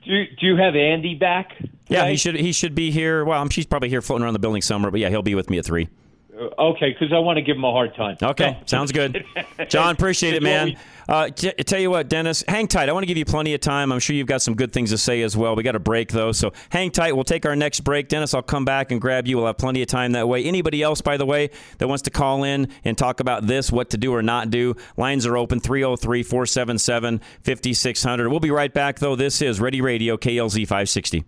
Do 0.06 0.12
you, 0.12 0.26
Do 0.39 0.47
you 0.47 0.58
have 0.58 0.76
Andy 0.76 1.16
back? 1.16 1.51
Yeah, 1.88 2.10
he 2.10 2.18
should 2.18 2.36
he 2.36 2.51
should 2.51 2.76
be 2.76 2.91
here. 2.91 3.24
Well, 3.24 3.47
she's 3.49 3.66
probably 3.66 3.89
here 3.89 4.01
floating 4.01 4.24
around 4.24 4.34
the 4.34 4.39
building 4.39 4.62
somewhere. 4.62 4.91
But 4.91 4.99
yeah, 4.99 5.10
he'll 5.10 5.22
be 5.22 5.36
with 5.36 5.49
me 5.49 5.60
at 5.60 5.66
three. 5.66 5.88
Okay, 6.36 6.89
because 6.91 7.13
I 7.13 7.19
want 7.19 7.38
to 7.38 7.41
give 7.43 7.55
him 7.57 7.63
a 7.63 7.71
hard 7.71 7.95
time. 7.95 8.17
Okay, 8.21 8.57
So- 8.61 8.65
sounds 8.65 8.91
good. 8.91 9.23
John, 9.69 9.93
appreciate 9.93 10.34
it, 10.34 10.41
man. 10.43 10.75
Uh, 11.07 11.27
t- 11.29 11.51
tell 11.51 11.79
you 11.79 11.89
what, 11.91 12.07
Dennis, 12.07 12.43
hang 12.47 12.65
tight. 12.67 12.88
I 12.89 12.93
want 12.93 13.03
to 13.03 13.07
give 13.07 13.17
you 13.17 13.25
plenty 13.25 13.53
of 13.53 13.59
time. 13.61 13.91
I'm 13.91 13.99
sure 13.99 14.15
you've 14.15 14.25
got 14.27 14.41
some 14.41 14.55
good 14.55 14.71
things 14.71 14.89
to 14.91 14.97
say 14.97 15.21
as 15.21 15.36
well. 15.36 15.55
We 15.55 15.61
got 15.61 15.75
a 15.75 15.79
break 15.79 16.11
though, 16.11 16.31
so 16.31 16.53
hang 16.69 16.91
tight. 16.91 17.11
We'll 17.13 17.25
take 17.25 17.45
our 17.45 17.55
next 17.55 17.81
break. 17.81 18.07
Dennis, 18.07 18.34
I'll 18.34 18.41
come 18.41 18.63
back 18.65 18.91
and 18.91 19.01
grab 19.01 19.27
you. 19.27 19.38
We'll 19.38 19.47
have 19.47 19.57
plenty 19.57 19.81
of 19.81 19.88
time 19.89 20.13
that 20.13 20.27
way. 20.29 20.43
Anybody 20.45 20.81
else, 20.81 21.01
by 21.01 21.17
the 21.17 21.25
way, 21.25 21.49
that 21.77 21.88
wants 21.88 22.03
to 22.03 22.09
call 22.09 22.43
in 22.45 22.69
and 22.86 22.97
talk 22.97 23.19
about 23.19 23.45
this, 23.45 23.71
what 23.71 23.89
to 23.91 23.97
do 23.97 24.13
or 24.13 24.23
not 24.23 24.49
do, 24.49 24.75
lines 24.95 25.25
are 25.25 25.36
open 25.38 25.59
303 25.59 26.23
477 26.23 27.19
5600. 27.41 28.29
We'll 28.29 28.39
be 28.39 28.51
right 28.51 28.73
back 28.73 28.99
though. 28.99 29.15
This 29.17 29.41
is 29.41 29.59
Ready 29.59 29.81
Radio 29.81 30.15
KLZ 30.17 30.61
560. 30.63 31.25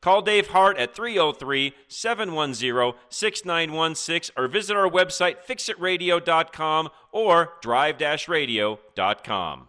Call 0.00 0.22
Dave 0.22 0.48
Hart 0.48 0.76
at 0.78 0.94
303 0.94 1.74
710 1.88 2.94
6916 3.08 4.34
or 4.36 4.48
visit 4.48 4.76
our 4.76 4.88
website 4.88 5.36
fixitradio.com 5.46 6.88
or 7.12 7.54
drive 7.60 7.98
radio.com. 8.28 9.68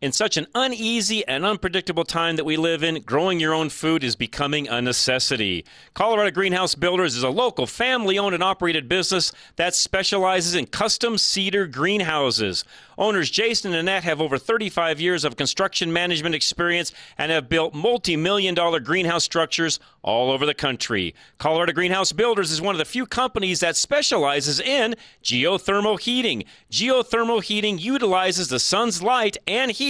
In 0.00 0.12
such 0.12 0.38
an 0.38 0.46
uneasy 0.54 1.28
and 1.28 1.44
unpredictable 1.44 2.04
time 2.04 2.36
that 2.36 2.46
we 2.46 2.56
live 2.56 2.82
in, 2.82 3.02
growing 3.02 3.38
your 3.38 3.52
own 3.52 3.68
food 3.68 4.02
is 4.02 4.16
becoming 4.16 4.66
a 4.66 4.80
necessity. 4.80 5.62
Colorado 5.92 6.30
Greenhouse 6.30 6.74
Builders 6.74 7.16
is 7.16 7.22
a 7.22 7.28
local 7.28 7.66
family 7.66 8.18
owned 8.18 8.34
and 8.34 8.42
operated 8.42 8.88
business 8.88 9.30
that 9.56 9.74
specializes 9.74 10.54
in 10.54 10.64
custom 10.64 11.18
cedar 11.18 11.66
greenhouses. 11.66 12.64
Owners 12.96 13.30
Jason 13.30 13.72
and 13.72 13.80
Annette 13.80 14.04
have 14.04 14.22
over 14.22 14.38
35 14.38 15.02
years 15.02 15.22
of 15.22 15.36
construction 15.36 15.92
management 15.92 16.34
experience 16.34 16.92
and 17.18 17.30
have 17.30 17.50
built 17.50 17.74
multi 17.74 18.16
million 18.16 18.54
dollar 18.54 18.80
greenhouse 18.80 19.24
structures 19.24 19.80
all 20.02 20.30
over 20.30 20.46
the 20.46 20.54
country. 20.54 21.14
Colorado 21.36 21.72
Greenhouse 21.74 22.12
Builders 22.12 22.50
is 22.50 22.62
one 22.62 22.74
of 22.74 22.78
the 22.78 22.86
few 22.86 23.04
companies 23.04 23.60
that 23.60 23.76
specializes 23.76 24.60
in 24.60 24.94
geothermal 25.22 26.00
heating. 26.00 26.44
Geothermal 26.70 27.42
heating 27.42 27.78
utilizes 27.78 28.48
the 28.48 28.58
sun's 28.58 29.02
light 29.02 29.36
and 29.46 29.70
heat 29.70 29.89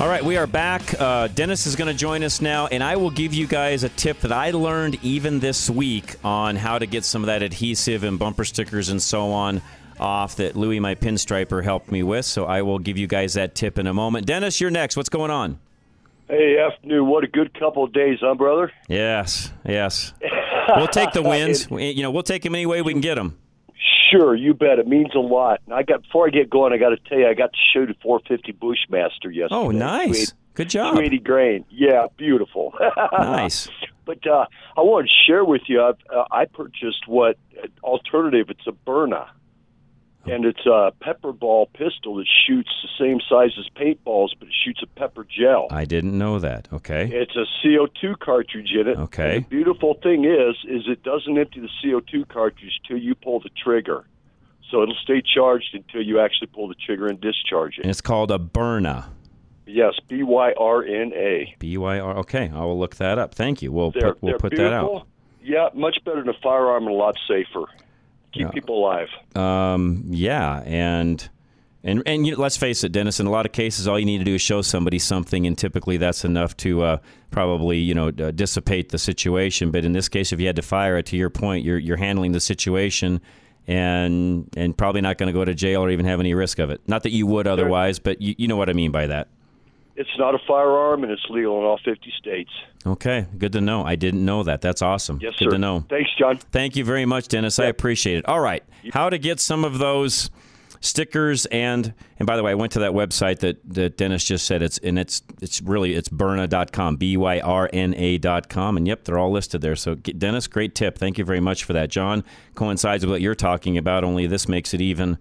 All 0.00 0.06
right, 0.06 0.24
we 0.24 0.36
are 0.36 0.46
back. 0.46 0.94
Uh, 1.00 1.26
Dennis 1.26 1.66
is 1.66 1.74
going 1.74 1.88
to 1.88 1.94
join 1.94 2.22
us 2.22 2.40
now, 2.40 2.68
and 2.68 2.84
I 2.84 2.94
will 2.94 3.10
give 3.10 3.34
you 3.34 3.48
guys 3.48 3.82
a 3.82 3.88
tip 3.88 4.20
that 4.20 4.30
I 4.30 4.52
learned 4.52 4.96
even 5.02 5.40
this 5.40 5.68
week 5.68 6.14
on 6.22 6.54
how 6.54 6.78
to 6.78 6.86
get 6.86 7.04
some 7.04 7.24
of 7.24 7.26
that 7.26 7.42
adhesive 7.42 8.04
and 8.04 8.16
bumper 8.16 8.44
stickers 8.44 8.90
and 8.90 9.02
so 9.02 9.32
on 9.32 9.60
off 9.98 10.36
that 10.36 10.54
Louis, 10.54 10.78
my 10.78 10.94
pinstriper, 10.94 11.64
helped 11.64 11.90
me 11.90 12.04
with. 12.04 12.24
So 12.24 12.44
I 12.44 12.62
will 12.62 12.78
give 12.78 12.96
you 12.96 13.08
guys 13.08 13.34
that 13.34 13.56
tip 13.56 13.76
in 13.76 13.88
a 13.88 13.92
moment. 13.92 14.24
Dennis, 14.24 14.60
you're 14.60 14.70
next. 14.70 14.96
What's 14.96 15.08
going 15.08 15.32
on? 15.32 15.58
Hey, 16.28 16.58
afternoon. 16.60 17.08
What 17.08 17.24
a 17.24 17.28
good 17.28 17.52
couple 17.58 17.82
of 17.82 17.92
days, 17.92 18.18
huh, 18.20 18.36
brother? 18.36 18.70
Yes, 18.88 19.52
yes. 19.66 20.12
we'll 20.76 20.86
take 20.86 21.10
the 21.10 21.22
wins. 21.24 21.66
you 21.72 22.02
know, 22.04 22.12
we'll 22.12 22.22
take 22.22 22.42
them 22.42 22.54
any 22.54 22.66
way 22.66 22.82
we 22.82 22.92
can 22.92 23.00
get 23.00 23.16
them. 23.16 23.36
Sure, 24.10 24.34
you 24.34 24.54
bet. 24.54 24.78
It 24.78 24.86
means 24.86 25.14
a 25.14 25.20
lot. 25.20 25.60
I 25.72 25.82
got 25.82 26.02
before 26.02 26.26
I 26.26 26.30
get 26.30 26.50
going, 26.50 26.72
I 26.72 26.78
got 26.78 26.90
to 26.90 26.96
tell 27.08 27.18
you, 27.18 27.28
I 27.28 27.34
got 27.34 27.52
to 27.52 27.58
shoot 27.72 27.90
a 27.90 27.94
450 28.02 28.52
Bushmaster 28.52 29.30
yesterday. 29.30 29.54
Oh, 29.54 29.70
nice. 29.70 30.32
Good 30.54 30.70
job. 30.70 30.94
280 30.94 31.18
grain. 31.22 31.64
Yeah, 31.70 32.06
beautiful. 32.16 32.74
nice. 33.12 33.68
But 34.04 34.26
uh, 34.26 34.46
I 34.76 34.80
want 34.80 35.06
to 35.06 35.12
share 35.26 35.44
with 35.44 35.62
you. 35.68 35.82
I've, 35.82 35.98
uh, 36.12 36.24
I 36.30 36.46
purchased 36.46 37.06
what 37.06 37.38
alternative? 37.82 38.50
It's 38.50 38.66
a 38.66 38.72
Byrna, 38.72 39.28
and 40.30 40.44
it's 40.44 40.66
a 40.66 40.92
pepper 41.00 41.32
ball 41.32 41.66
pistol 41.74 42.16
that 42.16 42.26
shoots 42.46 42.70
the 42.82 42.88
same 42.98 43.20
size 43.28 43.50
as 43.58 43.68
paintballs, 43.76 44.30
but 44.38 44.48
it 44.48 44.54
shoots 44.64 44.80
a 44.82 44.86
pepper 44.86 45.24
gel. 45.24 45.68
I 45.70 45.84
didn't 45.84 46.16
know 46.16 46.38
that. 46.38 46.68
Okay. 46.72 47.10
It's 47.12 47.36
a 47.36 47.44
CO2 47.64 48.18
cartridge 48.18 48.70
in 48.72 48.88
it. 48.88 48.98
Okay. 48.98 49.36
And 49.36 49.44
the 49.44 49.48
beautiful 49.48 49.94
thing 50.02 50.24
is, 50.24 50.56
is 50.68 50.88
it 50.88 51.02
doesn't 51.02 51.36
empty 51.38 51.60
the 51.60 51.70
CO2 51.82 52.28
cartridge 52.28 52.80
till 52.86 52.98
you 52.98 53.14
pull 53.14 53.40
the 53.40 53.50
trigger. 53.62 54.04
So 54.70 54.82
it'll 54.82 54.94
stay 55.02 55.22
charged 55.22 55.74
until 55.74 56.02
you 56.02 56.20
actually 56.20 56.48
pull 56.48 56.68
the 56.68 56.74
trigger 56.74 57.06
and 57.06 57.20
discharge 57.20 57.78
it. 57.78 57.82
And 57.82 57.90
it's 57.90 58.02
called 58.02 58.30
a 58.30 58.38
Byrna. 58.38 59.06
Yes, 59.66 59.94
B 60.08 60.22
Y 60.22 60.52
R 60.58 60.82
N 60.82 61.12
A. 61.14 61.54
B 61.58 61.76
Y 61.76 62.00
R. 62.00 62.16
Okay, 62.18 62.50
I 62.54 62.64
will 62.64 62.78
look 62.78 62.96
that 62.96 63.18
up. 63.18 63.34
Thank 63.34 63.60
you. 63.60 63.70
We'll 63.70 63.90
They're, 63.90 64.14
put 64.14 64.22
we'll 64.22 64.38
put 64.38 64.50
beautiful. 64.52 64.70
that 64.70 65.00
out. 65.00 65.06
Yeah, 65.42 65.68
much 65.74 65.98
better 66.04 66.20
than 66.20 66.28
a 66.30 66.38
firearm 66.42 66.84
and 66.86 66.94
a 66.94 66.98
lot 66.98 67.16
safer. 67.26 67.66
Keep 68.38 68.46
Yeah. 68.46 68.50
people 68.52 68.78
alive. 68.78 69.08
Um, 69.36 70.04
yeah, 70.06 70.62
and 70.64 71.28
and 71.84 72.02
and 72.06 72.26
you 72.26 72.32
know, 72.32 72.40
let's 72.40 72.56
face 72.56 72.82
it, 72.84 72.92
Dennis. 72.92 73.20
In 73.20 73.26
a 73.26 73.30
lot 73.30 73.46
of 73.46 73.52
cases, 73.52 73.86
all 73.86 73.98
you 73.98 74.04
need 74.06 74.18
to 74.18 74.24
do 74.24 74.34
is 74.34 74.40
show 74.42 74.62
somebody 74.62 74.98
something, 74.98 75.46
and 75.46 75.56
typically 75.56 75.96
that's 75.96 76.24
enough 76.24 76.56
to 76.58 76.82
uh, 76.82 76.96
probably 77.30 77.78
you 77.78 77.94
know 77.94 78.08
uh, 78.08 78.30
dissipate 78.30 78.88
the 78.90 78.98
situation. 78.98 79.70
But 79.70 79.84
in 79.84 79.92
this 79.92 80.08
case, 80.08 80.32
if 80.32 80.40
you 80.40 80.46
had 80.46 80.56
to 80.56 80.62
fire 80.62 80.96
it, 80.98 81.06
to 81.06 81.16
your 81.16 81.30
point, 81.30 81.64
you're 81.64 81.78
you're 81.78 81.96
handling 81.96 82.32
the 82.32 82.40
situation, 82.40 83.20
and 83.66 84.48
and 84.56 84.76
probably 84.76 85.00
not 85.02 85.18
going 85.18 85.28
to 85.28 85.32
go 85.32 85.44
to 85.44 85.54
jail 85.54 85.82
or 85.82 85.90
even 85.90 86.06
have 86.06 86.20
any 86.20 86.34
risk 86.34 86.58
of 86.58 86.70
it. 86.70 86.80
Not 86.88 87.02
that 87.04 87.12
you 87.12 87.26
would 87.26 87.46
otherwise, 87.46 87.98
but 87.98 88.20
you, 88.20 88.34
you 88.38 88.48
know 88.48 88.56
what 88.56 88.68
I 88.68 88.72
mean 88.72 88.90
by 88.90 89.06
that. 89.06 89.28
It's 89.98 90.16
not 90.16 90.34
a 90.34 90.38
firearm, 90.46 91.02
and 91.02 91.10
it's 91.10 91.24
legal 91.28 91.58
in 91.58 91.64
all 91.64 91.80
50 91.84 92.12
states. 92.18 92.50
Okay, 92.86 93.26
good 93.36 93.52
to 93.52 93.60
know. 93.60 93.84
I 93.84 93.96
didn't 93.96 94.24
know 94.24 94.44
that. 94.44 94.60
That's 94.60 94.80
awesome. 94.80 95.18
Yes, 95.20 95.34
good 95.38 95.46
sir. 95.46 95.50
to 95.50 95.58
know. 95.58 95.84
Thanks, 95.90 96.10
John. 96.16 96.38
Thank 96.38 96.76
you 96.76 96.84
very 96.84 97.04
much, 97.04 97.26
Dennis. 97.26 97.58
I 97.58 97.66
appreciate 97.66 98.18
it. 98.18 98.28
All 98.28 98.40
right, 98.40 98.62
how 98.92 99.10
to 99.10 99.18
get 99.18 99.40
some 99.40 99.64
of 99.64 99.78
those 99.78 100.30
stickers 100.80 101.46
and 101.46 101.92
and 102.18 102.26
by 102.26 102.36
the 102.36 102.42
way, 102.42 102.52
I 102.52 102.54
went 102.54 102.72
to 102.72 102.80
that 102.80 102.92
website 102.92 103.40
that, 103.40 103.58
that 103.74 103.96
Dennis 103.96 104.24
just 104.24 104.46
said 104.46 104.62
it's 104.62 104.78
and 104.78 104.98
it's 104.98 105.22
it's 105.40 105.60
really 105.60 105.94
it's 105.94 106.08
byrna.com, 106.08 106.96
b 106.96 107.16
y 107.16 107.40
r 107.40 107.68
n 107.72 107.94
a.com 107.94 108.76
and 108.76 108.86
yep, 108.86 109.04
they're 109.04 109.18
all 109.18 109.32
listed 109.32 109.60
there. 109.60 109.76
So 109.76 109.94
Dennis, 109.96 110.46
great 110.46 110.74
tip. 110.74 110.98
Thank 110.98 111.18
you 111.18 111.24
very 111.24 111.40
much 111.40 111.64
for 111.64 111.72
that. 111.72 111.90
John 111.90 112.24
coincides 112.54 113.04
with 113.04 113.10
what 113.10 113.20
you're 113.20 113.34
talking 113.34 113.76
about, 113.76 114.04
only 114.04 114.26
this 114.26 114.48
makes 114.48 114.74
it 114.74 114.80
even 114.80 115.18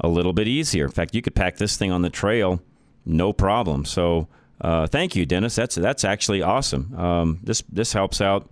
a 0.00 0.08
little 0.08 0.32
bit 0.32 0.46
easier. 0.46 0.84
In 0.84 0.90
fact, 0.90 1.14
you 1.14 1.22
could 1.22 1.34
pack 1.34 1.56
this 1.56 1.76
thing 1.76 1.90
on 1.90 2.02
the 2.02 2.10
trail 2.10 2.60
no 3.06 3.32
problem. 3.32 3.84
So 3.84 4.28
uh, 4.60 4.86
thank 4.86 5.14
you, 5.14 5.26
Dennis. 5.26 5.54
That's 5.54 5.74
that's 5.74 6.04
actually 6.04 6.42
awesome. 6.42 6.94
Um, 6.98 7.40
this 7.42 7.62
this 7.70 7.92
helps 7.92 8.20
out 8.20 8.50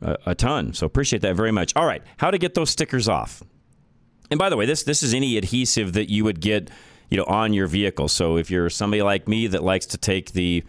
a, 0.00 0.16
a, 0.26 0.34
ton. 0.34 0.72
So 0.72 0.86
appreciate 0.86 1.22
that 1.22 1.36
very 1.36 1.52
much. 1.52 1.74
All 1.76 1.86
right, 1.86 2.02
how 2.16 2.30
to 2.30 2.38
get 2.38 2.54
those 2.54 2.70
stickers 2.70 3.08
off? 3.08 3.42
And 4.30 4.38
by 4.38 4.48
the 4.48 4.56
way, 4.56 4.66
this 4.66 4.82
this 4.82 5.02
is 5.02 5.14
any 5.14 5.36
adhesive 5.36 5.92
that 5.94 6.10
you 6.10 6.24
would 6.24 6.40
get, 6.40 6.70
you 7.10 7.16
know, 7.16 7.24
on 7.24 7.52
your 7.52 7.66
vehicle. 7.66 8.08
So 8.08 8.36
if 8.36 8.50
you're 8.50 8.70
somebody 8.70 9.02
like 9.02 9.28
me 9.28 9.46
that 9.48 9.62
likes 9.62 9.86
to 9.86 9.98
take 9.98 10.32
the 10.32 10.64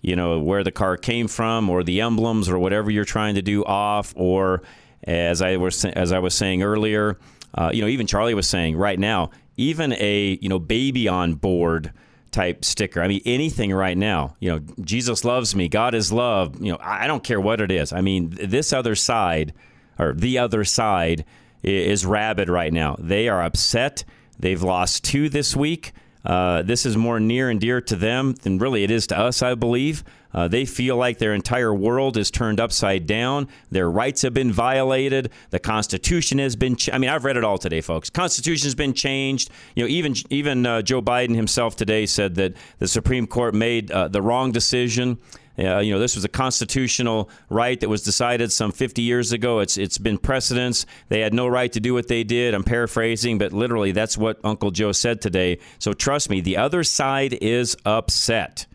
you 0.00 0.16
know 0.16 0.38
where 0.38 0.62
the 0.62 0.72
car 0.72 0.96
came 0.96 1.28
from 1.28 1.68
or 1.68 1.82
the 1.82 2.00
emblems 2.00 2.48
or 2.48 2.58
whatever 2.58 2.90
you're 2.90 3.04
trying 3.04 3.34
to 3.34 3.42
do 3.42 3.64
off 3.64 4.12
or 4.16 4.62
as 5.02 5.42
I 5.42 5.56
was 5.56 5.84
as 5.84 6.12
I 6.12 6.20
was 6.20 6.34
saying 6.34 6.62
earlier, 6.62 7.18
uh, 7.54 7.70
you 7.72 7.82
know, 7.82 7.88
even 7.88 8.06
Charlie 8.06 8.34
was 8.34 8.48
saying 8.48 8.76
right 8.76 8.98
now, 8.98 9.30
even 9.56 9.92
a 9.94 10.38
you 10.40 10.48
know 10.48 10.58
baby 10.58 11.08
on 11.08 11.34
board 11.34 11.92
type 12.34 12.64
sticker. 12.64 13.00
I 13.00 13.08
mean, 13.08 13.22
anything 13.24 13.72
right 13.72 13.96
now. 13.96 14.36
You 14.40 14.52
know, 14.52 14.58
Jesus 14.80 15.24
loves 15.24 15.54
me. 15.54 15.68
God 15.68 15.94
is 15.94 16.12
love. 16.12 16.60
You 16.60 16.72
know, 16.72 16.78
I 16.80 17.06
don't 17.06 17.22
care 17.22 17.40
what 17.40 17.60
it 17.60 17.70
is. 17.70 17.92
I 17.92 18.00
mean, 18.00 18.36
this 18.42 18.72
other 18.72 18.96
side 18.96 19.54
or 19.98 20.12
the 20.12 20.38
other 20.38 20.64
side 20.64 21.24
is 21.62 22.04
rabid 22.04 22.48
right 22.48 22.72
now. 22.72 22.96
They 22.98 23.28
are 23.28 23.42
upset. 23.42 24.04
They've 24.38 24.62
lost 24.62 25.04
two 25.04 25.28
this 25.28 25.54
week. 25.54 25.92
Uh, 26.24 26.62
this 26.62 26.84
is 26.84 26.96
more 26.96 27.20
near 27.20 27.50
and 27.50 27.60
dear 27.60 27.80
to 27.82 27.96
them 27.96 28.32
than 28.42 28.58
really 28.58 28.82
it 28.82 28.90
is 28.90 29.06
to 29.08 29.18
us, 29.18 29.40
I 29.40 29.54
believe. 29.54 30.02
Uh, 30.34 30.48
they 30.48 30.64
feel 30.64 30.96
like 30.96 31.18
their 31.18 31.32
entire 31.32 31.72
world 31.72 32.16
is 32.16 32.30
turned 32.30 32.58
upside 32.58 33.06
down. 33.06 33.48
Their 33.70 33.88
rights 33.88 34.22
have 34.22 34.34
been 34.34 34.52
violated. 34.52 35.30
The 35.50 35.60
Constitution 35.60 36.38
has 36.38 36.56
been. 36.56 36.76
Ch- 36.76 36.90
I 36.92 36.98
mean, 36.98 37.10
I've 37.10 37.24
read 37.24 37.36
it 37.36 37.44
all 37.44 37.58
today, 37.58 37.80
folks. 37.80 38.10
Constitution 38.10 38.66
has 38.66 38.74
been 38.74 38.94
changed. 38.94 39.50
You 39.76 39.84
know, 39.84 39.88
even 39.88 40.14
even 40.30 40.66
uh, 40.66 40.82
Joe 40.82 41.00
Biden 41.00 41.36
himself 41.36 41.76
today 41.76 42.06
said 42.06 42.34
that 42.34 42.54
the 42.78 42.88
Supreme 42.88 43.26
Court 43.26 43.54
made 43.54 43.90
uh, 43.90 44.08
the 44.08 44.20
wrong 44.22 44.50
decision. 44.52 45.18
Uh, 45.56 45.78
you 45.78 45.92
know, 45.92 46.00
this 46.00 46.16
was 46.16 46.24
a 46.24 46.28
constitutional 46.28 47.30
right 47.48 47.78
that 47.78 47.88
was 47.88 48.02
decided 48.02 48.50
some 48.50 48.72
50 48.72 49.02
years 49.02 49.30
ago. 49.30 49.60
It's 49.60 49.78
it's 49.78 49.98
been 49.98 50.18
precedence. 50.18 50.84
They 51.08 51.20
had 51.20 51.32
no 51.32 51.46
right 51.46 51.70
to 51.72 51.80
do 51.80 51.94
what 51.94 52.08
they 52.08 52.24
did. 52.24 52.54
I'm 52.54 52.64
paraphrasing, 52.64 53.38
but 53.38 53.52
literally 53.52 53.92
that's 53.92 54.18
what 54.18 54.40
Uncle 54.42 54.72
Joe 54.72 54.90
said 54.90 55.20
today. 55.20 55.58
So 55.78 55.92
trust 55.92 56.28
me, 56.28 56.40
the 56.40 56.56
other 56.56 56.82
side 56.82 57.34
is 57.34 57.76
upset, 57.84 58.66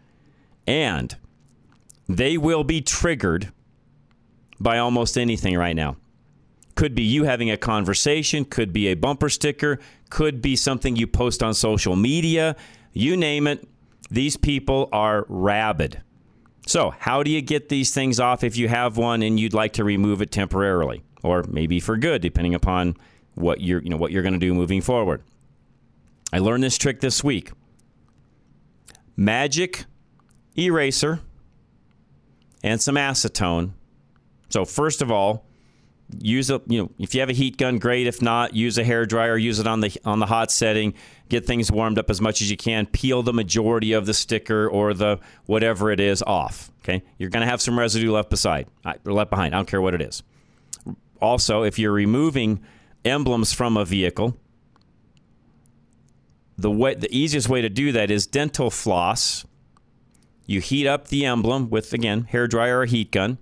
and 0.66 1.18
they 2.10 2.38
will 2.38 2.64
be 2.64 2.82
triggered 2.82 3.52
by 4.60 4.80
almost 4.80 5.18
anything 5.18 5.56
right 5.56 5.76
now. 5.76 5.96
Could 6.76 6.96
be 6.96 7.04
you 7.04 7.24
having 7.24 7.52
a 7.52 7.58
conversation, 7.58 8.46
could 8.46 8.74
be 8.74 8.88
a 8.88 8.96
bumper 8.96 9.30
sticker, 9.30 9.80
could 10.10 10.42
be 10.42 10.56
something 10.56 10.96
you 10.96 11.06
post 11.06 11.44
on 11.44 11.54
social 11.54 11.96
media. 11.96 12.56
You 12.94 13.16
name 13.16 13.46
it. 13.48 13.68
These 14.10 14.38
people 14.38 14.90
are 14.92 15.26
rabid. 15.30 16.02
So, 16.66 16.90
how 16.98 17.22
do 17.24 17.32
you 17.32 17.42
get 17.42 17.70
these 17.70 17.94
things 17.94 18.20
off 18.20 18.44
if 18.44 18.58
you 18.58 18.68
have 18.68 18.98
one 18.98 19.22
and 19.22 19.40
you'd 19.40 19.54
like 19.54 19.74
to 19.74 19.84
remove 19.84 20.22
it 20.22 20.32
temporarily 20.32 21.04
or 21.24 21.44
maybe 21.44 21.80
for 21.80 21.96
good 21.96 22.22
depending 22.22 22.56
upon 22.56 22.96
what 23.36 23.62
you're, 23.62 23.82
you 23.82 23.90
know, 23.90 23.98
what 23.98 24.12
you're 24.12 24.24
going 24.24 24.34
to 24.34 24.40
do 24.40 24.54
moving 24.54 24.82
forward? 24.82 25.22
I 26.34 26.40
learned 26.40 26.64
this 26.64 26.78
trick 26.78 27.02
this 27.02 27.24
week. 27.24 27.52
Magic 29.16 29.86
eraser 30.58 31.22
and 32.64 32.82
some 32.82 32.96
acetone. 32.96 33.72
So, 34.50 34.66
first 34.66 35.02
of 35.02 35.12
all, 35.12 35.46
use 36.18 36.50
a 36.50 36.62
you 36.68 36.82
know 36.82 36.92
if 36.98 37.14
you 37.14 37.20
have 37.20 37.30
a 37.30 37.34
heat 37.34 37.58
gun 37.58 37.78
great. 37.78 38.08
If 38.08 38.22
not 38.22 38.56
use 38.56 38.78
a 38.78 38.84
hair 38.84 39.06
dryer 39.06 39.38
use 39.38 39.60
it 39.60 39.68
on 39.68 39.82
the 39.82 39.96
on 40.06 40.20
the 40.20 40.26
hot 40.26 40.52
setting. 40.52 40.94
Get 41.30 41.46
things 41.46 41.72
warmed 41.72 42.00
up 42.00 42.10
as 42.10 42.20
much 42.20 42.42
as 42.42 42.50
you 42.50 42.58
can. 42.58 42.88
Peel 42.88 43.22
the 43.22 43.34
majority 43.34 43.94
of 43.94 44.08
the 44.08 44.16
sticker 44.16 44.68
or 44.68 44.96
the 44.96 45.20
whatever 45.46 45.92
it 45.92 46.00
is 46.00 46.24
off 46.24 46.72
okay? 46.90 47.04
You're 47.18 47.30
going 47.30 47.42
to 47.42 47.50
have 47.50 47.62
some 47.62 47.78
residue 47.78 48.12
left 48.12 48.30
beside 48.30 48.68
or 49.06 49.14
left 49.14 49.30
behind. 49.30 49.54
I 49.54 49.58
don't 49.58 49.68
care 49.68 49.82
what 49.82 49.94
it 49.94 50.02
is. 50.02 50.24
Also 51.22 51.64
if 51.64 51.78
you're 51.78 51.92
removing 51.92 52.62
emblems 53.06 53.54
from 53.54 53.78
a 53.78 53.86
vehicle 53.86 54.38
the 56.58 56.70
way 56.70 56.94
the 56.94 57.14
easiest 57.16 57.48
way 57.48 57.62
to 57.62 57.70
do 57.70 57.94
that 57.94 58.12
is 58.12 58.28
dental 58.28 58.70
floss 58.70 59.46
you 60.50 60.62
heat 60.62 60.88
up 60.88 61.08
the 61.10 61.26
emblem 61.26 61.70
with 61.70 61.94
again 61.94 62.24
hair 62.24 62.48
dryer 62.48 62.80
or 62.80 62.86
heat 62.86 63.12
gun 63.12 63.38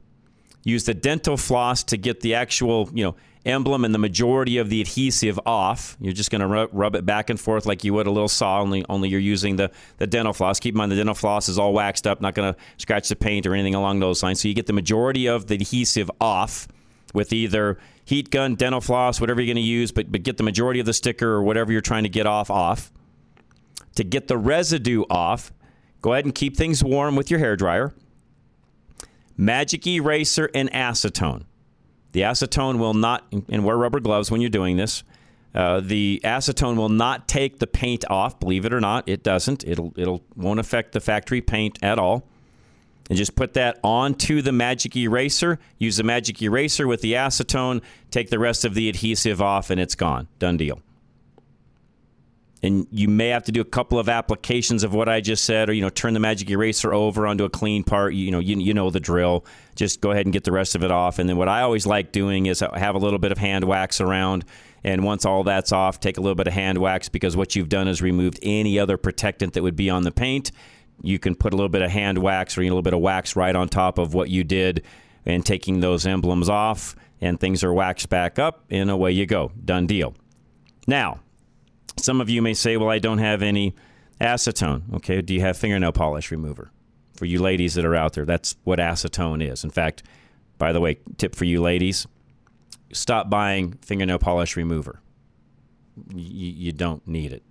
use 0.67 0.83
the 0.83 0.93
dental 0.93 1.37
floss 1.37 1.81
to 1.85 1.97
get 1.97 2.19
the 2.19 2.35
actual, 2.35 2.89
you 2.93 3.03
know, 3.03 3.15
emblem 3.45 3.85
and 3.85 3.95
the 3.95 3.99
majority 3.99 4.57
of 4.57 4.69
the 4.69 4.81
adhesive 4.81 5.39
off. 5.45 5.95
You're 6.01 6.11
just 6.11 6.29
going 6.29 6.41
to 6.41 6.67
rub, 6.73 6.95
it 6.95 7.05
back 7.05 7.29
and 7.29 7.39
forth 7.39 7.65
like 7.65 7.85
you 7.85 7.93
would 7.93 8.05
a 8.05 8.11
little 8.11 8.27
saw, 8.27 8.59
only, 8.59 8.83
only 8.89 9.07
you're 9.07 9.21
using 9.21 9.55
the, 9.55 9.71
the 9.97 10.05
dental 10.05 10.33
floss. 10.33 10.59
Keep 10.59 10.75
in 10.75 10.79
mind 10.79 10.91
the 10.91 10.97
dental 10.97 11.15
floss 11.15 11.47
is 11.47 11.57
all 11.57 11.71
waxed 11.71 12.05
up, 12.05 12.19
not 12.19 12.35
going 12.35 12.53
to 12.53 12.59
scratch 12.75 13.07
the 13.07 13.15
paint 13.15 13.45
or 13.45 13.53
anything 13.53 13.75
along 13.75 14.01
those 14.01 14.21
lines. 14.21 14.41
So 14.41 14.49
you 14.49 14.53
get 14.53 14.65
the 14.65 14.73
majority 14.73 15.27
of 15.27 15.47
the 15.47 15.55
adhesive 15.55 16.11
off 16.19 16.67
with 17.13 17.31
either 17.31 17.77
heat 18.03 18.29
gun, 18.29 18.55
dental 18.55 18.81
floss, 18.81 19.21
whatever 19.21 19.39
you're 19.39 19.53
going 19.53 19.63
to 19.63 19.69
use, 19.69 19.93
but, 19.93 20.11
but 20.11 20.23
get 20.23 20.35
the 20.35 20.43
majority 20.43 20.81
of 20.81 20.85
the 20.85 20.93
sticker 20.93 21.29
or 21.29 21.43
whatever 21.43 21.71
you're 21.71 21.79
trying 21.79 22.03
to 22.03 22.09
get 22.09 22.25
off 22.25 22.51
off. 22.51 22.91
To 23.95 24.03
get 24.03 24.27
the 24.27 24.37
residue 24.37 25.03
off, 25.09 25.53
go 26.01 26.13
ahead 26.13 26.25
and 26.25 26.33
keep 26.33 26.55
things 26.57 26.83
warm 26.83 27.15
with 27.15 27.29
your 27.29 27.39
hair 27.39 27.55
dryer 27.55 27.93
magic 29.37 29.85
eraser 29.85 30.49
and 30.53 30.71
acetone. 30.71 31.43
The 32.11 32.21
acetone 32.21 32.79
will 32.79 32.95
not, 32.95 33.25
and 33.31 33.63
wear 33.63 33.77
rubber 33.77 33.99
gloves 33.99 34.31
when 34.31 34.41
you're 34.41 34.49
doing 34.49 34.77
this. 34.77 35.03
Uh, 35.53 35.79
the 35.79 36.19
acetone 36.23 36.75
will 36.75 36.89
not 36.89 37.27
take 37.27 37.59
the 37.59 37.67
paint 37.67 38.03
off. 38.09 38.39
Believe 38.39 38.65
it 38.65 38.73
or 38.73 38.81
not, 38.81 39.07
it 39.07 39.23
doesn't. 39.23 39.63
It'll 39.65 39.93
it'll 39.95 40.23
won't 40.35 40.59
affect 40.59 40.91
the 40.91 40.99
factory 40.99 41.41
paint 41.41 41.79
at 41.81 41.99
all. 41.99 42.27
And 43.09 43.17
just 43.17 43.35
put 43.35 43.53
that 43.53 43.79
onto 43.83 44.41
the 44.41 44.51
magic 44.51 44.95
eraser. 44.97 45.59
Use 45.77 45.97
the 45.97 46.03
magic 46.03 46.41
eraser 46.41 46.87
with 46.87 47.01
the 47.01 47.13
acetone. 47.13 47.81
Take 48.11 48.29
the 48.29 48.39
rest 48.39 48.65
of 48.65 48.73
the 48.73 48.89
adhesive 48.89 49.41
off, 49.41 49.69
and 49.69 49.79
it's 49.79 49.95
gone. 49.95 50.27
Done 50.39 50.57
deal 50.57 50.81
and 52.63 52.87
you 52.91 53.07
may 53.07 53.29
have 53.29 53.43
to 53.43 53.51
do 53.51 53.61
a 53.61 53.65
couple 53.65 53.99
of 53.99 54.09
applications 54.09 54.83
of 54.83 54.93
what 54.93 55.07
I 55.07 55.21
just 55.21 55.43
said, 55.43 55.69
or 55.69 55.73
you 55.73 55.81
know, 55.81 55.89
turn 55.89 56.13
the 56.13 56.19
magic 56.19 56.49
eraser 56.49 56.93
over 56.93 57.27
onto 57.27 57.43
a 57.43 57.49
clean 57.49 57.83
part. 57.83 58.13
You 58.13 58.31
know, 58.31 58.39
you, 58.39 58.57
you 58.59 58.73
know 58.73 58.89
the 58.89 58.99
drill. 58.99 59.45
Just 59.75 60.01
go 60.01 60.11
ahead 60.11 60.25
and 60.25 60.33
get 60.33 60.43
the 60.43 60.51
rest 60.51 60.75
of 60.75 60.83
it 60.83 60.91
off. 60.91 61.19
And 61.19 61.29
then 61.29 61.37
what 61.37 61.49
I 61.49 61.61
always 61.61 61.85
like 61.85 62.11
doing 62.11 62.47
is 62.47 62.59
have 62.59 62.95
a 62.95 62.99
little 62.99 63.19
bit 63.19 63.31
of 63.31 63.37
hand 63.37 63.65
wax 63.65 64.01
around. 64.01 64.43
And 64.83 65.03
once 65.03 65.25
all 65.25 65.43
that's 65.43 65.71
off, 65.71 65.99
take 65.99 66.17
a 66.17 66.21
little 66.21 66.35
bit 66.35 66.47
of 66.47 66.53
hand 66.53 66.79
wax 66.79 67.09
because 67.09 67.35
what 67.35 67.55
you've 67.55 67.69
done 67.69 67.87
is 67.87 68.01
removed 68.01 68.39
any 68.41 68.79
other 68.79 68.97
protectant 68.97 69.53
that 69.53 69.63
would 69.63 69.75
be 69.75 69.89
on 69.89 70.03
the 70.03 70.11
paint. 70.11 70.51
You 71.03 71.19
can 71.19 71.35
put 71.35 71.53
a 71.53 71.55
little 71.55 71.69
bit 71.69 71.81
of 71.81 71.91
hand 71.91 72.17
wax 72.17 72.57
or 72.57 72.61
a 72.61 72.63
little 72.63 72.81
bit 72.81 72.93
of 72.93 73.01
wax 73.01 73.35
right 73.35 73.55
on 73.55 73.69
top 73.69 73.97
of 73.97 74.13
what 74.13 74.29
you 74.29 74.43
did, 74.43 74.83
and 75.25 75.45
taking 75.45 75.79
those 75.81 76.07
emblems 76.07 76.49
off, 76.49 76.95
and 77.21 77.39
things 77.39 77.63
are 77.63 77.73
waxed 77.73 78.09
back 78.09 78.39
up, 78.39 78.63
and 78.69 78.89
away 78.89 79.11
you 79.11 79.25
go. 79.25 79.51
Done 79.63 79.85
deal. 79.85 80.15
Now, 80.87 81.19
some 81.97 82.21
of 82.21 82.29
you 82.29 82.41
may 82.41 82.53
say, 82.53 82.77
well, 82.77 82.89
I 82.89 82.99
don't 82.99 83.17
have 83.17 83.41
any 83.41 83.75
acetone. 84.21 84.93
Okay, 84.95 85.21
do 85.21 85.33
you 85.33 85.41
have 85.41 85.57
fingernail 85.57 85.91
polish 85.91 86.31
remover? 86.31 86.71
For 87.15 87.25
you 87.25 87.39
ladies 87.39 87.73
that 87.73 87.85
are 87.85 87.95
out 87.95 88.13
there, 88.13 88.25
that's 88.25 88.55
what 88.63 88.79
acetone 88.79 89.43
is. 89.43 89.63
In 89.63 89.71
fact, 89.71 90.03
by 90.57 90.71
the 90.71 90.79
way, 90.79 90.99
tip 91.17 91.35
for 91.35 91.45
you 91.45 91.61
ladies 91.61 92.07
stop 92.91 93.29
buying 93.29 93.73
fingernail 93.81 94.19
polish 94.19 94.55
remover. 94.55 95.01
Y- 96.13 96.21
you 96.21 96.71
don't 96.71 97.05
need 97.07 97.33
it. 97.33 97.43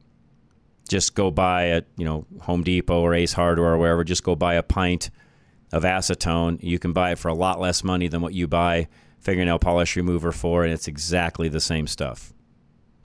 Just 0.89 1.15
go 1.15 1.31
buy 1.31 1.69
at 1.69 1.87
you 1.97 2.05
know 2.05 2.27
Home 2.43 2.63
Depot 2.63 3.01
or 3.01 3.15
Ace 3.15 3.33
Hardware 3.33 3.73
or 3.73 3.79
wherever. 3.79 4.05
Just 4.05 4.23
go 4.23 4.37
buy 4.37 4.55
a 4.55 4.63
pint 4.63 5.11
of 5.73 5.83
acetone. 5.83 6.63
You 6.63 6.79
can 6.79 6.93
buy 6.93 7.13
it 7.13 7.19
for 7.19 7.29
a 7.29 7.35
lot 7.35 7.61
less 7.61 7.83
money 7.83 8.09
than 8.09 8.21
what 8.21 8.35
you 8.35 8.47
buy 8.47 8.89
fingernail 9.19 9.59
polish 9.59 9.97
remover 9.97 10.31
for, 10.31 10.63
and 10.63 10.73
it's 10.73 10.87
exactly 10.87 11.49
the 11.49 11.61
same 11.61 11.87
stuff. 11.89 12.33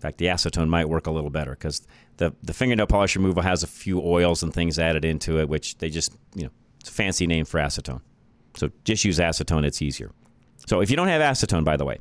In 0.01 0.07
fact, 0.07 0.17
the 0.17 0.25
acetone 0.25 0.67
might 0.67 0.89
work 0.89 1.05
a 1.05 1.11
little 1.11 1.29
better 1.29 1.51
because 1.51 1.85
the, 2.17 2.33
the 2.41 2.53
fingernail 2.53 2.87
polish 2.87 3.15
removal 3.15 3.43
has 3.43 3.61
a 3.61 3.67
few 3.67 4.01
oils 4.01 4.41
and 4.41 4.51
things 4.51 4.79
added 4.79 5.05
into 5.05 5.39
it, 5.39 5.47
which 5.47 5.77
they 5.77 5.91
just, 5.91 6.11
you 6.33 6.45
know, 6.45 6.49
it's 6.79 6.89
a 6.89 6.91
fancy 6.91 7.27
name 7.27 7.45
for 7.45 7.59
acetone. 7.59 8.01
So 8.55 8.71
just 8.83 9.05
use 9.05 9.19
acetone, 9.19 9.63
it's 9.63 9.79
easier. 9.79 10.11
So 10.65 10.81
if 10.81 10.89
you 10.89 10.95
don't 10.95 11.07
have 11.07 11.21
acetone, 11.21 11.63
by 11.63 11.77
the 11.77 11.85
way, 11.85 11.99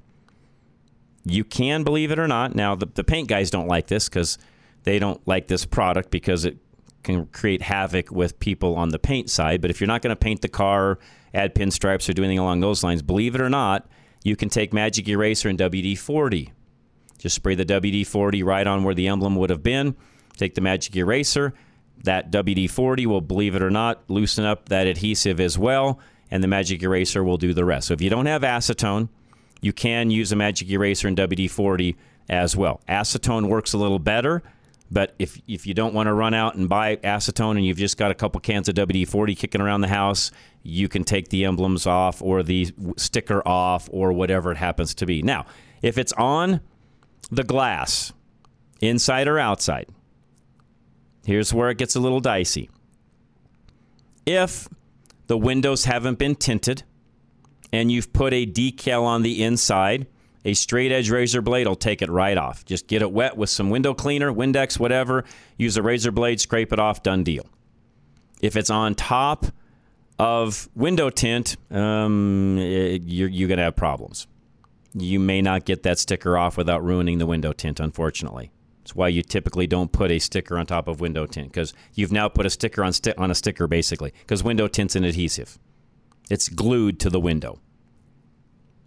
You 1.25 1.45
can 1.45 1.85
believe 1.85 2.11
it 2.11 2.19
or 2.19 2.27
not. 2.27 2.55
Now, 2.55 2.75
the, 2.75 2.87
the 2.87 3.05
paint 3.05 3.29
guys 3.29 3.51
don't 3.51 3.69
like 3.69 3.89
this 3.89 4.09
because 4.09 4.39
they 4.85 4.99
don't 4.99 5.21
like 5.29 5.49
this 5.49 5.67
product 5.67 6.11
because 6.11 6.45
it 6.47 6.57
can 7.03 7.27
create 7.27 7.63
havoc 7.63 8.11
with 8.11 8.39
people 8.41 8.77
on 8.77 8.89
the 8.91 8.99
paint 8.99 9.29
side. 9.31 9.61
But 9.61 9.71
if 9.71 9.81
you're 9.81 9.89
not 9.89 10.03
going 10.03 10.17
to 10.17 10.17
paint 10.17 10.41
the 10.41 10.49
car, 10.49 10.99
add 11.35 11.55
pinstripes, 11.55 12.09
or 12.09 12.15
do 12.15 12.23
anything 12.23 12.39
along 12.39 12.61
those 12.61 12.83
lines, 12.83 13.03
believe 13.03 13.35
it 13.35 13.41
or 13.41 13.51
not, 13.51 13.87
you 14.25 14.37
can 14.37 14.49
take 14.49 14.73
Magic 14.73 15.09
Eraser 15.09 15.49
and 15.49 15.59
WD 15.59 15.99
40. 15.99 16.53
Just 17.21 17.37
spray 17.37 17.55
the 17.55 17.65
WD 17.65 18.07
40 18.07 18.43
right 18.43 18.67
on 18.67 18.83
where 18.83 18.95
the 18.95 19.09
emblem 19.09 19.37
would 19.37 19.51
have 19.51 19.63
been. 19.63 19.95
Take 20.37 20.55
the 20.55 20.61
Magic 20.61 20.97
Eraser. 20.97 21.55
That 22.03 22.31
WD 22.31 22.71
40 22.71 23.07
will, 23.07 23.21
believe 23.21 23.55
it 23.55 23.63
or 23.63 23.71
not, 23.71 24.03
loosen 24.09 24.45
up 24.45 24.71
that 24.71 24.87
adhesive 24.87 25.39
as 25.39 25.59
well, 25.59 26.01
and 26.31 26.43
the 26.43 26.49
Magic 26.49 26.83
Eraser 26.83 27.23
will 27.23 27.37
do 27.37 27.53
the 27.53 27.65
rest. 27.65 27.89
So 27.89 27.95
if 27.95 28.01
you 28.01 28.09
don't 28.09 28.27
have 28.27 28.41
acetone, 28.41 29.11
you 29.61 29.75
can 29.75 30.11
use 30.11 30.33
a 30.33 30.37
Magic 30.37 30.71
Eraser 30.71 31.09
and 31.09 31.17
WD 31.17 31.51
40 31.51 31.97
as 32.31 32.57
well. 32.57 32.81
Acetone 32.89 33.49
works 33.49 33.75
a 33.75 33.79
little 33.79 33.99
better 33.99 34.43
but 34.91 35.15
if 35.19 35.41
if 35.47 35.67
you 35.67 35.75
don't 35.75 35.95
want 35.95 36.09
to 36.09 36.13
run 36.13 36.35
out 36.35 36.57
and 36.57 36.69
buy 36.69 36.97
acetone 36.97 37.53
and 37.53 37.65
you've 37.65 37.79
just 37.79 37.97
got 37.97 38.11
a 38.11 38.15
couple 38.15 38.41
cans 38.41 38.69
of 38.69 38.75
WD 38.75 39.09
40 39.09 39.35
kicking 39.35 39.61
around 39.61 39.83
the 39.83 39.89
house, 39.89 40.31
you 40.63 40.89
can 40.89 41.05
take 41.05 41.29
the 41.29 41.45
emblems 41.45 41.87
off 41.87 42.21
or 42.21 42.43
the 42.43 42.73
sticker 42.97 43.47
off 43.47 43.89
or 43.93 44.13
whatever 44.13 44.51
it 44.51 44.57
happens 44.57 44.95
to 44.97 45.07
be. 45.07 45.23
Now, 45.23 45.47
if 45.81 45.97
it's 45.97 46.13
on 46.15 46.61
the 47.31 47.45
glass, 47.45 48.13
inside 48.81 49.29
or 49.29 49.39
outside, 49.39 49.87
here's 51.25 51.55
where 51.55 51.71
it 51.71 51.79
gets 51.79 51.95
a 51.95 52.01
little 52.01 52.21
dicey. 52.21 52.71
If 54.27 54.69
the 55.27 55.39
windows 55.39 55.85
haven't 55.85 56.19
been 56.19 56.35
tinted 56.35 56.83
and 57.73 57.91
you've 57.91 58.13
put 58.13 58.33
a 58.33 58.47
decal 58.47 59.05
on 59.05 59.23
the 59.23 59.43
inside, 59.43 60.07
a 60.45 60.55
straight 60.55 60.91
edge 60.91 61.11
razor 61.11 61.43
blade 61.43 61.67
will 61.67 61.77
take 61.77 62.03
it 62.03 62.11
right 62.11 62.37
off. 62.37 62.65
Just 62.65 62.87
get 62.87 63.03
it 63.03 63.13
wet 63.13 63.37
with 63.37 63.51
some 63.51 63.71
window 63.71 63.95
cleaner, 63.95 64.33
Windex, 64.33 64.79
whatever. 64.79 65.25
Use 65.57 65.77
a 65.77 65.83
razor 65.83 66.11
blade, 66.11 66.41
scrape 66.41 66.73
it 66.73 66.79
off, 66.79 67.03
done 67.03 67.25
deal. 67.25 67.47
If 68.41 68.57
it's 68.57 68.71
on 68.71 68.95
top 68.95 69.47
of 70.19 70.69
window 70.75 71.11
tint, 71.11 71.57
um, 71.71 72.57
it, 72.59 73.03
you're, 73.05 73.29
you're 73.29 73.49
going 73.49 73.59
to 73.59 73.65
have 73.65 73.77
problems. 73.77 74.27
You 74.93 75.21
may 75.21 75.41
not 75.41 75.65
get 75.65 75.83
that 75.85 75.99
sticker 75.99 76.37
off 76.37 76.57
without 76.57 76.85
ruining 76.85 77.19
the 77.19 77.27
window 77.27 77.53
tint, 77.53 77.81
unfortunately. 77.81 78.51
That's 78.83 78.95
why 78.95 79.09
you 79.09 79.23
typically 79.23 79.67
don't 79.67 79.93
put 79.93 80.11
a 80.11 80.19
sticker 80.19 80.59
on 80.59 80.67
top 80.67 80.89
of 80.89 81.01
window 81.01 81.27
tint 81.27 81.53
because 81.53 81.75
you've 81.95 82.13
now 82.13 82.29
put 82.29 82.47
a 82.47 82.51
sticker 82.51 82.83
on, 82.83 82.93
sti- 82.93 83.15
on 83.17 83.31
a 83.31 83.35
sticker 83.35 83.67
basically 83.67 84.13
because 84.21 84.43
window 84.43 84.67
tint's 84.69 84.97
an 84.97 85.05
adhesive. 85.05 85.59
It's 86.31 86.49
glued 86.49 86.99
to 87.01 87.11
the 87.11 87.21
window. 87.21 87.61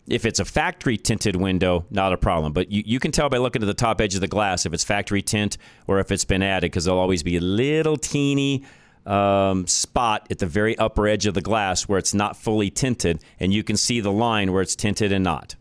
If 0.08 0.26
it's 0.26 0.40
a 0.40 0.46
factory 0.46 0.98
tinted 0.98 1.38
window, 1.38 1.86
not 1.90 2.12
a 2.12 2.18
problem. 2.18 2.52
But 2.52 2.70
you, 2.72 2.84
you 2.86 3.00
can 3.00 3.12
tell 3.12 3.30
by 3.30 3.38
looking 3.38 3.62
at 3.62 3.68
the 3.68 3.74
top 3.74 4.02
edge 4.02 4.16
of 4.16 4.22
the 4.22 4.28
glass 4.28 4.66
if 4.66 4.74
it's 4.74 4.84
factory 4.84 5.22
tint 5.22 5.58
or 5.88 6.00
if 6.00 6.12
it's 6.12 6.26
been 6.26 6.44
added 6.44 6.72
because 6.72 6.86
there'll 6.86 7.00
always 7.00 7.24
be 7.24 7.38
a 7.38 7.42
little 7.42 7.96
teeny 7.96 8.66
um, 9.06 9.68
spot 9.68 10.28
at 10.30 10.40
the 10.40 10.46
very 10.46 10.78
upper 10.78 11.08
edge 11.08 11.26
of 11.26 11.34
the 11.34 11.42
glass 11.42 11.84
where 11.84 12.00
it's 12.00 12.14
not 12.14 12.36
fully 12.36 12.70
tinted, 12.70 13.24
and 13.40 13.54
you 13.54 13.64
can 13.64 13.78
see 13.78 14.00
the 14.00 14.12
line 14.12 14.52
where 14.52 14.62
it's 14.62 14.76
tinted 14.76 15.12
and 15.12 15.24
not. 15.24 15.56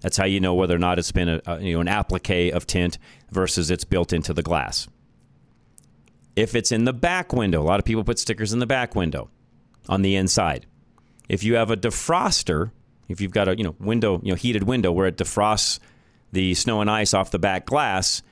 That's 0.00 0.16
how 0.16 0.24
you 0.24 0.40
know 0.40 0.54
whether 0.54 0.74
or 0.74 0.78
not 0.78 0.98
it's 0.98 1.12
been 1.12 1.28
a, 1.28 1.40
a, 1.46 1.60
you 1.60 1.74
know 1.74 1.80
an 1.80 1.88
applique 1.88 2.52
of 2.52 2.66
tint 2.66 2.98
versus 3.30 3.70
it's 3.70 3.84
built 3.84 4.12
into 4.12 4.32
the 4.32 4.42
glass. 4.42 4.88
If 6.36 6.54
it's 6.54 6.72
in 6.72 6.84
the 6.84 6.92
back 6.92 7.32
window, 7.32 7.60
a 7.60 7.64
lot 7.64 7.80
of 7.80 7.84
people 7.84 8.04
put 8.04 8.18
stickers 8.18 8.52
in 8.52 8.60
the 8.60 8.66
back 8.66 8.94
window 8.94 9.28
on 9.88 10.02
the 10.02 10.16
inside. 10.16 10.66
If 11.28 11.44
you 11.44 11.56
have 11.56 11.70
a 11.70 11.76
defroster, 11.76 12.70
if 13.08 13.20
you've 13.20 13.32
got 13.32 13.48
a 13.48 13.56
you 13.56 13.64
know 13.64 13.76
window, 13.78 14.20
you 14.22 14.32
know 14.32 14.36
heated 14.36 14.62
window 14.62 14.90
where 14.92 15.06
it 15.06 15.16
defrosts 15.16 15.78
the 16.32 16.54
snow 16.54 16.80
and 16.80 16.90
ice 16.90 17.12
off 17.12 17.30
the 17.30 17.38
back 17.38 17.66
glass, 17.66 18.22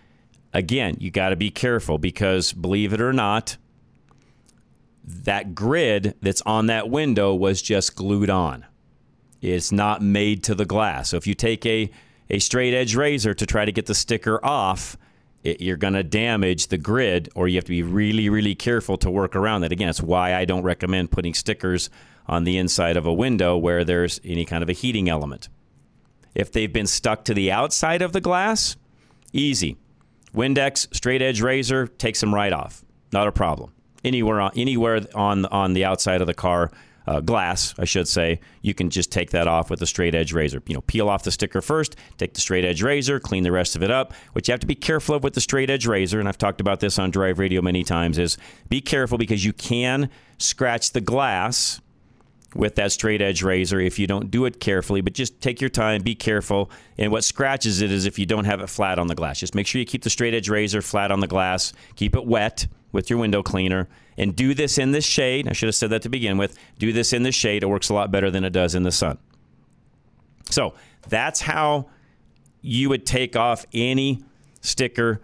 again, 0.52 0.96
you 1.00 1.10
got 1.10 1.30
to 1.30 1.36
be 1.36 1.50
careful 1.50 1.98
because 1.98 2.52
believe 2.52 2.92
it 2.92 3.00
or 3.00 3.12
not, 3.12 3.56
that 5.04 5.54
grid 5.54 6.14
that's 6.22 6.42
on 6.42 6.66
that 6.66 6.88
window 6.88 7.34
was 7.34 7.60
just 7.60 7.96
glued 7.96 8.30
on. 8.30 8.64
It's 9.40 9.72
not 9.72 10.02
made 10.02 10.42
to 10.44 10.54
the 10.54 10.64
glass. 10.64 11.10
So 11.10 11.16
if 11.16 11.26
you 11.26 11.34
take 11.34 11.64
a 11.66 11.90
a 12.30 12.38
straight 12.38 12.74
edge 12.74 12.94
razor 12.94 13.32
to 13.32 13.46
try 13.46 13.64
to 13.64 13.72
get 13.72 13.86
the 13.86 13.94
sticker 13.94 14.44
off, 14.44 14.98
it, 15.42 15.60
you're 15.60 15.76
going 15.76 15.94
to 15.94 16.02
damage 16.02 16.66
the 16.66 16.76
grid, 16.76 17.28
or 17.34 17.48
you 17.48 17.56
have 17.56 17.64
to 17.64 17.70
be 17.70 17.82
really, 17.82 18.28
really 18.28 18.54
careful 18.54 18.98
to 18.98 19.10
work 19.10 19.34
around 19.34 19.62
that. 19.62 19.72
Again, 19.72 19.88
it's 19.88 20.02
why 20.02 20.34
I 20.34 20.44
don't 20.44 20.62
recommend 20.62 21.10
putting 21.10 21.32
stickers 21.32 21.88
on 22.26 22.44
the 22.44 22.58
inside 22.58 22.96
of 22.96 23.06
a 23.06 23.12
window 23.12 23.56
where 23.56 23.84
there's 23.84 24.20
any 24.24 24.44
kind 24.44 24.62
of 24.62 24.68
a 24.68 24.74
heating 24.74 25.08
element. 25.08 25.48
If 26.34 26.52
they've 26.52 26.72
been 26.72 26.86
stuck 26.86 27.24
to 27.24 27.34
the 27.34 27.50
outside 27.50 28.02
of 28.02 28.12
the 28.12 28.20
glass, 28.20 28.76
easy. 29.32 29.76
Windex 30.34 30.94
straight 30.94 31.22
edge 31.22 31.40
razor 31.40 31.86
takes 31.86 32.20
them 32.20 32.34
right 32.34 32.52
off. 32.52 32.84
Not 33.12 33.26
a 33.26 33.32
problem. 33.32 33.72
Anywhere 34.04 34.40
on 34.40 34.52
anywhere 34.54 35.00
on 35.14 35.46
on 35.46 35.72
the 35.72 35.84
outside 35.84 36.20
of 36.20 36.26
the 36.26 36.34
car 36.34 36.70
uh, 37.08 37.20
glass, 37.20 37.74
I 37.78 37.86
should 37.86 38.06
say, 38.06 38.38
you 38.60 38.74
can 38.74 38.90
just 38.90 39.10
take 39.10 39.30
that 39.30 39.48
off 39.48 39.70
with 39.70 39.80
a 39.80 39.86
straight 39.86 40.14
edge 40.14 40.34
razor. 40.34 40.62
You 40.66 40.74
know, 40.74 40.82
peel 40.82 41.08
off 41.08 41.22
the 41.22 41.32
sticker 41.32 41.62
first, 41.62 41.96
take 42.18 42.34
the 42.34 42.40
straight 42.42 42.66
edge 42.66 42.82
razor, 42.82 43.18
clean 43.18 43.44
the 43.44 43.50
rest 43.52 43.74
of 43.74 43.82
it 43.82 43.90
up. 43.90 44.12
What 44.32 44.46
you 44.46 44.52
have 44.52 44.60
to 44.60 44.66
be 44.66 44.74
careful 44.74 45.14
of 45.14 45.24
with 45.24 45.32
the 45.32 45.40
straight 45.40 45.70
edge 45.70 45.86
razor, 45.86 46.20
and 46.20 46.28
I've 46.28 46.36
talked 46.36 46.60
about 46.60 46.80
this 46.80 46.98
on 46.98 47.10
Drive 47.10 47.38
Radio 47.38 47.62
many 47.62 47.82
times, 47.82 48.18
is 48.18 48.36
be 48.68 48.82
careful 48.82 49.16
because 49.16 49.42
you 49.42 49.54
can 49.54 50.10
scratch 50.36 50.92
the 50.92 51.00
glass 51.00 51.80
with 52.54 52.74
that 52.74 52.92
straight 52.92 53.22
edge 53.22 53.42
razor 53.42 53.80
if 53.80 53.98
you 53.98 54.06
don't 54.06 54.30
do 54.30 54.44
it 54.44 54.60
carefully, 54.60 55.00
but 55.00 55.14
just 55.14 55.40
take 55.40 55.62
your 55.62 55.70
time, 55.70 56.02
be 56.02 56.14
careful. 56.14 56.70
And 56.98 57.10
what 57.10 57.24
scratches 57.24 57.80
it 57.80 57.90
is 57.90 58.04
if 58.04 58.18
you 58.18 58.26
don't 58.26 58.44
have 58.44 58.60
it 58.60 58.68
flat 58.68 58.98
on 58.98 59.06
the 59.06 59.14
glass. 59.14 59.40
Just 59.40 59.54
make 59.54 59.66
sure 59.66 59.78
you 59.78 59.86
keep 59.86 60.02
the 60.02 60.10
straight 60.10 60.34
edge 60.34 60.50
razor 60.50 60.82
flat 60.82 61.10
on 61.10 61.20
the 61.20 61.26
glass, 61.26 61.72
keep 61.96 62.14
it 62.14 62.26
wet 62.26 62.66
with 62.92 63.10
your 63.10 63.18
window 63.18 63.42
cleaner, 63.42 63.88
and 64.16 64.34
do 64.34 64.54
this 64.54 64.78
in 64.78 64.92
this 64.92 65.04
shade. 65.04 65.48
I 65.48 65.52
should 65.52 65.68
have 65.68 65.74
said 65.74 65.90
that 65.90 66.02
to 66.02 66.08
begin 66.08 66.38
with. 66.38 66.58
Do 66.78 66.92
this 66.92 67.12
in 67.12 67.22
the 67.22 67.32
shade, 67.32 67.62
it 67.62 67.66
works 67.66 67.88
a 67.88 67.94
lot 67.94 68.10
better 68.10 68.30
than 68.30 68.44
it 68.44 68.50
does 68.50 68.74
in 68.74 68.82
the 68.82 68.92
sun. 68.92 69.18
So 70.50 70.74
that's 71.08 71.40
how 71.40 71.88
you 72.62 72.88
would 72.88 73.06
take 73.06 73.36
off 73.36 73.66
any 73.72 74.22
sticker 74.60 75.20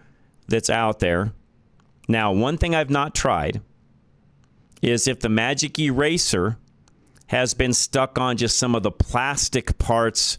that's 0.47 0.71
out 0.71 1.01
there. 1.01 1.33
Now, 2.09 2.33
one 2.33 2.59
thing 2.59 2.75
I've 2.75 2.91
not 2.91 3.15
tried 3.15 3.63
is 4.83 5.09
if 5.09 5.21
the 5.21 5.31
magic 5.31 5.79
eraser 5.79 6.59
has 7.29 7.55
been 7.55 7.73
stuck 7.73 8.19
on 8.19 8.37
just 8.37 8.59
some 8.59 8.75
of 8.75 8.83
the 8.83 8.91
plastic 8.91 9.79
parts 9.79 10.39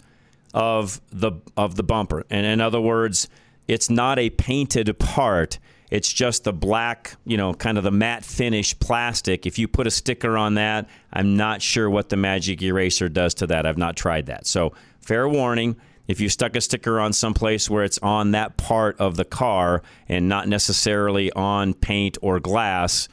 of 0.54 1.02
the 1.12 1.34
of 1.58 1.76
the 1.76 1.84
bumper. 1.84 2.26
And 2.30 2.46
in 2.46 2.62
other 2.62 2.80
words, 2.80 3.28
it's 3.68 3.90
not 3.90 4.20
a 4.20 4.30
painted 4.30 4.98
part. 5.00 5.60
It's 5.96 6.12
just 6.12 6.44
the 6.44 6.52
black, 6.52 7.16
you 7.24 7.38
know, 7.38 7.54
kind 7.54 7.78
of 7.78 7.86
the 7.86 7.92
matte 7.92 8.26
finish 8.26 8.78
plastic. 8.78 9.46
If 9.46 9.58
you 9.58 9.70
put 9.70 9.88
a 9.88 9.90
sticker 9.90 10.38
on 10.38 10.56
that, 10.56 10.90
I'm 11.14 11.38
not 11.38 11.62
sure 11.62 11.90
what 11.90 12.10
the 12.10 12.18
magic 12.18 12.62
eraser 12.62 13.08
does 13.08 13.34
to 13.36 13.48
that. 13.48 13.66
I've 13.66 13.78
not 13.78 13.96
tried 13.96 14.26
that. 14.26 14.46
So, 14.46 14.74
fair 15.00 15.30
warning, 15.30 15.78
if 16.10 16.20
you 16.20 16.28
stuck 16.28 16.54
a 16.58 16.60
sticker 16.60 17.00
on 17.00 17.14
someplace 17.14 17.70
where 17.70 17.86
it's 17.86 17.98
on 18.00 18.32
that 18.32 18.58
part 18.58 19.00
of 19.00 19.16
the 19.16 19.24
car 19.24 19.84
and 20.10 20.28
not 20.28 20.50
necessarily 20.50 21.32
on 21.32 21.74
paint 21.74 22.18
or 22.22 22.42
glass, 22.42 23.08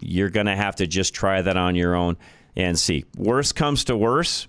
you're 0.00 0.28
going 0.28 0.46
to 0.46 0.56
have 0.56 0.74
to 0.76 0.88
just 0.88 1.14
try 1.14 1.40
that 1.42 1.56
on 1.56 1.76
your 1.76 1.94
own 1.94 2.16
and 2.56 2.76
see. 2.76 3.04
Worst 3.16 3.54
comes 3.54 3.84
to 3.84 3.96
worse, 3.96 4.48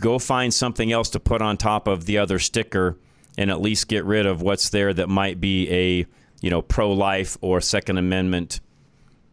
go 0.00 0.18
find 0.18 0.54
something 0.54 0.90
else 0.90 1.10
to 1.10 1.20
put 1.20 1.42
on 1.42 1.58
top 1.58 1.86
of 1.86 2.06
the 2.06 2.16
other 2.16 2.38
sticker 2.38 2.96
and 3.38 3.50
at 3.50 3.60
least 3.60 3.88
get 3.88 4.04
rid 4.04 4.26
of 4.26 4.42
what's 4.42 4.70
there 4.70 4.92
that 4.92 5.08
might 5.08 5.40
be 5.40 5.70
a 5.70 6.06
you 6.40 6.50
know 6.50 6.62
pro-life 6.62 7.36
or 7.40 7.60
second 7.60 7.98
amendment 7.98 8.60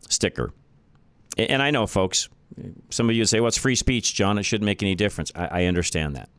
sticker 0.08 0.52
and 1.38 1.62
i 1.62 1.72
know 1.72 1.86
folks 1.86 2.30
some 2.90 3.10
of 3.10 3.16
you 3.16 3.26
say 3.26 3.40
well 3.40 3.48
it's 3.48 3.58
free 3.58 3.76
speech 3.76 4.14
john 4.14 4.38
it 4.38 4.44
shouldn't 4.44 4.66
make 4.66 4.82
any 4.82 4.96
difference 4.96 5.32
I, 5.36 5.62
I 5.62 5.66
understand 5.66 6.16
that 6.16 6.30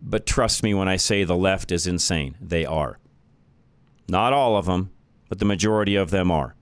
but 0.00 0.26
trust 0.26 0.62
me 0.62 0.74
when 0.74 0.88
i 0.88 0.96
say 0.96 1.24
the 1.24 1.36
left 1.36 1.72
is 1.72 1.86
insane 1.86 2.36
they 2.40 2.64
are 2.64 2.98
not 4.08 4.32
all 4.32 4.56
of 4.56 4.66
them 4.66 4.90
but 5.28 5.38
the 5.38 5.44
majority 5.44 5.96
of 5.96 6.10
them 6.10 6.30
are 6.30 6.54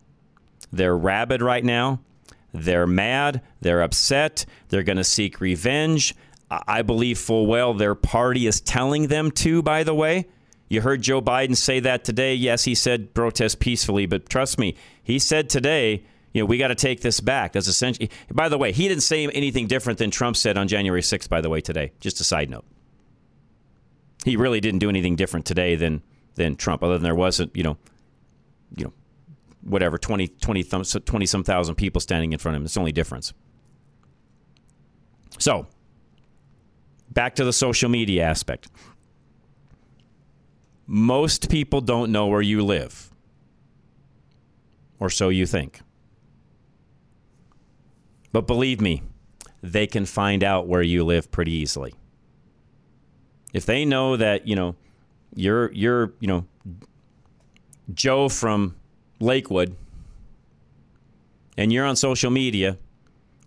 they're 0.73 0.97
rabid 0.97 1.43
right 1.43 1.64
now. 1.64 2.01
They're 2.53 2.87
mad. 2.87 3.43
They're 3.61 3.83
upset. 3.83 4.47
They're 4.68 4.83
going 4.83 4.97
to 4.97 5.05
seek 5.05 5.41
revenge. 5.41 6.14
I 6.67 6.83
believe 6.83 7.19
full 7.19 7.47
well 7.47 7.75
their 7.75 7.95
party 7.95 8.47
is 8.47 8.61
telling 8.61 9.09
them 9.09 9.31
to, 9.33 9.63
by 9.63 9.85
the 9.85 9.95
way. 9.95 10.27
You 10.69 10.81
heard 10.81 11.03
Joe 11.03 11.21
Biden 11.21 11.57
say 11.57 11.81
that 11.81 12.03
today. 12.03 12.35
Yes, 12.35 12.65
he 12.65 12.75
said 12.75 13.13
protest 13.15 13.61
peacefully, 13.61 14.07
but 14.07 14.29
trust 14.29 14.59
me, 14.59 14.75
he 15.03 15.19
said 15.19 15.51
today, 15.51 16.03
you 16.33 16.43
know, 16.43 16.47
we 16.47 16.57
got 16.57 16.69
to 16.69 16.75
take 16.75 17.03
this 17.03 17.21
back. 17.21 17.53
That's 17.53 17.69
essentially, 17.69 18.11
by 18.33 18.49
the 18.49 18.57
way, 18.57 18.73
he 18.73 18.89
didn't 18.89 19.03
say 19.03 19.27
anything 19.27 19.67
different 19.67 19.99
than 19.99 20.11
Trump 20.11 20.37
said 20.37 20.57
on 20.57 20.69
January 20.69 21.03
6th, 21.03 21.29
by 21.29 21.43
the 21.43 21.51
way, 21.51 21.61
today. 21.61 21.93
Just 22.01 22.21
a 22.21 22.25
side 22.25 22.49
note. 22.49 22.65
He 24.25 24.37
really 24.37 24.61
didn't 24.61 24.79
do 24.79 24.89
anything 24.89 25.15
different 25.15 25.45
today 25.45 25.75
than, 25.77 26.03
than 26.37 26.57
Trump, 26.57 26.83
other 26.83 26.95
than 26.95 27.03
there 27.03 27.15
wasn't, 27.15 27.55
you 27.55 27.63
know, 27.63 27.77
you 28.77 28.85
know, 28.85 28.93
whatever 29.63 29.99
20 29.99 30.29
20 30.29 30.65
20 30.65 31.27
some 31.27 31.45
thousand 31.45 31.77
people 31.77 32.01
standing 32.01 32.33
in 32.33 32.39
front 32.39 32.57
of 32.57 32.61
him 32.61 32.65
it's 32.65 32.75
the 32.75 32.81
only 32.81 32.93
difference 32.93 33.33
so 35.39 35.67
back 37.13 37.35
to 37.37 37.45
the 37.45 37.53
social 37.53 37.89
media 37.89 38.25
aspect. 38.25 38.69
Most 40.87 41.51
people 41.51 41.81
don't 41.81 42.11
know 42.11 42.27
where 42.27 42.43
you 42.43 42.65
live, 42.65 43.11
or 44.99 45.11
so 45.11 45.29
you 45.29 45.47
think. 45.47 45.81
But 48.33 48.47
believe 48.47 48.81
me, 48.81 49.03
they 49.63 49.87
can 49.87 50.07
find 50.07 50.43
out 50.43 50.67
where 50.67 50.83
you 50.83 51.05
live 51.05 51.31
pretty 51.31 51.53
easily. 51.53 51.95
If 53.53 53.67
they 53.67 53.85
know 53.85 54.17
that, 54.17 54.47
you 54.49 54.57
know, 54.57 54.75
you're 55.35 55.71
you're, 55.73 56.13
you 56.21 56.29
know, 56.29 56.47
Joe 57.93 58.29
from 58.29 58.75
Lakewood 59.21 59.77
and 61.57 61.73
you're 61.73 61.85
on 61.85 61.97
social 61.97 62.31
media 62.31 62.79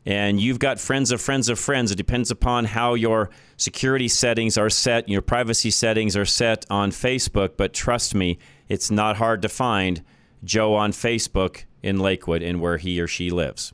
and 0.05 0.39
you've 0.39 0.59
got 0.59 0.79
friends 0.79 1.11
of 1.11 1.19
friends 1.19 1.49
of 1.49 1.57
friends. 1.57 1.91
It 1.91 1.95
depends 1.95 2.29
upon 2.29 2.65
how 2.65 2.93
your 2.93 3.31
security 3.57 4.07
settings 4.07 4.57
are 4.57 4.69
set, 4.69 5.09
your 5.09 5.21
privacy 5.21 5.71
settings 5.71 6.15
are 6.15 6.25
set 6.25 6.65
on 6.69 6.91
Facebook. 6.91 7.57
But 7.57 7.73
trust 7.73 8.13
me, 8.13 8.37
it's 8.69 8.91
not 8.91 9.17
hard 9.17 9.41
to 9.41 9.49
find 9.49 10.03
Joe 10.43 10.75
on 10.75 10.91
Facebook 10.91 11.63
in 11.81 11.99
Lakewood 11.99 12.43
and 12.43 12.61
where 12.61 12.77
he 12.77 12.99
or 13.01 13.07
she 13.07 13.31
lives. 13.31 13.73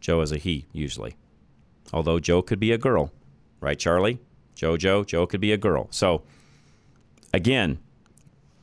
Joe 0.00 0.20
is 0.20 0.30
a 0.30 0.36
he, 0.36 0.66
usually. 0.72 1.16
Although 1.92 2.20
Joe 2.20 2.42
could 2.42 2.60
be 2.60 2.72
a 2.72 2.78
girl, 2.78 3.12
right, 3.60 3.78
Charlie? 3.78 4.20
Joe, 4.54 4.76
Joe, 4.76 5.04
Joe 5.04 5.26
could 5.26 5.40
be 5.40 5.52
a 5.52 5.56
girl. 5.56 5.88
So, 5.90 6.22
again, 7.32 7.78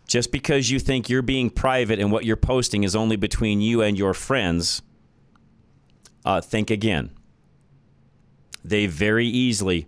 just 0.08 0.32
because 0.32 0.70
you 0.70 0.78
think 0.78 1.10
you're 1.10 1.24
being 1.24 1.50
private 1.50 2.00
and 2.00 2.12
what 2.12 2.26
you're 2.26 2.36
posting 2.36 2.84
is 2.84 2.96
only 2.96 3.16
between 3.16 3.62
you 3.62 3.82
and 3.82 3.98
your 3.98 4.14
friends 4.14 4.84
uh, 6.26 6.42
think 6.42 6.70
again. 6.70 7.12
They 8.64 8.88
very 8.88 9.28
easily 9.28 9.88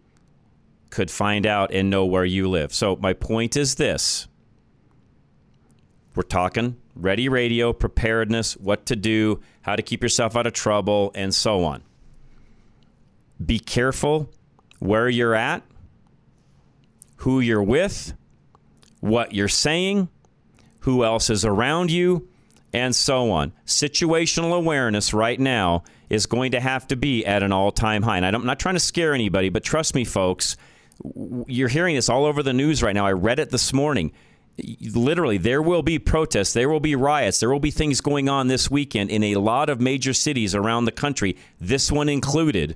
could 0.89 1.11
find 1.11 1.45
out 1.45 1.73
and 1.73 1.89
know 1.89 2.05
where 2.05 2.25
you 2.25 2.47
live. 2.47 2.73
So, 2.73 2.95
my 2.95 3.13
point 3.13 3.57
is 3.57 3.75
this 3.75 4.27
we're 6.15 6.23
talking 6.23 6.77
ready 6.95 7.29
radio, 7.29 7.73
preparedness, 7.73 8.57
what 8.57 8.85
to 8.87 8.95
do, 8.95 9.39
how 9.61 9.75
to 9.75 9.81
keep 9.81 10.01
yourself 10.01 10.35
out 10.35 10.47
of 10.47 10.53
trouble, 10.53 11.11
and 11.13 11.33
so 11.33 11.63
on. 11.63 11.83
Be 13.43 13.59
careful 13.59 14.31
where 14.79 15.09
you're 15.09 15.35
at, 15.35 15.63
who 17.17 17.39
you're 17.39 17.63
with, 17.63 18.13
what 18.99 19.33
you're 19.33 19.47
saying, 19.47 20.09
who 20.81 21.03
else 21.03 21.29
is 21.29 21.45
around 21.45 21.91
you, 21.91 22.27
and 22.73 22.95
so 22.95 23.31
on. 23.31 23.53
Situational 23.65 24.55
awareness 24.55 25.13
right 25.13 25.39
now 25.39 25.83
is 26.09 26.25
going 26.25 26.51
to 26.51 26.59
have 26.59 26.87
to 26.87 26.95
be 26.95 27.25
at 27.25 27.43
an 27.43 27.51
all 27.51 27.71
time 27.71 28.03
high. 28.03 28.17
And 28.17 28.25
I'm 28.25 28.45
not 28.45 28.59
trying 28.59 28.75
to 28.75 28.79
scare 28.79 29.13
anybody, 29.13 29.49
but 29.49 29.63
trust 29.63 29.95
me, 29.95 30.05
folks, 30.05 30.57
you're 31.47 31.67
hearing 31.67 31.95
this 31.95 32.09
all 32.09 32.25
over 32.25 32.41
the 32.41 32.53
news 32.53 32.81
right 32.81 32.93
now. 32.93 33.05
I 33.05 33.11
read 33.11 33.39
it 33.39 33.49
this 33.49 33.73
morning. 33.73 34.11
Literally, 34.95 35.37
there 35.37 35.61
will 35.61 35.83
be 35.83 35.99
protests, 35.99 36.53
there 36.53 36.67
will 36.67 36.79
be 36.79 36.95
riots, 36.95 37.39
there 37.39 37.49
will 37.49 37.59
be 37.59 37.69
things 37.69 38.01
going 38.01 38.27
on 38.27 38.47
this 38.47 38.71
weekend 38.71 39.11
in 39.11 39.23
a 39.23 39.35
lot 39.35 39.69
of 39.69 39.79
major 39.79 40.13
cities 40.13 40.55
around 40.55 40.85
the 40.85 40.91
country, 40.91 41.37
this 41.59 41.91
one 41.91 42.09
included. 42.09 42.75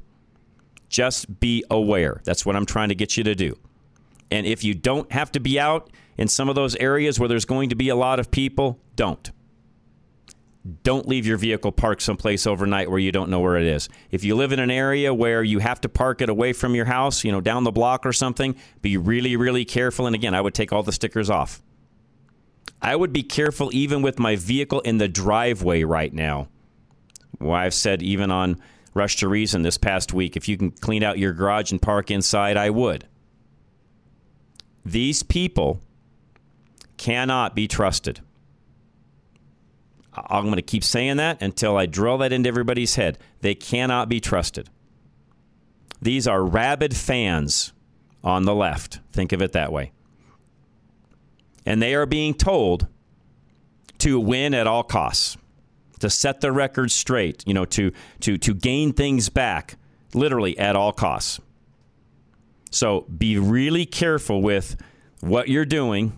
Just 0.89 1.39
be 1.39 1.63
aware. 1.71 2.21
That's 2.23 2.45
what 2.45 2.55
I'm 2.55 2.67
trying 2.67 2.89
to 2.89 2.95
get 2.95 3.17
you 3.17 3.23
to 3.23 3.33
do. 3.33 3.57
And 4.29 4.45
if 4.45 4.63
you 4.63 4.75
don't 4.75 5.11
have 5.11 5.31
to 5.31 5.39
be 5.39 5.59
out 5.59 5.89
in 6.17 6.27
some 6.27 6.49
of 6.49 6.55
those 6.55 6.75
areas 6.75 7.19
where 7.19 7.27
there's 7.27 7.45
going 7.45 7.69
to 7.69 7.75
be 7.75 7.89
a 7.89 7.95
lot 7.95 8.19
of 8.19 8.29
people, 8.29 8.77
don't 8.95 9.31
don't 10.83 11.07
leave 11.07 11.25
your 11.25 11.37
vehicle 11.37 11.71
parked 11.71 12.03
someplace 12.03 12.45
overnight 12.45 12.89
where 12.89 12.99
you 12.99 13.11
don't 13.11 13.29
know 13.29 13.39
where 13.39 13.57
it 13.57 13.65
is. 13.65 13.89
If 14.11 14.23
you 14.23 14.35
live 14.35 14.51
in 14.51 14.59
an 14.59 14.69
area 14.69 15.13
where 15.13 15.41
you 15.41 15.59
have 15.59 15.81
to 15.81 15.89
park 15.89 16.21
it 16.21 16.29
away 16.29 16.53
from 16.53 16.75
your 16.75 16.85
house, 16.85 17.23
you 17.23 17.31
know, 17.31 17.41
down 17.41 17.63
the 17.63 17.71
block 17.71 18.05
or 18.05 18.13
something, 18.13 18.55
be 18.81 18.95
really, 18.95 19.35
really 19.35 19.65
careful. 19.65 20.05
And 20.05 20.15
again, 20.15 20.35
I 20.35 20.41
would 20.41 20.53
take 20.53 20.71
all 20.71 20.83
the 20.83 20.91
stickers 20.91 21.29
off. 21.29 21.63
I 22.79 22.95
would 22.95 23.11
be 23.11 23.23
careful 23.23 23.69
even 23.73 24.01
with 24.01 24.19
my 24.19 24.35
vehicle 24.35 24.81
in 24.81 24.97
the 24.97 25.07
driveway 25.07 25.83
right 25.83 26.13
now. 26.13 26.47
Well, 27.39 27.53
I've 27.53 27.73
said 27.73 28.03
even 28.03 28.29
on 28.29 28.61
Rush 28.93 29.17
to 29.17 29.27
Reason 29.27 29.63
this 29.63 29.77
past 29.77 30.13
week, 30.13 30.35
if 30.35 30.47
you 30.47 30.57
can 30.57 30.71
clean 30.71 31.03
out 31.03 31.17
your 31.17 31.33
garage 31.33 31.71
and 31.71 31.81
park 31.81 32.11
inside, 32.11 32.57
I 32.57 32.69
would. 32.69 33.07
These 34.85 35.23
people 35.23 35.79
cannot 36.97 37.55
be 37.55 37.67
trusted. 37.67 38.19
I'm 40.13 40.45
going 40.45 40.55
to 40.55 40.61
keep 40.61 40.83
saying 40.83 41.17
that 41.17 41.41
until 41.41 41.77
I 41.77 41.85
drill 41.85 42.17
that 42.19 42.33
into 42.33 42.49
everybody's 42.49 42.95
head. 42.95 43.17
They 43.39 43.55
cannot 43.55 44.09
be 44.09 44.19
trusted. 44.19 44.69
These 46.01 46.27
are 46.27 46.43
rabid 46.43 46.95
fans 46.95 47.71
on 48.23 48.43
the 48.43 48.55
left. 48.55 48.99
Think 49.11 49.31
of 49.31 49.41
it 49.41 49.53
that 49.53 49.71
way. 49.71 49.91
And 51.65 51.81
they 51.81 51.93
are 51.93 52.05
being 52.05 52.33
told 52.33 52.87
to 53.99 54.19
win 54.19 54.53
at 54.53 54.65
all 54.67 54.83
costs, 54.83 55.37
to 55.99 56.09
set 56.09 56.41
the 56.41 56.51
record 56.51 56.91
straight, 56.91 57.43
you 57.45 57.53
know, 57.53 57.65
to 57.65 57.91
to 58.21 58.37
to 58.39 58.53
gain 58.55 58.93
things 58.93 59.29
back 59.29 59.77
literally 60.13 60.57
at 60.57 60.75
all 60.75 60.91
costs. 60.91 61.39
So 62.71 63.01
be 63.01 63.37
really 63.37 63.85
careful 63.85 64.41
with 64.41 64.75
what 65.19 65.49
you're 65.49 65.65
doing, 65.65 66.17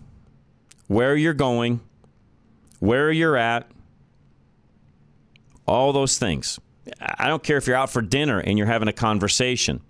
where 0.87 1.15
you're 1.15 1.33
going, 1.33 1.81
where 2.79 3.11
you're 3.11 3.35
at, 3.35 3.69
all 5.65 5.93
those 5.93 6.17
things. 6.17 6.59
I 6.99 7.27
don't 7.27 7.43
care 7.43 7.57
if 7.57 7.67
you're 7.67 7.77
out 7.77 7.89
for 7.89 8.01
dinner 8.01 8.39
and 8.39 8.57
you're 8.57 8.67
having 8.67 8.87
a 8.87 8.93
conversation. 8.93 9.81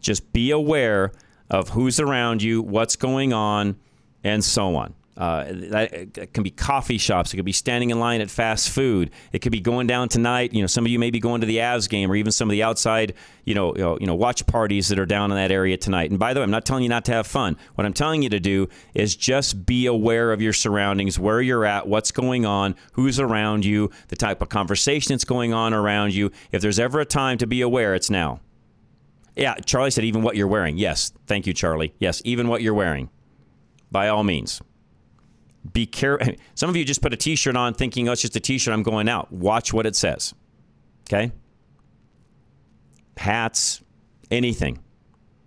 Just 0.00 0.32
be 0.32 0.50
aware 0.50 1.12
of 1.50 1.70
who's 1.70 1.98
around 1.98 2.42
you, 2.42 2.62
what's 2.62 2.96
going 2.96 3.32
on, 3.32 3.76
and 4.22 4.44
so 4.44 4.76
on. 4.76 4.94
Uh, 5.16 5.44
that 5.50 6.32
can 6.32 6.42
be 6.42 6.50
coffee 6.50 6.96
shops. 6.96 7.32
It 7.32 7.36
could 7.36 7.44
be 7.44 7.52
standing 7.52 7.90
in 7.90 8.00
line 8.00 8.22
at 8.22 8.30
fast 8.30 8.70
food. 8.70 9.10
It 9.32 9.40
could 9.40 9.52
be 9.52 9.60
going 9.60 9.86
down 9.86 10.08
tonight. 10.08 10.54
You 10.54 10.62
know, 10.62 10.66
some 10.66 10.86
of 10.86 10.90
you 10.90 10.98
may 10.98 11.10
be 11.10 11.20
going 11.20 11.42
to 11.42 11.46
the 11.46 11.58
Avs 11.58 11.88
game, 11.90 12.10
or 12.10 12.16
even 12.16 12.32
some 12.32 12.48
of 12.48 12.52
the 12.52 12.62
outside, 12.62 13.12
you 13.44 13.54
know, 13.54 13.74
you 13.74 13.82
know, 13.82 13.98
you 14.00 14.06
know, 14.06 14.14
watch 14.14 14.46
parties 14.46 14.88
that 14.88 14.98
are 14.98 15.04
down 15.04 15.30
in 15.30 15.36
that 15.36 15.50
area 15.50 15.76
tonight. 15.76 16.10
And 16.10 16.18
by 16.18 16.32
the 16.32 16.40
way, 16.40 16.44
I'm 16.44 16.50
not 16.50 16.64
telling 16.64 16.84
you 16.84 16.88
not 16.88 17.04
to 17.06 17.12
have 17.12 17.26
fun. 17.26 17.58
What 17.74 17.84
I'm 17.84 17.92
telling 17.92 18.22
you 18.22 18.30
to 18.30 18.40
do 18.40 18.68
is 18.94 19.14
just 19.14 19.66
be 19.66 19.84
aware 19.84 20.32
of 20.32 20.40
your 20.40 20.54
surroundings, 20.54 21.18
where 21.18 21.42
you're 21.42 21.66
at, 21.66 21.86
what's 21.86 22.12
going 22.12 22.46
on, 22.46 22.74
who's 22.92 23.20
around 23.20 23.64
you, 23.64 23.90
the 24.08 24.16
type 24.16 24.40
of 24.40 24.48
conversation 24.48 25.12
that's 25.12 25.24
going 25.24 25.52
on 25.52 25.74
around 25.74 26.14
you. 26.14 26.30
If 26.50 26.62
there's 26.62 26.78
ever 26.78 27.00
a 27.00 27.04
time 27.04 27.36
to 27.38 27.46
be 27.46 27.60
aware, 27.60 27.94
it's 27.94 28.08
now. 28.10 28.40
Yeah, 29.36 29.56
Charlie 29.56 29.90
said 29.90 30.04
even 30.04 30.22
what 30.22 30.36
you're 30.36 30.48
wearing. 30.48 30.78
Yes, 30.78 31.12
thank 31.26 31.46
you, 31.46 31.52
Charlie. 31.52 31.94
Yes, 31.98 32.22
even 32.24 32.48
what 32.48 32.62
you're 32.62 32.74
wearing. 32.74 33.10
By 33.90 34.08
all 34.08 34.22
means 34.22 34.62
be 35.72 35.86
careful. 35.86 36.34
Some 36.54 36.70
of 36.70 36.76
you 36.76 36.84
just 36.84 37.02
put 37.02 37.12
a 37.12 37.16
T-shirt 37.16 37.56
on, 37.56 37.74
thinking, 37.74 38.08
"Oh, 38.08 38.12
it's 38.12 38.22
just 38.22 38.36
a 38.36 38.40
T-shirt. 38.40 38.72
I'm 38.72 38.82
going 38.82 39.08
out." 39.08 39.32
Watch 39.32 39.72
what 39.72 39.86
it 39.86 39.96
says. 39.96 40.34
Okay. 41.08 41.32
Hats, 43.16 43.82
anything. 44.30 44.78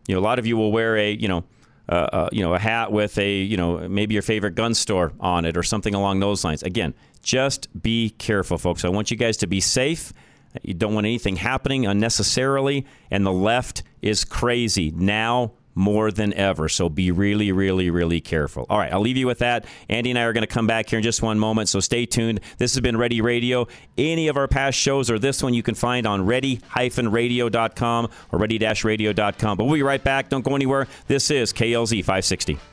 You 0.07 0.15
know, 0.15 0.21
a 0.21 0.23
lot 0.23 0.39
of 0.39 0.45
you 0.45 0.57
will 0.57 0.71
wear 0.71 0.97
a, 0.97 1.11
you 1.11 1.27
know, 1.27 1.45
uh, 1.89 2.07
uh, 2.13 2.29
you 2.31 2.43
know, 2.43 2.53
a 2.53 2.59
hat 2.59 2.91
with 2.91 3.17
a, 3.17 3.41
you 3.41 3.57
know, 3.57 3.87
maybe 3.89 4.13
your 4.13 4.21
favorite 4.21 4.55
gun 4.55 4.73
store 4.73 5.13
on 5.19 5.45
it 5.45 5.57
or 5.57 5.63
something 5.63 5.95
along 5.95 6.19
those 6.19 6.43
lines. 6.43 6.63
Again, 6.63 6.93
just 7.21 7.67
be 7.81 8.09
careful, 8.11 8.57
folks. 8.57 8.85
I 8.85 8.89
want 8.89 9.11
you 9.11 9.17
guys 9.17 9.37
to 9.37 9.47
be 9.47 9.59
safe. 9.59 10.13
You 10.61 10.73
don't 10.73 10.93
want 10.93 11.05
anything 11.05 11.37
happening 11.37 11.85
unnecessarily. 11.85 12.85
And 13.09 13.25
the 13.25 13.31
left 13.31 13.83
is 14.01 14.23
crazy 14.23 14.91
now 14.91 15.53
more 15.75 16.11
than 16.11 16.33
ever. 16.33 16.69
So 16.69 16.89
be 16.89 17.11
really, 17.11 17.51
really, 17.51 17.89
really 17.89 18.21
careful. 18.21 18.65
All 18.69 18.77
right, 18.77 18.91
I'll 18.91 19.01
leave 19.01 19.17
you 19.17 19.27
with 19.27 19.39
that. 19.39 19.65
Andy 19.89 20.09
and 20.09 20.19
I 20.19 20.23
are 20.23 20.33
going 20.33 20.41
to 20.41 20.47
come 20.47 20.67
back 20.67 20.89
here 20.89 20.99
in 20.99 21.03
just 21.03 21.21
one 21.21 21.39
moment, 21.39 21.69
so 21.69 21.79
stay 21.79 22.05
tuned. 22.05 22.39
This 22.57 22.73
has 22.73 22.81
been 22.81 22.97
Ready 22.97 23.21
Radio. 23.21 23.67
Any 23.97 24.27
of 24.27 24.37
our 24.37 24.47
past 24.47 24.77
shows 24.77 25.09
or 25.09 25.19
this 25.19 25.41
one 25.43 25.53
you 25.53 25.63
can 25.63 25.75
find 25.75 26.05
on 26.07 26.25
ready-radio.com 26.25 28.09
or 28.31 28.39
ready-radio.com. 28.39 29.57
But 29.57 29.63
we'll 29.65 29.73
be 29.73 29.83
right 29.83 30.03
back. 30.03 30.29
Don't 30.29 30.43
go 30.43 30.55
anywhere. 30.55 30.87
This 31.07 31.31
is 31.31 31.53
KLZ 31.53 31.99
560. 31.99 32.72